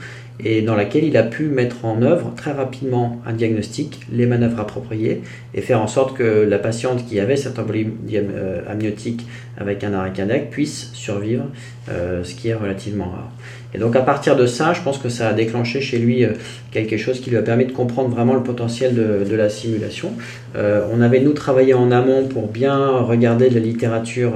et 0.44 0.62
dans 0.62 0.74
laquelle 0.74 1.04
il 1.04 1.16
a 1.16 1.22
pu 1.22 1.44
mettre 1.44 1.84
en 1.84 2.02
œuvre 2.02 2.32
très 2.36 2.52
rapidement 2.52 3.20
un 3.26 3.32
diagnostic, 3.32 4.00
les 4.12 4.26
manœuvres 4.26 4.60
appropriées 4.60 5.22
et 5.54 5.60
faire 5.60 5.80
en 5.80 5.86
sorte 5.86 6.16
que 6.16 6.46
la 6.48 6.58
patiente 6.58 7.06
qui 7.06 7.20
avait 7.20 7.36
cette 7.36 7.58
embolie 7.58 7.88
euh, 8.14 8.60
amniotique 8.68 9.26
avec 9.58 9.84
un 9.84 9.92
arrêt 9.92 10.12
cardiaque 10.12 10.50
puisse 10.50 10.90
survivre, 10.94 11.44
euh, 11.90 12.24
ce 12.24 12.34
qui 12.34 12.48
est 12.48 12.54
relativement 12.54 13.10
rare. 13.10 13.30
Et 13.74 13.78
donc 13.78 13.94
à 13.94 14.00
partir 14.00 14.36
de 14.36 14.46
ça, 14.46 14.72
je 14.72 14.80
pense 14.82 14.98
que 14.98 15.08
ça 15.08 15.28
a 15.28 15.32
déclenché 15.32 15.80
chez 15.80 15.98
lui 15.98 16.24
euh, 16.24 16.32
quelque 16.72 16.96
chose 16.96 17.20
qui 17.20 17.30
lui 17.30 17.36
a 17.36 17.42
permis 17.42 17.66
de 17.66 17.72
comprendre 17.72 18.08
vraiment 18.08 18.34
le 18.34 18.42
potentiel 18.42 18.94
de, 18.94 19.34
la 19.34 19.48
simulation. 19.48 20.12
on 20.54 21.00
avait 21.00 21.20
nous 21.20 21.32
travaillé 21.32 21.72
en 21.72 21.90
amont 21.90 22.26
pour 22.26 22.48
bien 22.48 22.98
regarder 22.98 23.48
la 23.48 23.60
littérature 23.60 24.32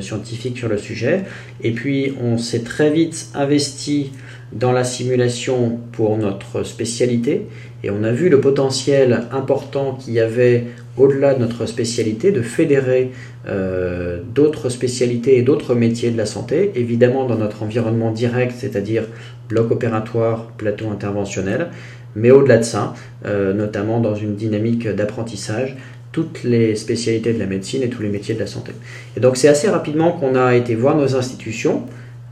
scientifique 0.00 0.58
sur 0.58 0.68
le 0.68 0.76
sujet, 0.78 1.24
et 1.62 1.72
puis 1.72 2.14
on 2.22 2.36
s'est 2.36 2.62
très 2.62 2.90
vite 2.90 3.28
investi 3.34 4.12
dans 4.52 4.72
la 4.72 4.84
simulation 4.84 5.78
pour 5.92 6.16
notre 6.16 6.64
spécialité 6.64 7.46
et 7.82 7.90
on 7.90 8.02
a 8.04 8.10
vu 8.10 8.28
le 8.28 8.40
potentiel 8.40 9.24
important 9.32 9.94
qu'il 9.94 10.14
y 10.14 10.20
avait 10.20 10.66
au-delà 10.96 11.34
de 11.34 11.40
notre 11.40 11.66
spécialité 11.66 12.30
de 12.30 12.42
fédérer 12.42 13.12
euh, 13.48 14.20
d'autres 14.34 14.68
spécialités 14.68 15.38
et 15.38 15.42
d'autres 15.42 15.74
métiers 15.74 16.10
de 16.10 16.18
la 16.18 16.26
santé, 16.26 16.72
évidemment 16.74 17.26
dans 17.26 17.36
notre 17.36 17.62
environnement 17.62 18.10
direct, 18.10 18.54
c'est-à-dire 18.58 19.04
bloc 19.48 19.70
opératoire, 19.70 20.46
plateau 20.58 20.90
interventionnel, 20.90 21.68
mais 22.16 22.30
au-delà 22.30 22.58
de 22.58 22.64
ça, 22.64 22.94
euh, 23.24 23.54
notamment 23.54 24.00
dans 24.00 24.14
une 24.14 24.34
dynamique 24.34 24.86
d'apprentissage, 24.88 25.76
toutes 26.12 26.42
les 26.42 26.74
spécialités 26.74 27.32
de 27.32 27.38
la 27.38 27.46
médecine 27.46 27.82
et 27.82 27.88
tous 27.88 28.02
les 28.02 28.08
métiers 28.08 28.34
de 28.34 28.40
la 28.40 28.48
santé. 28.48 28.72
Et 29.16 29.20
donc 29.20 29.36
c'est 29.36 29.48
assez 29.48 29.68
rapidement 29.68 30.12
qu'on 30.12 30.34
a 30.34 30.54
été 30.54 30.74
voir 30.74 30.96
nos 30.96 31.16
institutions, 31.16 31.84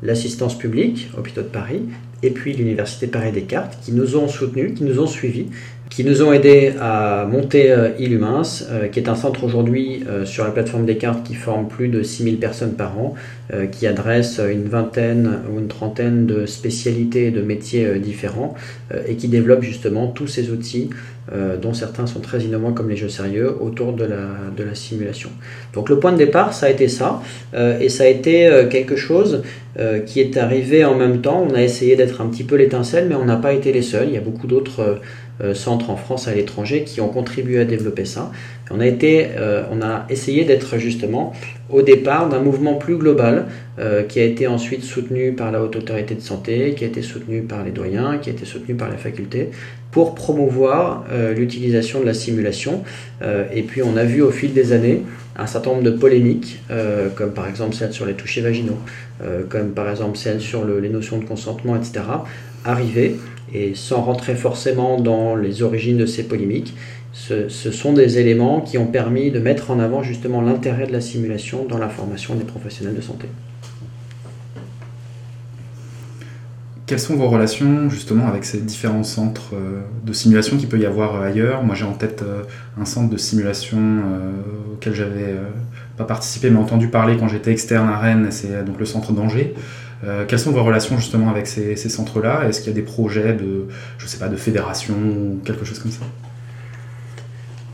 l'assistance 0.02 0.58
publique, 0.58 1.10
hôpitaux 1.16 1.42
de 1.42 1.46
Paris, 1.46 1.82
et 2.22 2.30
puis 2.30 2.52
l'Université 2.52 3.06
Paris 3.06 3.32
Descartes, 3.32 3.78
qui 3.82 3.92
nous 3.92 4.16
ont 4.16 4.28
soutenus, 4.28 4.76
qui 4.76 4.84
nous 4.84 5.00
ont 5.00 5.06
suivis 5.06 5.46
qui 5.90 6.04
nous 6.04 6.22
ont 6.22 6.32
aidés 6.32 6.74
à 6.80 7.26
monter 7.30 7.70
euh, 7.70 7.90
Illumins, 7.98 8.42
euh, 8.70 8.88
qui 8.88 9.00
est 9.00 9.08
un 9.08 9.14
centre 9.14 9.44
aujourd'hui 9.44 10.04
euh, 10.08 10.24
sur 10.24 10.44
la 10.44 10.50
plateforme 10.50 10.84
Descartes 10.84 11.24
qui 11.24 11.34
forme 11.34 11.68
plus 11.68 11.88
de 11.88 12.02
6000 12.02 12.38
personnes 12.38 12.74
par 12.74 12.98
an, 12.98 13.14
qui 13.72 13.86
adresse 13.86 14.42
une 14.46 14.68
vingtaine 14.68 15.38
ou 15.50 15.58
une 15.58 15.68
trentaine 15.68 16.26
de 16.26 16.44
spécialités 16.44 17.28
et 17.28 17.30
de 17.30 17.40
métiers 17.40 17.98
différents 17.98 18.54
et 19.06 19.16
qui 19.16 19.28
développe 19.28 19.62
justement 19.62 20.08
tous 20.08 20.26
ces 20.26 20.50
outils 20.50 20.90
dont 21.62 21.72
certains 21.72 22.06
sont 22.06 22.20
très 22.20 22.40
innovants 22.40 22.74
comme 22.74 22.90
les 22.90 22.96
jeux 22.96 23.08
sérieux 23.08 23.56
autour 23.62 23.94
de 23.94 24.04
la, 24.04 24.74
simulation. 24.74 25.30
Donc 25.72 25.88
le 25.88 25.98
point 25.98 26.12
de 26.12 26.18
départ, 26.18 26.52
ça 26.52 26.66
a 26.66 26.68
été 26.68 26.88
ça, 26.88 27.22
et 27.80 27.88
ça 27.88 28.04
a 28.04 28.08
été 28.08 28.66
quelque 28.70 28.96
chose 28.96 29.42
qui 30.04 30.20
est 30.20 30.36
arrivé 30.36 30.84
en 30.84 30.94
même 30.94 31.22
temps. 31.22 31.46
On 31.50 31.54
a 31.54 31.62
essayé 31.62 31.96
d'être 31.96 32.20
un 32.20 32.26
petit 32.26 32.44
peu 32.44 32.56
l'étincelle, 32.56 33.06
mais 33.08 33.14
on 33.14 33.24
n'a 33.24 33.36
pas 33.36 33.54
été 33.54 33.72
les 33.72 33.82
seuls. 33.82 34.08
Il 34.08 34.14
y 34.14 34.18
a 34.18 34.20
beaucoup 34.20 34.46
d'autres 34.46 35.00
centres 35.54 35.90
en 35.90 35.96
France 35.96 36.26
et 36.26 36.30
à 36.30 36.34
l'étranger 36.34 36.84
qui 36.84 37.00
ont 37.00 37.08
contribué 37.08 37.60
à 37.60 37.64
développer 37.64 38.04
ça. 38.04 38.32
On 38.70 38.80
a, 38.80 38.86
été, 38.86 39.28
euh, 39.36 39.62
essayé 40.10 40.44
d'être 40.44 40.78
justement 40.78 41.32
au 41.70 41.82
départ 41.82 42.28
d'un 42.28 42.40
mouvement 42.40 42.74
plus 42.74 42.96
global 42.96 43.46
euh, 43.78 44.02
qui 44.02 44.20
a 44.20 44.24
été 44.24 44.46
ensuite 44.46 44.82
soutenu 44.82 45.32
par 45.32 45.52
la 45.52 45.62
Haute 45.62 45.76
Autorité 45.76 46.14
de 46.14 46.20
Santé, 46.20 46.74
qui 46.76 46.84
a 46.84 46.86
été 46.86 47.02
soutenu 47.02 47.42
par 47.42 47.64
les 47.64 47.70
doyens, 47.70 48.18
qui 48.18 48.30
a 48.30 48.32
été 48.32 48.44
soutenu 48.44 48.74
par 48.74 48.88
la 48.88 48.96
faculté 48.96 49.50
pour 49.90 50.14
promouvoir 50.14 51.04
l'utilisation 51.36 52.00
de 52.00 52.04
la 52.04 52.14
simulation. 52.14 52.82
et 53.22 53.62
puis 53.62 53.82
on 53.82 53.96
a 53.96 54.04
vu 54.04 54.20
au 54.20 54.30
fil 54.30 54.52
des 54.52 54.72
années 54.72 55.02
un 55.36 55.46
certain 55.46 55.70
nombre 55.70 55.82
de 55.82 55.90
polémiques, 55.90 56.60
comme 57.14 57.32
par 57.32 57.48
exemple 57.48 57.74
celle 57.74 57.92
sur 57.92 58.04
les 58.04 58.12
touchés 58.12 58.42
vaginaux, 58.42 58.78
comme 59.48 59.70
par 59.70 59.88
exemple 59.88 60.18
celle 60.18 60.40
sur 60.40 60.64
les 60.66 60.90
notions 60.90 61.18
de 61.18 61.24
consentement, 61.24 61.74
etc., 61.74 62.02
arriver 62.64 63.16
et 63.54 63.72
sans 63.74 64.02
rentrer 64.02 64.34
forcément 64.34 65.00
dans 65.00 65.36
les 65.36 65.62
origines 65.62 65.96
de 65.96 66.06
ces 66.06 66.24
polémiques, 66.24 66.74
ce, 67.12 67.48
sont 67.48 67.92
des 67.92 68.18
éléments 68.18 68.60
qui 68.60 68.78
ont 68.78 68.86
permis 68.86 69.30
de 69.30 69.40
mettre 69.40 69.70
en 69.70 69.80
avant 69.80 70.02
justement 70.02 70.40
l'intérêt 70.40 70.86
de 70.86 70.92
la 70.92 71.00
simulation 71.00 71.64
dans 71.64 71.78
la 71.78 71.88
formation 71.88 72.34
des 72.34 72.44
professionnels 72.44 72.94
de 72.94 73.00
santé. 73.00 73.28
Quelles 76.88 76.98
sont 76.98 77.16
vos 77.16 77.28
relations 77.28 77.88
justement 77.90 78.26
avec 78.26 78.44
ces 78.44 78.60
différents 78.60 79.04
centres 79.04 79.50
euh, 79.52 79.82
de 80.04 80.12
simulation 80.12 80.56
qu'il 80.56 80.68
peut 80.68 80.78
y 80.78 80.86
avoir 80.86 81.20
ailleurs? 81.20 81.62
Moi 81.62 81.74
j'ai 81.74 81.84
en 81.84 81.92
tête 81.92 82.22
euh, 82.22 82.42
un 82.80 82.86
centre 82.86 83.10
de 83.10 83.16
simulation 83.18 83.78
euh, 83.78 84.72
auquel 84.72 84.94
j'avais 84.94 85.36
pas 85.96 86.04
participé 86.04 86.48
mais 86.48 86.58
entendu 86.58 86.88
parler 86.88 87.16
quand 87.18 87.28
j'étais 87.28 87.52
externe 87.52 87.88
à 87.88 87.98
Rennes, 87.98 88.28
c'est 88.30 88.64
donc 88.64 88.80
le 88.80 88.86
centre 88.86 89.12
d'Angers. 89.12 89.54
Euh, 90.04 90.24
quelles 90.26 90.38
sont 90.38 90.52
vos 90.52 90.62
relations 90.62 90.96
justement 90.96 91.28
avec 91.28 91.46
ces, 91.46 91.76
centres-là? 91.76 92.48
Est-ce 92.48 92.60
qu'il 92.60 92.68
y 92.68 92.72
a 92.72 92.74
des 92.74 92.82
projets 92.86 93.34
de, 93.34 93.66
je 93.98 94.06
sais 94.06 94.18
pas, 94.18 94.28
de 94.28 94.36
fédération 94.36 94.94
ou 94.94 95.40
quelque 95.44 95.64
chose 95.64 95.78
comme 95.78 95.90
ça? 95.90 96.04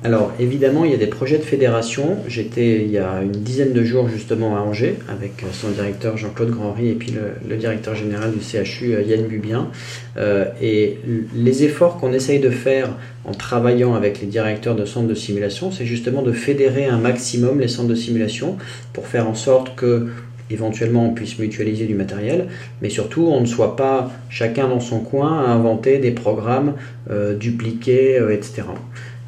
Alors 0.04 0.32
évidemment, 0.38 0.84
il 0.84 0.90
y 0.90 0.94
a 0.94 0.98
des 0.98 1.06
projets 1.06 1.38
de 1.38 1.42
fédération. 1.42 2.18
J'étais 2.28 2.84
il 2.84 2.90
y 2.90 2.98
a 2.98 3.22
une 3.22 3.32
dizaine 3.32 3.72
de 3.72 3.82
jours 3.82 4.06
justement 4.10 4.54
à 4.54 4.60
Angers 4.60 4.96
avec 5.08 5.42
son 5.54 5.70
directeur 5.70 6.18
Jean-Claude 6.18 6.50
Grandry 6.50 6.90
et 6.90 6.94
puis 6.94 7.14
le, 7.48 7.56
directeur 7.56 7.94
général 7.94 8.32
du 8.32 8.40
CHU 8.40 8.94
euh, 8.94 9.00
Yann 9.00 9.26
Bubien. 9.26 9.70
Euh, 10.18 10.44
et 10.60 10.98
les 11.34 11.64
efforts 11.64 11.96
qu'on 11.96 12.12
essaye 12.12 12.38
de 12.38 12.50
faire 12.50 12.90
en 13.24 13.32
travaillant 13.32 13.94
avec 13.94 14.20
les 14.20 14.26
directeurs 14.26 14.76
de 14.76 14.84
centres 14.84 15.08
de 15.08 15.14
simulation, 15.14 15.72
c'est 15.72 15.86
justement 15.86 16.20
de 16.20 16.32
fédérer 16.32 16.84
un 16.84 16.98
maximum 16.98 17.58
les 17.58 17.68
centres 17.68 17.88
de 17.88 17.94
simulation 17.94 18.58
pour 18.92 19.06
faire 19.06 19.26
en 19.26 19.34
sorte 19.34 19.74
que 19.74 20.08
éventuellement 20.50 21.06
on 21.06 21.14
puisse 21.14 21.38
mutualiser 21.38 21.86
du 21.86 21.94
matériel, 21.94 22.48
mais 22.82 22.90
surtout 22.90 23.28
on 23.28 23.40
ne 23.40 23.46
soit 23.46 23.76
pas 23.76 24.10
chacun 24.28 24.68
dans 24.68 24.80
son 24.80 25.00
coin 25.00 25.44
à 25.44 25.50
inventer 25.50 25.98
des 25.98 26.10
programmes 26.10 26.74
euh, 27.10 27.34
dupliqués, 27.34 28.18
euh, 28.18 28.34
etc. 28.34 28.62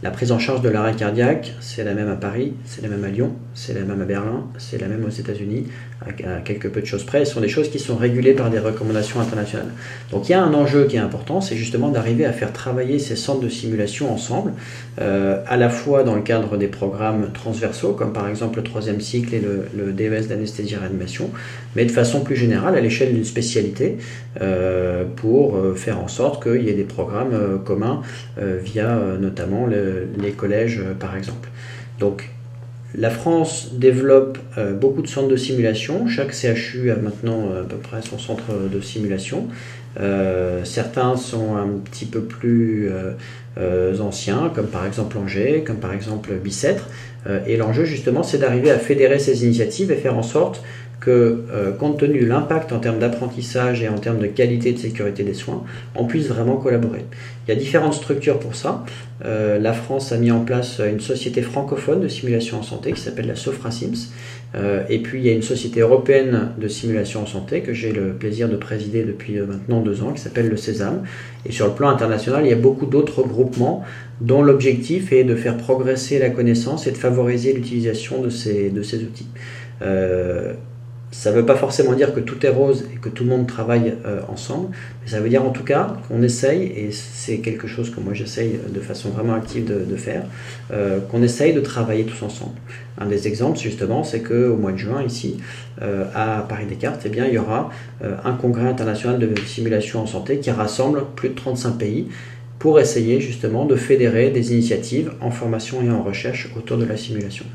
La 0.07 0.13
prise 0.13 0.31
en 0.31 0.39
charge 0.39 0.61
de 0.61 0.69
l'arrêt 0.69 0.95
cardiaque, 0.95 1.53
c'est 1.59 1.83
la 1.83 1.93
même 1.93 2.09
à 2.09 2.15
Paris, 2.15 2.53
c'est 2.65 2.81
la 2.81 2.89
même 2.89 3.03
à 3.03 3.09
Lyon, 3.09 3.33
c'est 3.55 3.75
la 3.75 3.81
même 3.81 4.01
à 4.01 4.05
Berlin, 4.05 4.45
c'est 4.57 4.81
la 4.81 4.87
même 4.87 5.05
aux 5.05 5.11
États-Unis, 5.11 5.67
à, 6.07 6.13
quelques 6.45 6.69
peu 6.69 6.81
de 6.81 6.87
choses 6.87 7.05
près. 7.05 7.25
Ce 7.25 7.35
sont 7.35 7.41
des 7.41 7.49
choses 7.49 7.71
qui 7.71 7.79
sont 7.79 7.97
régulées 7.97 8.35
par 8.35 8.51
des 8.51 8.59
recommandations 8.59 9.19
internationales. 9.19 9.73
Donc 10.13 10.29
il 10.29 10.33
y 10.33 10.35
a 10.37 10.43
un 10.43 10.55
enjeu 10.55 10.85
qui 10.85 10.97
est 10.97 11.01
important, 11.01 11.41
c'est 11.41 11.57
justement 11.57 11.89
d'arriver 11.89 12.25
à 12.25 12.33
faire 12.33 12.53
travailler 12.53 12.99
ces 12.99 13.17
centres 13.17 13.41
de 13.41 13.49
simulation 13.49 14.13
ensemble, 14.13 14.53
euh, 15.01 15.43
à 15.49 15.57
la 15.57 15.71
fois 15.71 16.05
dans 16.05 16.15
le 16.15 16.23
cadre 16.23 16.57
des 16.57 16.69
programmes 16.69 17.33
transversaux, 17.33 17.93
comme 17.93 18.13
par 18.13 18.29
exemple 18.29 18.59
le 18.59 18.63
troisième 18.63 19.01
cycle 19.01 19.35
et 19.35 19.41
le, 19.41 19.67
le 19.77 19.93
DES 19.93 20.29
d'anesthésie 20.29 20.77
réanimation, 20.77 21.31
mais 21.75 21.85
de 21.85 21.91
façon 21.91 22.21
plus 22.21 22.37
générale 22.37 22.77
à 22.77 22.81
l'échelle 22.81 23.13
d'une 23.13 23.25
spécialité, 23.25 23.97
euh, 24.41 25.05
pour 25.17 25.57
euh, 25.57 25.75
faire 25.75 25.99
en 25.99 26.09
sorte 26.09 26.43
qu'il 26.43 26.63
y 26.63 26.69
ait 26.69 26.75
des 26.75 26.85
programmes 26.85 27.61
communs 27.65 28.03
via 28.37 28.99
notamment 29.19 29.67
les 30.19 30.33
collèges, 30.33 30.83
par 30.99 31.17
exemple. 31.17 31.49
Donc 31.99 32.31
la 32.97 33.11
France 33.11 33.73
développe 33.75 34.39
euh, 34.57 34.73
beaucoup 34.73 35.03
de 35.03 35.07
centres 35.07 35.29
de 35.29 35.37
simulation. 35.37 36.09
Chaque 36.09 36.33
CHU 36.33 36.91
a 36.91 36.97
maintenant 36.97 37.51
euh, 37.51 37.63
à 37.63 37.65
peu 37.65 37.77
près 37.77 38.01
son 38.01 38.19
centre 38.19 38.45
de 38.73 38.81
simulation. 38.81 39.49
Euh, 40.01 40.65
certains 40.65 41.17
sont 41.17 41.57
un 41.57 41.69
petit 41.85 42.07
peu 42.07 42.23
plus 42.23 42.91
anciens, 44.01 44.53
comme 44.55 44.67
par 44.67 44.87
exemple 44.87 45.17
Angers, 45.17 45.65
comme 45.67 45.77
par 45.77 45.95
exemple 45.95 46.35
Bicêtre. 46.35 46.89
et 47.47 47.57
l'enjeu 47.57 47.87
justement, 47.87 48.23
c'est 48.23 48.39
d'arriver 48.39 48.71
à 48.71 48.79
fédérer 48.79 49.19
ces 49.19 49.45
initiatives 49.45 49.91
et 49.91 49.97
faire 49.97 50.17
en 50.17 50.23
sorte 50.23 50.63
euh, 51.11 51.73
compte 51.73 51.99
tenu 51.99 52.21
de 52.21 52.27
l'impact 52.27 52.73
en 52.73 52.79
termes 52.79 52.99
d'apprentissage 52.99 53.83
et 53.83 53.89
en 53.89 53.99
termes 53.99 54.19
de 54.19 54.27
qualité 54.27 54.73
de 54.73 54.79
sécurité 54.79 55.23
des 55.23 55.35
soins, 55.35 55.65
on 55.95 56.05
puisse 56.05 56.27
vraiment 56.27 56.57
collaborer. 56.57 57.05
Il 57.47 57.55
y 57.55 57.57
a 57.57 57.59
différentes 57.59 57.95
structures 57.95 58.39
pour 58.39 58.55
ça. 58.55 58.85
Euh, 59.25 59.59
la 59.59 59.73
France 59.73 60.13
a 60.13 60.19
mis 60.19 60.31
en 60.31 60.41
place 60.41 60.81
une 60.81 61.01
société 61.01 61.43
francophone 61.43 62.01
de 62.01 62.09
simulation 62.09 62.59
en 62.59 62.63
santé 62.63 62.93
qui 62.93 63.01
s'appelle 63.01 63.29
la 63.29 63.37
SOFRASIMS. 63.37 64.11
Euh, 64.55 64.83
et 64.89 64.99
puis 64.99 65.21
il 65.21 65.27
y 65.27 65.31
a 65.31 65.33
une 65.33 65.43
société 65.43 65.81
européenne 65.81 66.51
de 66.59 66.69
simulation 66.69 67.23
en 67.23 67.27
santé 67.27 67.61
que 67.61 67.73
j'ai 67.73 67.93
le 67.93 68.13
plaisir 68.13 68.49
de 68.49 68.57
présider 68.57 69.05
depuis 69.05 69.35
maintenant 69.39 69.81
deux 69.81 70.03
ans 70.03 70.13
qui 70.13 70.21
s'appelle 70.21 70.49
le 70.49 70.57
Sésame. 70.57 71.05
Et 71.45 71.53
sur 71.53 71.67
le 71.67 71.73
plan 71.73 71.89
international, 71.89 72.45
il 72.45 72.51
y 72.51 72.53
a 72.53 72.57
beaucoup 72.57 72.87
d'autres 72.87 73.23
groupements 73.23 73.85
dont 74.21 74.43
l'objectif 74.43 75.13
est 75.13 75.25
de 75.25 75.37
faire 75.37 75.57
progresser 75.57 76.19
la 76.19 76.31
connaissance 76.31 76.87
et 76.87 76.91
de 76.91 76.97
favoriser 76.97 77.53
l'utilisation 77.53 78.23
de 78.23 78.29
ces 78.29 78.73
outils. 78.73 79.29
Ça 81.19 81.31
ne 81.31 81.37
veut 81.37 81.47
pas 81.47 81.57
forcément 81.57 81.95
dire 81.95 82.13
que 82.15 82.21
tout 82.21 82.45
est 82.45 82.51
rose 82.51 82.85
et 82.93 82.99
que 82.99 83.09
tout 83.09 83.25
le 83.25 83.31
monde 83.31 83.47
travaille 83.47 83.95
euh, 84.05 84.21
ensemble, 84.29 84.69
mais 85.03 85.11
ça 85.11 85.19
veut 85.19 85.31
dire 85.31 85.43
en 85.43 85.51
tout 85.51 85.65
cas 85.65 85.97
qu'on 86.07 86.23
essaye, 86.23 86.65
et 86.65 86.91
c'est 86.93 87.39
quelque 87.39 87.67
chose 87.67 87.89
que 87.89 88.01
moi 88.01 88.13
j'essaye 88.13 88.61
de 88.69 88.81
façon 88.81 89.09
vraiment 89.09 89.33
active 89.33 89.65
de, 89.65 89.97
faire, 89.97 90.25
euh, 90.73 91.01
qu'on 91.11 91.23
essaye 91.23 91.55
de 91.55 91.61
travailler 91.61 92.05
tous 92.05 92.23
ensemble. 92.23 92.53
Un 92.99 93.07
des 93.07 93.27
exemples 93.27 93.59
justement, 93.59 94.05
c'est 94.05 94.21
qu'au 94.21 94.57
mois 94.57 94.73
de 94.73 94.77
juin 94.77 95.03
ici, 95.03 95.39
euh, 95.81 96.05
à 96.15 96.45
Paris 96.47 96.67
Descartes, 96.67 97.01
eh 97.07 97.09
bien, 97.09 97.25
il 97.25 97.33
y 97.33 97.39
aura 97.39 97.71
un 98.03 98.33
congrès 98.35 98.69
international 98.69 99.19
de 99.19 99.33
simulation 99.47 100.03
en 100.03 100.07
santé 100.07 100.39
qui 100.39 100.51
rassemble 100.51 101.03
plus 101.17 101.31
de 101.31 101.35
35 101.35 101.79
pays 101.79 102.09
pour 102.59 102.79
essayer 102.79 103.23
justement 103.23 103.65
de 103.65 103.77
fédérer 103.77 104.29
des 104.29 104.53
initiatives 104.53 105.13
en 105.23 105.31
formation 105.31 105.83
et 105.83 105.91
en 105.91 106.03
recherche 106.03 106.51
autour 106.57 106.77
de 106.77 106.85
la 106.85 106.99
simulation. 106.99 107.47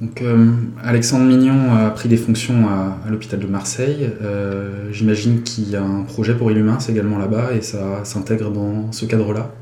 Donc, 0.00 0.22
euh, 0.22 0.46
Alexandre 0.82 1.24
Mignon 1.24 1.74
a 1.74 1.90
pris 1.90 2.08
des 2.08 2.16
fonctions 2.16 2.68
à, 2.68 3.10
l'hôpital 3.10 3.40
de 3.40 3.46
Marseille. 3.46 4.10
Euh, 4.22 4.92
j'imagine 4.92 5.42
qu'il 5.42 5.70
y 5.70 5.76
a 5.76 5.82
un 5.82 6.02
projet 6.02 6.34
pour 6.34 6.50
Illumins 6.52 6.78
également 6.88 7.18
là-bas 7.18 7.50
et 7.56 7.62
ça 7.62 8.04
s'intègre 8.04 8.50
dans 8.50 8.92
ce 8.92 9.06
cadre-là 9.06 9.52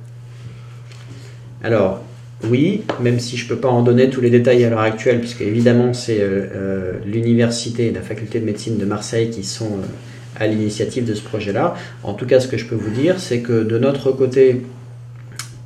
Alors, 1.64 2.03
oui, 2.51 2.82
même 3.01 3.18
si 3.18 3.39
je 3.39 3.45
ne 3.45 3.49
peux 3.49 3.57
pas 3.57 3.68
en 3.68 3.82
donner 3.82 4.11
tous 4.11 4.20
les 4.20 4.28
détails 4.28 4.62
à 4.64 4.68
l'heure 4.68 4.80
actuelle, 4.80 5.20
puisque 5.20 5.41
évidemment 5.41 5.95
c'est 5.95 6.18
euh, 6.20 6.93
l'université 7.07 7.87
et 7.87 7.93
la 7.93 8.03
faculté 8.03 8.39
de 8.39 8.45
médecine 8.45 8.76
de 8.76 8.84
Marseille 8.84 9.30
qui 9.30 9.43
sont 9.43 9.78
à 10.39 10.47
l'initiative 10.47 11.07
de 11.07 11.14
ce 11.14 11.22
projet-là. 11.22 11.74
En 12.03 12.12
tout 12.12 12.26
cas, 12.26 12.41
ce 12.41 12.49
que 12.49 12.59
je 12.59 12.66
peux 12.66 12.74
vous 12.74 12.91
dire, 12.91 13.20
c'est 13.20 13.41
que 13.41 13.62
de 13.62 13.78
notre 13.78 14.12
côté, 14.12 14.66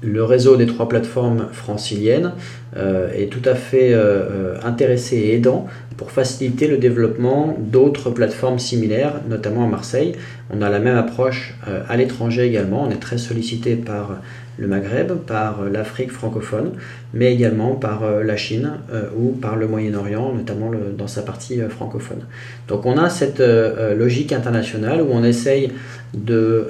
le 0.03 0.25
réseau 0.25 0.57
des 0.57 0.67
trois 0.67 0.89
plateformes 0.89 1.49
franciliennes 1.53 2.33
euh, 2.77 3.13
est 3.13 3.27
tout 3.27 3.47
à 3.49 3.55
fait 3.55 3.93
euh, 3.93 3.99
euh, 3.99 4.57
intéressé 4.65 5.17
et 5.17 5.35
aidant 5.35 5.67
pour 5.97 6.11
faciliter 6.11 6.69
le 6.69 6.79
développement 6.79 7.57
d'autres 7.59 8.11
plateformes 8.11 8.59
similaires, 8.59 9.21
notamment 9.29 9.65
à 9.65 9.69
Marseille. 9.69 10.15
On 10.51 10.63
a 10.63 10.71
la 10.71 10.79
même 10.79 10.97
approche 10.97 11.55
à 11.89 11.97
l'étranger 11.99 12.47
également. 12.47 12.85
On 12.85 12.91
est 12.91 13.01
très 13.01 13.19
sollicité 13.19 13.77
par 13.77 14.17
le 14.57 14.67
Maghreb, 14.67 15.13
par 15.13 15.65
l'Afrique 15.71 16.11
francophone, 16.11 16.73
mais 17.13 17.31
également 17.31 17.75
par 17.75 18.03
la 18.25 18.37
Chine 18.39 18.73
ou 19.15 19.33
par 19.33 19.57
le 19.57 19.69
Moyen-Orient, 19.69 20.33
notamment 20.33 20.71
dans 20.97 21.07
sa 21.07 21.21
partie 21.21 21.61
francophone. 21.69 22.23
Donc 22.67 22.87
on 22.87 22.97
a 22.97 23.11
cette 23.11 23.41
logique 23.41 24.33
internationale 24.33 25.03
où 25.03 25.09
on 25.13 25.23
essaye 25.23 25.71
de 26.15 26.67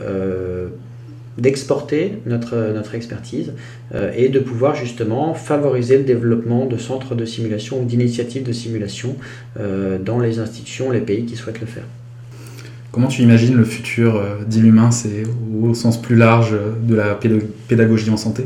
d'exporter 1.41 2.19
notre, 2.27 2.73
notre 2.73 2.95
expertise 2.95 3.53
euh, 3.95 4.13
et 4.17 4.29
de 4.29 4.39
pouvoir 4.39 4.75
justement 4.75 5.35
favoriser 5.35 5.97
le 5.99 6.05
développement 6.05 6.67
de 6.67 6.77
centres 6.77 7.15
de 7.15 7.25
simulation 7.25 7.81
ou 7.81 7.85
d'initiatives 7.85 8.43
de 8.43 8.53
simulation 8.53 9.17
euh, 9.59 9.99
dans 9.99 10.19
les 10.19 10.39
institutions, 10.39 10.91
les 10.91 11.01
pays 11.01 11.25
qui 11.25 11.37
souhaitent 11.37 11.61
le 11.61 11.67
faire. 11.67 11.85
Comment 12.93 13.09
tu 13.09 13.23
imagines 13.23 13.57
le 13.57 13.65
futur 13.65 14.21
d'Illumin, 14.49 14.91
c'est 14.91 15.23
au 15.63 15.75
sens 15.75 16.03
plus 16.03 16.17
large 16.17 16.57
de 16.83 16.97
la 16.97 17.17
pédagogie 17.69 18.11
en 18.11 18.17
santé? 18.17 18.45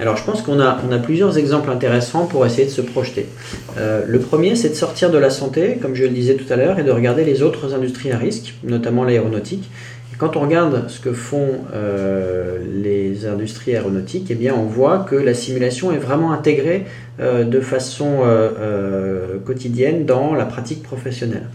Alors 0.00 0.16
je 0.16 0.22
pense 0.22 0.42
qu'on 0.42 0.60
a, 0.60 0.80
on 0.88 0.92
a 0.92 0.98
plusieurs 0.98 1.38
exemples 1.38 1.70
intéressants 1.70 2.26
pour 2.26 2.46
essayer 2.46 2.66
de 2.66 2.70
se 2.70 2.80
projeter. 2.80 3.26
Euh, 3.78 4.04
le 4.06 4.20
premier, 4.20 4.54
c'est 4.54 4.68
de 4.68 4.74
sortir 4.74 5.10
de 5.10 5.18
la 5.18 5.30
santé, 5.30 5.78
comme 5.82 5.96
je 5.96 6.04
le 6.04 6.10
disais 6.10 6.34
tout 6.34 6.50
à 6.52 6.56
l'heure, 6.56 6.78
et 6.78 6.84
de 6.84 6.92
regarder 6.92 7.24
les 7.24 7.42
autres 7.42 7.74
industries 7.74 8.12
à 8.12 8.18
risque, 8.18 8.54
notamment 8.62 9.02
l'aéronautique. 9.02 9.68
Quand 10.18 10.36
on 10.36 10.40
regarde 10.40 10.88
ce 10.88 10.98
que 10.98 11.12
font 11.12 11.64
euh, 11.72 12.58
les 12.82 13.26
industries 13.26 13.76
aéronautiques, 13.76 14.26
eh 14.30 14.34
bien, 14.34 14.52
on 14.54 14.64
voit 14.64 15.06
que 15.08 15.14
la 15.14 15.32
simulation 15.32 15.92
est 15.92 15.98
vraiment 15.98 16.32
intégrée 16.32 16.86
euh, 17.20 17.44
de 17.44 17.60
façon 17.60 18.18
quotidienne 19.44 20.04
dans 20.04 20.34
la 20.34 20.44
pratique 20.44 20.82
professionnelle. 20.82 21.46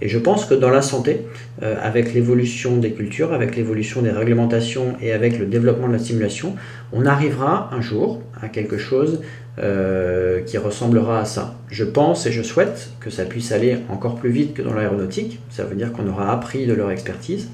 Et 0.00 0.08
je 0.08 0.18
pense 0.18 0.44
que 0.44 0.54
dans 0.54 0.70
la 0.70 0.82
santé, 0.82 1.22
avec 1.60 2.12
l'évolution 2.14 2.76
des 2.76 2.92
cultures, 2.92 3.32
avec 3.32 3.56
l'évolution 3.56 4.02
des 4.02 4.10
réglementations 4.10 4.94
et 5.00 5.12
avec 5.12 5.38
le 5.38 5.46
développement 5.46 5.88
de 5.88 5.92
la 5.92 5.98
simulation, 5.98 6.54
on 6.92 7.06
arrivera 7.06 7.70
un 7.72 7.80
jour 7.80 8.20
à 8.40 8.48
quelque 8.48 8.78
chose 8.78 9.20
euh, 9.58 10.40
qui 10.40 10.56
ressemblera 10.56 11.20
à 11.20 11.24
ça. 11.26 11.56
Je 11.68 11.84
pense 11.84 12.24
et 12.24 12.32
je 12.32 12.40
souhaite 12.40 12.88
que 13.00 13.10
ça 13.10 13.26
puisse 13.26 13.52
aller 13.52 13.76
encore 13.90 14.14
plus 14.14 14.30
vite 14.30 14.54
que 14.54 14.62
dans 14.62 14.72
l'aéronautique. 14.72 15.40
Ça 15.50 15.64
veut 15.64 15.76
dire 15.76 15.92
qu'on 15.92 16.08
aura 16.08 16.32
appris 16.32 16.64
de 16.64 16.72
leur 16.72 16.90
expertise. 16.90 17.50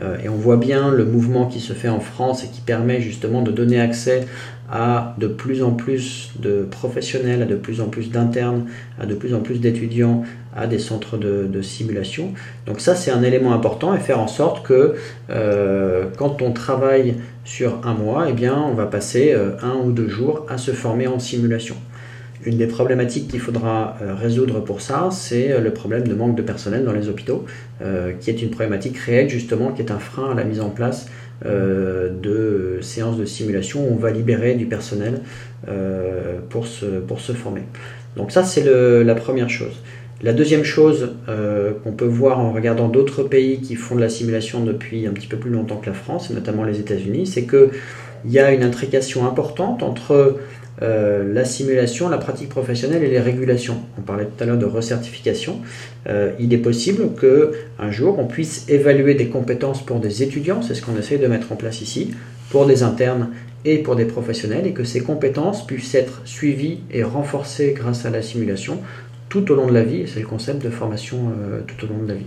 Euh, 0.00 0.16
et 0.24 0.28
on 0.28 0.36
voit 0.36 0.56
bien 0.56 0.90
le 0.90 1.04
mouvement 1.04 1.46
qui 1.46 1.60
se 1.60 1.72
fait 1.72 1.88
en 1.88 2.00
France 2.00 2.44
et 2.44 2.48
qui 2.48 2.60
permet 2.60 3.00
justement 3.00 3.42
de 3.42 3.50
donner 3.50 3.80
accès 3.80 4.26
à 4.70 5.14
de 5.18 5.26
plus 5.26 5.62
en 5.62 5.72
plus 5.72 6.32
de 6.38 6.62
professionnels, 6.62 7.42
à 7.42 7.44
de 7.44 7.56
plus 7.56 7.82
en 7.82 7.88
plus 7.88 8.10
d'internes, 8.10 8.64
à 8.98 9.04
de 9.04 9.14
plus 9.14 9.34
en 9.34 9.40
plus 9.40 9.60
d'étudiants, 9.60 10.24
à 10.56 10.66
des 10.66 10.78
centres 10.78 11.18
de, 11.18 11.62
simulation. 11.62 12.32
Donc 12.66 12.80
ça, 12.80 12.94
c'est 12.94 13.10
un 13.10 13.22
élément 13.22 13.52
important 13.52 13.94
et 13.94 13.98
faire 13.98 14.18
en 14.18 14.28
sorte 14.28 14.66
que 14.66 14.94
euh, 15.30 16.06
quand 16.16 16.40
on 16.40 16.52
travaille 16.52 17.16
sur 17.44 17.86
un 17.86 17.94
mois, 17.94 18.26
eh 18.28 18.50
on 18.50 18.74
va 18.74 18.86
passer 18.86 19.32
euh, 19.32 19.50
un 19.62 19.74
ou 19.84 19.92
deux 19.92 20.08
jours 20.08 20.46
à 20.48 20.56
se 20.56 20.70
former 20.70 21.06
en 21.06 21.18
simulation. 21.18 21.76
Une 22.44 22.56
des 22.56 22.66
problématiques 22.66 23.28
qu'il 23.28 23.40
faudra 23.40 23.96
euh, 24.02 24.14
résoudre 24.14 24.60
pour 24.60 24.80
ça, 24.80 25.08
c'est 25.10 25.60
le 25.60 25.72
problème 25.72 26.06
de 26.06 26.14
manque 26.14 26.36
de 26.36 26.42
personnel 26.42 26.84
dans 26.84 26.92
les 26.92 27.08
hôpitaux, 27.08 27.44
qui 28.20 28.30
est 28.30 28.40
une 28.42 28.50
problématique 28.50 28.96
réelle 28.96 29.28
justement, 29.28 29.72
qui 29.72 29.82
est 29.82 29.90
un 29.90 29.98
frein 29.98 30.30
à 30.30 30.34
la 30.34 30.44
mise 30.44 30.60
en 30.60 30.70
place 30.70 31.08
euh, 31.44 32.08
de 32.08 32.80
séances 32.82 33.16
de 33.16 33.24
simulation 33.24 33.80
où 33.84 33.94
on 33.94 33.96
va 33.96 34.12
libérer 34.12 34.54
du 34.54 34.66
personnel 34.66 35.22
euh, 35.68 36.38
pour, 36.50 36.68
se, 36.68 36.86
pour 36.86 37.20
se 37.20 37.32
former. 37.32 37.62
Donc 38.16 38.30
ça, 38.30 38.44
c'est 38.44 38.64
la 38.64 39.14
première 39.14 39.50
chose. 39.50 39.82
La 40.22 40.32
deuxième 40.32 40.62
chose 40.62 41.16
euh, 41.28 41.72
qu'on 41.82 41.92
peut 41.92 42.04
voir 42.04 42.38
en 42.38 42.52
regardant 42.52 42.88
d'autres 42.88 43.24
pays 43.24 43.60
qui 43.60 43.74
font 43.74 43.96
de 43.96 44.00
la 44.00 44.08
simulation 44.08 44.62
depuis 44.62 45.08
un 45.08 45.10
petit 45.10 45.26
peu 45.26 45.36
plus 45.36 45.50
longtemps 45.50 45.78
que 45.78 45.86
la 45.86 45.94
France, 45.94 46.30
et 46.30 46.34
notamment 46.34 46.62
les 46.62 46.78
États-Unis, 46.78 47.26
c'est 47.26 47.44
qu'il 48.22 48.32
y 48.32 48.38
a 48.38 48.52
une 48.52 48.62
intrication 48.62 49.26
importante 49.26 49.82
entre 49.82 50.38
euh, 50.80 51.32
la 51.32 51.44
simulation, 51.44 52.08
la 52.08 52.18
pratique 52.18 52.48
professionnelle 52.48 53.04
et 53.04 53.10
les 53.10 53.20
régulations. 53.20 53.76
On 53.98 54.00
parlait 54.00 54.24
tout 54.24 54.42
à 54.42 54.46
l'heure 54.46 54.58
de 54.58 54.64
recertification. 54.64 55.60
Euh, 56.08 56.32
il 56.40 56.52
est 56.52 56.58
possible 56.58 57.14
que 57.14 57.52
un 57.78 57.90
jour 57.90 58.18
on 58.18 58.26
puisse 58.26 58.68
évaluer 58.68 59.14
des 59.14 59.28
compétences 59.28 59.84
pour 59.84 60.00
des 60.00 60.22
étudiants, 60.22 60.62
c'est 60.62 60.74
ce 60.74 60.82
qu'on 60.82 60.96
essaie 60.96 61.18
de 61.18 61.26
mettre 61.26 61.52
en 61.52 61.56
place 61.56 61.82
ici, 61.82 62.12
pour 62.50 62.66
des 62.66 62.82
internes 62.82 63.28
et 63.64 63.78
pour 63.78 63.96
des 63.96 64.06
professionnels, 64.06 64.66
et 64.66 64.72
que 64.72 64.82
ces 64.82 65.00
compétences 65.00 65.66
puissent 65.66 65.94
être 65.94 66.22
suivies 66.24 66.80
et 66.90 67.04
renforcées 67.04 67.74
grâce 67.76 68.04
à 68.06 68.10
la 68.10 68.22
simulation 68.22 68.78
tout 69.28 69.50
au 69.52 69.54
long 69.54 69.66
de 69.66 69.74
la 69.74 69.82
vie. 69.82 70.04
C'est 70.12 70.20
le 70.20 70.26
concept 70.26 70.64
de 70.64 70.70
formation 70.70 71.32
euh, 71.38 71.60
tout 71.66 71.84
au 71.84 71.88
long 71.88 72.02
de 72.02 72.08
la 72.08 72.14
vie. 72.14 72.26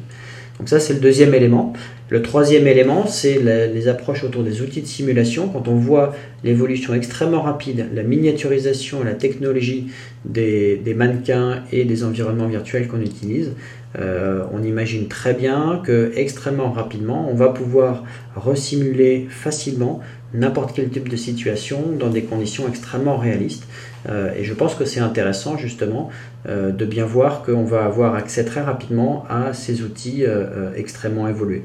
Donc 0.59 0.69
ça, 0.69 0.79
c'est 0.79 0.93
le 0.93 0.99
deuxième 0.99 1.33
élément. 1.33 1.73
Le 2.09 2.21
troisième 2.21 2.67
élément, 2.67 3.07
c'est 3.07 3.39
les 3.39 3.87
approches 3.87 4.23
autour 4.23 4.43
des 4.43 4.61
outils 4.61 4.81
de 4.81 4.87
simulation. 4.87 5.49
Quand 5.49 5.67
on 5.67 5.75
voit 5.75 6.15
l'évolution 6.43 6.93
extrêmement 6.93 7.41
rapide, 7.41 7.87
la 7.93 8.03
miniaturisation 8.03 9.03
la 9.03 9.13
technologie 9.13 9.87
des, 10.23 10.79
mannequins 10.95 11.63
et 11.71 11.83
des 11.83 12.03
environnements 12.03 12.47
virtuels 12.47 12.87
qu'on 12.87 13.01
utilise, 13.01 13.53
euh, 13.97 14.43
on 14.53 14.61
imagine 14.63 15.07
très 15.07 15.33
bien 15.33 15.81
que 15.83 16.11
extrêmement 16.15 16.71
rapidement, 16.71 17.27
on 17.29 17.33
va 17.33 17.49
pouvoir 17.49 18.03
resimuler 18.35 19.27
facilement 19.29 20.01
n'importe 20.33 20.75
quel 20.75 20.89
type 20.89 21.09
de 21.09 21.15
situation 21.15 21.91
dans 21.97 22.09
des 22.09 22.23
conditions 22.23 22.67
extrêmement 22.67 23.17
réalistes. 23.17 23.67
Euh, 24.09 24.33
et 24.37 24.43
je 24.43 24.53
pense 24.53 24.75
que 24.75 24.85
c'est 24.85 24.99
intéressant 24.99 25.57
justement 25.57 26.09
euh, 26.47 26.71
de 26.71 26.85
bien 26.85 27.05
voir 27.05 27.43
qu'on 27.43 27.63
va 27.63 27.85
avoir 27.85 28.15
accès 28.15 28.45
très 28.45 28.61
rapidement 28.61 29.25
à 29.29 29.53
ces 29.53 29.81
outils 29.81 30.25
euh, 30.25 30.71
extrêmement 30.75 31.27
évolués. 31.27 31.63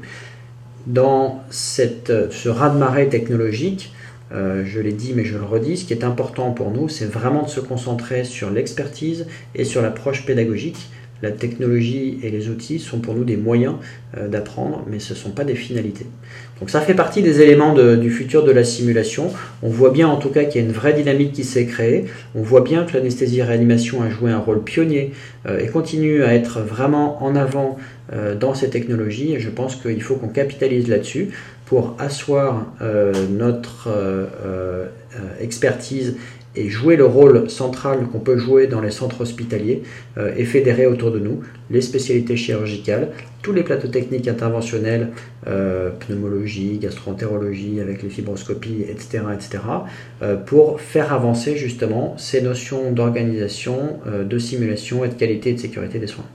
Dans 0.87 1.43
ce 1.51 2.49
raz-de-marée 2.49 3.07
technologique, 3.09 3.93
je 4.31 4.79
l'ai 4.79 4.93
dit 4.93 5.13
mais 5.13 5.25
je 5.25 5.37
le 5.37 5.43
redis, 5.43 5.77
ce 5.77 5.85
qui 5.85 5.93
est 5.93 6.03
important 6.03 6.51
pour 6.51 6.71
nous, 6.71 6.89
c'est 6.89 7.05
vraiment 7.05 7.43
de 7.43 7.49
se 7.49 7.59
concentrer 7.59 8.23
sur 8.23 8.49
l'expertise 8.49 9.27
et 9.53 9.63
sur 9.63 9.83
l'approche 9.83 10.25
pédagogique 10.25 10.89
la 11.21 11.29
technologie 11.29 12.17
et 12.23 12.31
les 12.31 12.49
outils 12.49 12.79
sont 12.79 12.99
pour 12.99 13.13
nous 13.13 13.23
des 13.23 13.37
moyens 13.37 13.75
d'apprendre, 14.27 14.83
mais 14.87 14.97
ce 14.97 15.13
ne 15.13 15.19
sont 15.19 15.29
pas 15.29 15.43
des 15.43 15.53
finalités. 15.53 16.07
Donc 16.61 16.69
ça 16.69 16.79
fait 16.79 16.93
partie 16.93 17.23
des 17.23 17.41
éléments 17.41 17.73
du 17.73 18.11
futur 18.11 18.43
de 18.43 18.51
la 18.51 18.63
simulation. 18.63 19.31
On 19.63 19.69
voit 19.69 19.89
bien 19.89 20.07
en 20.07 20.17
tout 20.17 20.29
cas 20.29 20.43
qu'il 20.43 20.61
y 20.61 20.63
a 20.63 20.67
une 20.67 20.73
vraie 20.73 20.93
dynamique 20.93 21.33
qui 21.33 21.43
s'est 21.43 21.65
créée. 21.65 22.05
On 22.35 22.43
voit 22.43 22.61
bien 22.61 22.85
que 22.85 22.93
l'anesthésie-réanimation 22.93 24.03
a 24.03 24.09
joué 24.11 24.31
un 24.31 24.37
rôle 24.37 24.63
pionnier 24.63 25.11
euh, 25.47 25.59
et 25.59 25.67
continue 25.67 26.23
à 26.23 26.35
être 26.35 26.61
vraiment 26.61 27.23
en 27.23 27.35
avant 27.35 27.77
euh, 28.13 28.35
dans 28.35 28.53
ces 28.53 28.69
technologies. 28.69 29.33
Et 29.33 29.39
je 29.39 29.49
pense 29.49 29.75
qu'il 29.75 30.03
faut 30.03 30.13
qu'on 30.13 30.27
capitalise 30.27 30.87
là-dessus 30.87 31.29
pour 31.65 31.95
asseoir 31.99 32.65
notre 33.31 33.87
expertise 35.39 36.17
et 36.55 36.69
jouer 36.69 36.95
le 36.95 37.05
rôle 37.05 37.49
central 37.49 38.07
qu'on 38.11 38.19
peut 38.19 38.37
jouer 38.37 38.67
dans 38.67 38.81
les 38.81 38.91
centres 38.91 39.21
hospitaliers 39.21 39.83
euh, 40.17 40.33
et 40.35 40.43
fédérer 40.43 40.85
autour 40.85 41.11
de 41.11 41.19
nous 41.19 41.41
les 41.69 41.81
spécialités 41.81 42.35
chirurgicales, 42.35 43.09
tous 43.41 43.53
les 43.53 43.63
plateaux 43.63 43.87
techniques 43.87 44.27
interventionnels, 44.27 45.09
euh, 45.47 45.89
pneumologie, 45.91 46.77
gastroentérologie 46.79 47.79
avec 47.79 48.03
les 48.03 48.09
fibroscopies, 48.09 48.83
etc., 48.89 49.23
etc., 49.33 49.59
euh, 50.21 50.35
pour 50.35 50.81
faire 50.81 51.13
avancer 51.13 51.55
justement 51.55 52.15
ces 52.17 52.41
notions 52.41 52.91
d'organisation, 52.91 53.99
de 54.05 54.37
simulation 54.37 55.05
et 55.05 55.07
de 55.07 55.13
qualité 55.13 55.51
et 55.51 55.53
de 55.53 55.59
sécurité 55.59 55.99
des 55.99 56.07
soins. 56.07 56.25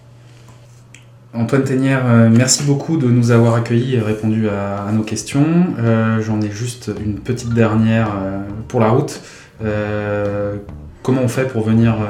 Antoine 1.35 1.65
Ténière, 1.65 2.31
merci 2.31 2.63
beaucoup 2.65 2.97
de 2.97 3.09
nous 3.09 3.31
avoir 3.31 3.55
accueillis 3.55 3.97
et 3.97 4.01
répondu 4.01 4.49
à 4.49 4.91
nos 4.93 5.03
questions. 5.03 5.45
J'en 6.21 6.41
ai 6.41 6.51
juste 6.51 6.91
une 7.05 7.17
petite 7.17 7.53
dernière 7.53 8.11
pour 8.69 8.81
la 8.81 8.89
route. 8.89 9.21
Euh, 9.65 10.57
comment 11.03 11.23
on 11.23 11.29
fait 11.29 11.45
pour 11.45 11.63
venir 11.63 11.95
euh, 11.95 12.07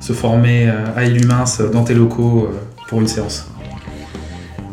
se 0.00 0.12
former 0.12 0.68
euh, 0.68 0.84
à 0.96 1.04
Illumins 1.04 1.44
dans 1.72 1.84
tes 1.84 1.94
locaux 1.94 2.50
pour 2.88 3.00
une 3.00 3.08
séance? 3.08 3.46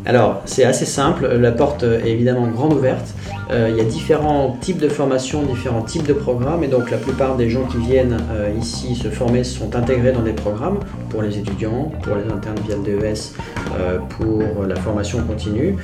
Alors, 0.05 0.41
c'est 0.45 0.63
assez 0.63 0.85
simple, 0.85 1.27
la 1.27 1.51
porte 1.51 1.83
est 1.83 2.11
évidemment 2.11 2.47
grande 2.47 2.73
ouverte. 2.73 3.15
Euh, 3.51 3.69
il 3.69 3.77
y 3.77 3.81
a 3.81 3.83
différents 3.83 4.57
types 4.59 4.79
de 4.79 4.89
formations, 4.89 5.43
différents 5.43 5.83
types 5.83 6.07
de 6.07 6.13
programmes, 6.13 6.63
et 6.63 6.67
donc 6.67 6.89
la 6.89 6.97
plupart 6.97 7.35
des 7.35 7.49
gens 7.49 7.65
qui 7.65 7.77
viennent 7.77 8.17
euh, 8.31 8.49
ici 8.59 8.95
se 8.95 9.09
former 9.09 9.43
sont 9.43 9.75
intégrés 9.75 10.11
dans 10.11 10.23
des 10.23 10.33
programmes 10.33 10.79
pour 11.09 11.21
les 11.21 11.37
étudiants, 11.37 11.91
pour 12.01 12.15
les 12.15 12.31
internes 12.31 12.57
via 12.65 12.75
le 12.75 12.83
DES, 12.83 13.33
euh, 13.79 13.99
pour 14.17 14.65
la 14.67 14.75
formation 14.75 15.19
continue. 15.23 15.75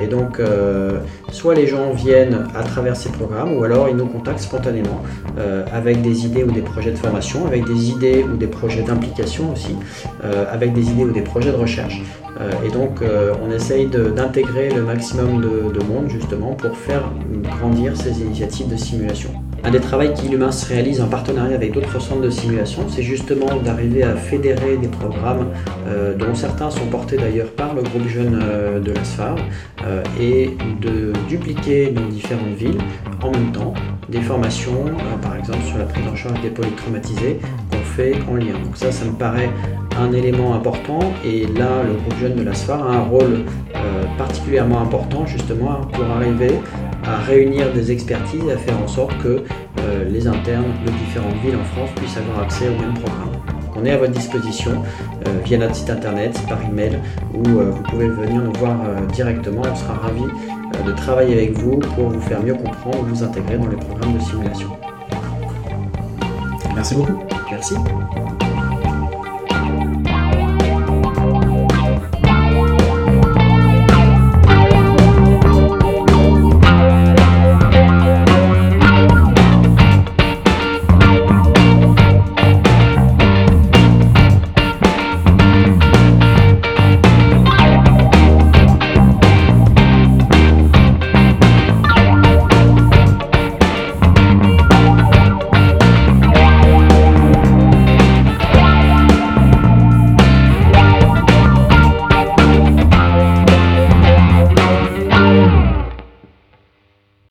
et 0.00 0.06
donc, 0.06 0.40
soit 1.32 1.54
les 1.54 1.66
gens 1.66 1.90
viennent 1.92 2.46
à 2.54 2.62
travers 2.62 2.96
ces 2.96 3.10
programmes, 3.10 3.56
ou 3.56 3.64
alors 3.64 3.88
ils 3.88 3.96
nous 3.96 4.06
contactent 4.06 4.40
spontanément 4.40 5.02
avec 5.72 6.02
des 6.02 6.24
idées 6.24 6.44
ou 6.44 6.52
des 6.52 6.62
projets 6.62 6.92
de 6.92 6.98
formation, 6.98 7.46
avec 7.46 7.64
des 7.64 7.90
idées 7.90 8.24
ou 8.24 8.36
des 8.36 8.46
projets 8.46 8.82
d'implication 8.82 9.52
aussi, 9.52 9.74
avec 10.52 10.72
des 10.72 10.88
idées 10.90 11.04
ou 11.04 11.12
des 11.12 11.22
projets 11.22 11.50
de 11.50 11.56
recherche. 11.56 12.00
et 12.64 12.70
donc, 12.70 13.02
on 13.44 13.50
essaye 13.50 13.86
d'intégrer 13.88 14.70
le 14.70 14.82
maximum 14.82 15.40
de, 15.40 15.72
de 15.76 15.84
monde 15.84 16.08
justement 16.08 16.54
faire 16.74 17.10
grandir 17.42 17.96
ces 17.96 18.20
initiatives 18.20 18.68
de 18.68 18.76
simulation. 18.76 19.30
Un 19.64 19.70
des 19.70 19.80
travaux 19.80 20.04
qu'Illumins 20.14 20.50
réalise 20.68 21.00
en 21.00 21.08
partenariat 21.08 21.56
avec 21.56 21.72
d'autres 21.72 22.00
centres 22.00 22.20
de 22.20 22.30
simulation, 22.30 22.82
c'est 22.88 23.02
justement 23.02 23.56
d'arriver 23.56 24.04
à 24.04 24.14
fédérer 24.14 24.76
des 24.76 24.86
programmes 24.86 25.48
euh, 25.88 26.14
dont 26.14 26.34
certains 26.34 26.70
sont 26.70 26.86
portés 26.86 27.16
d'ailleurs 27.16 27.50
par 27.50 27.74
le 27.74 27.82
groupe 27.82 28.06
jeune 28.06 28.38
euh, 28.40 28.78
de 28.78 28.92
l'ASFAR 28.92 29.34
euh, 29.84 30.04
et 30.20 30.56
de 30.80 31.12
dupliquer 31.28 31.88
dans 31.88 32.06
différentes 32.06 32.54
villes 32.54 32.78
en 33.22 33.32
même 33.32 33.50
temps 33.50 33.74
des 34.08 34.20
formations, 34.20 34.84
par 35.20 35.36
exemple 35.36 35.64
sur 35.66 35.78
la 35.78 35.84
prise 35.84 36.06
en 36.06 36.14
charge 36.14 36.40
des 36.42 36.50
polytraumatisés 36.50 37.40
qu'on 37.70 37.78
fait 37.78 38.14
en 38.30 38.36
lien. 38.36 38.52
Donc 38.64 38.76
ça, 38.76 38.92
ça 38.92 39.04
me 39.04 39.14
paraît 39.14 39.50
un 39.98 40.12
élément 40.12 40.54
important 40.54 40.98
et 41.24 41.46
là 41.46 41.82
le 41.86 41.94
groupe 41.94 42.18
jeune 42.20 42.34
de 42.34 42.42
la 42.42 42.50
l'ASFAR 42.50 42.86
a 42.86 42.96
un 42.96 43.00
rôle 43.00 43.44
euh, 43.74 44.04
particulièrement 44.18 44.80
important 44.80 45.26
justement 45.26 45.80
pour 45.92 46.04
arriver 46.04 46.52
à 47.04 47.16
réunir 47.18 47.72
des 47.72 47.92
expertises, 47.92 48.42
et 48.48 48.52
à 48.52 48.58
faire 48.58 48.78
en 48.82 48.88
sorte 48.88 49.16
que 49.18 49.42
euh, 49.80 50.04
les 50.08 50.26
internes 50.26 50.72
de 50.84 50.90
différentes 50.90 51.36
villes 51.44 51.56
en 51.56 51.64
France 51.74 51.90
puissent 51.96 52.16
avoir 52.16 52.40
accès 52.40 52.68
au 52.68 52.80
même 52.80 52.94
programme. 52.94 53.30
On 53.76 53.84
est 53.84 53.92
à 53.92 53.96
votre 53.98 54.12
disposition 54.12 54.72
euh, 55.26 55.30
via 55.44 55.58
notre 55.58 55.74
site 55.74 55.90
internet, 55.90 56.40
par 56.48 56.58
email 56.62 56.98
ou 57.34 57.42
vous 57.44 57.82
pouvez 57.82 58.08
venir 58.08 58.42
nous 58.42 58.52
voir 58.54 58.76
directement. 59.12 59.62
On 59.70 59.74
sera 59.74 59.94
ravis 59.94 60.24
de 60.84 60.92
travailler 60.92 61.34
avec 61.34 61.52
vous 61.52 61.78
pour 61.78 62.08
vous 62.08 62.20
faire 62.20 62.42
mieux 62.42 62.54
comprendre 62.54 63.04
vous 63.04 63.22
intégrer 63.22 63.58
dans 63.58 63.68
les 63.68 63.76
programmes 63.76 64.14
de 64.14 64.20
simulation. 64.22 64.68
Merci 66.74 66.94
beaucoup. 66.94 67.18
Merci. 67.50 67.74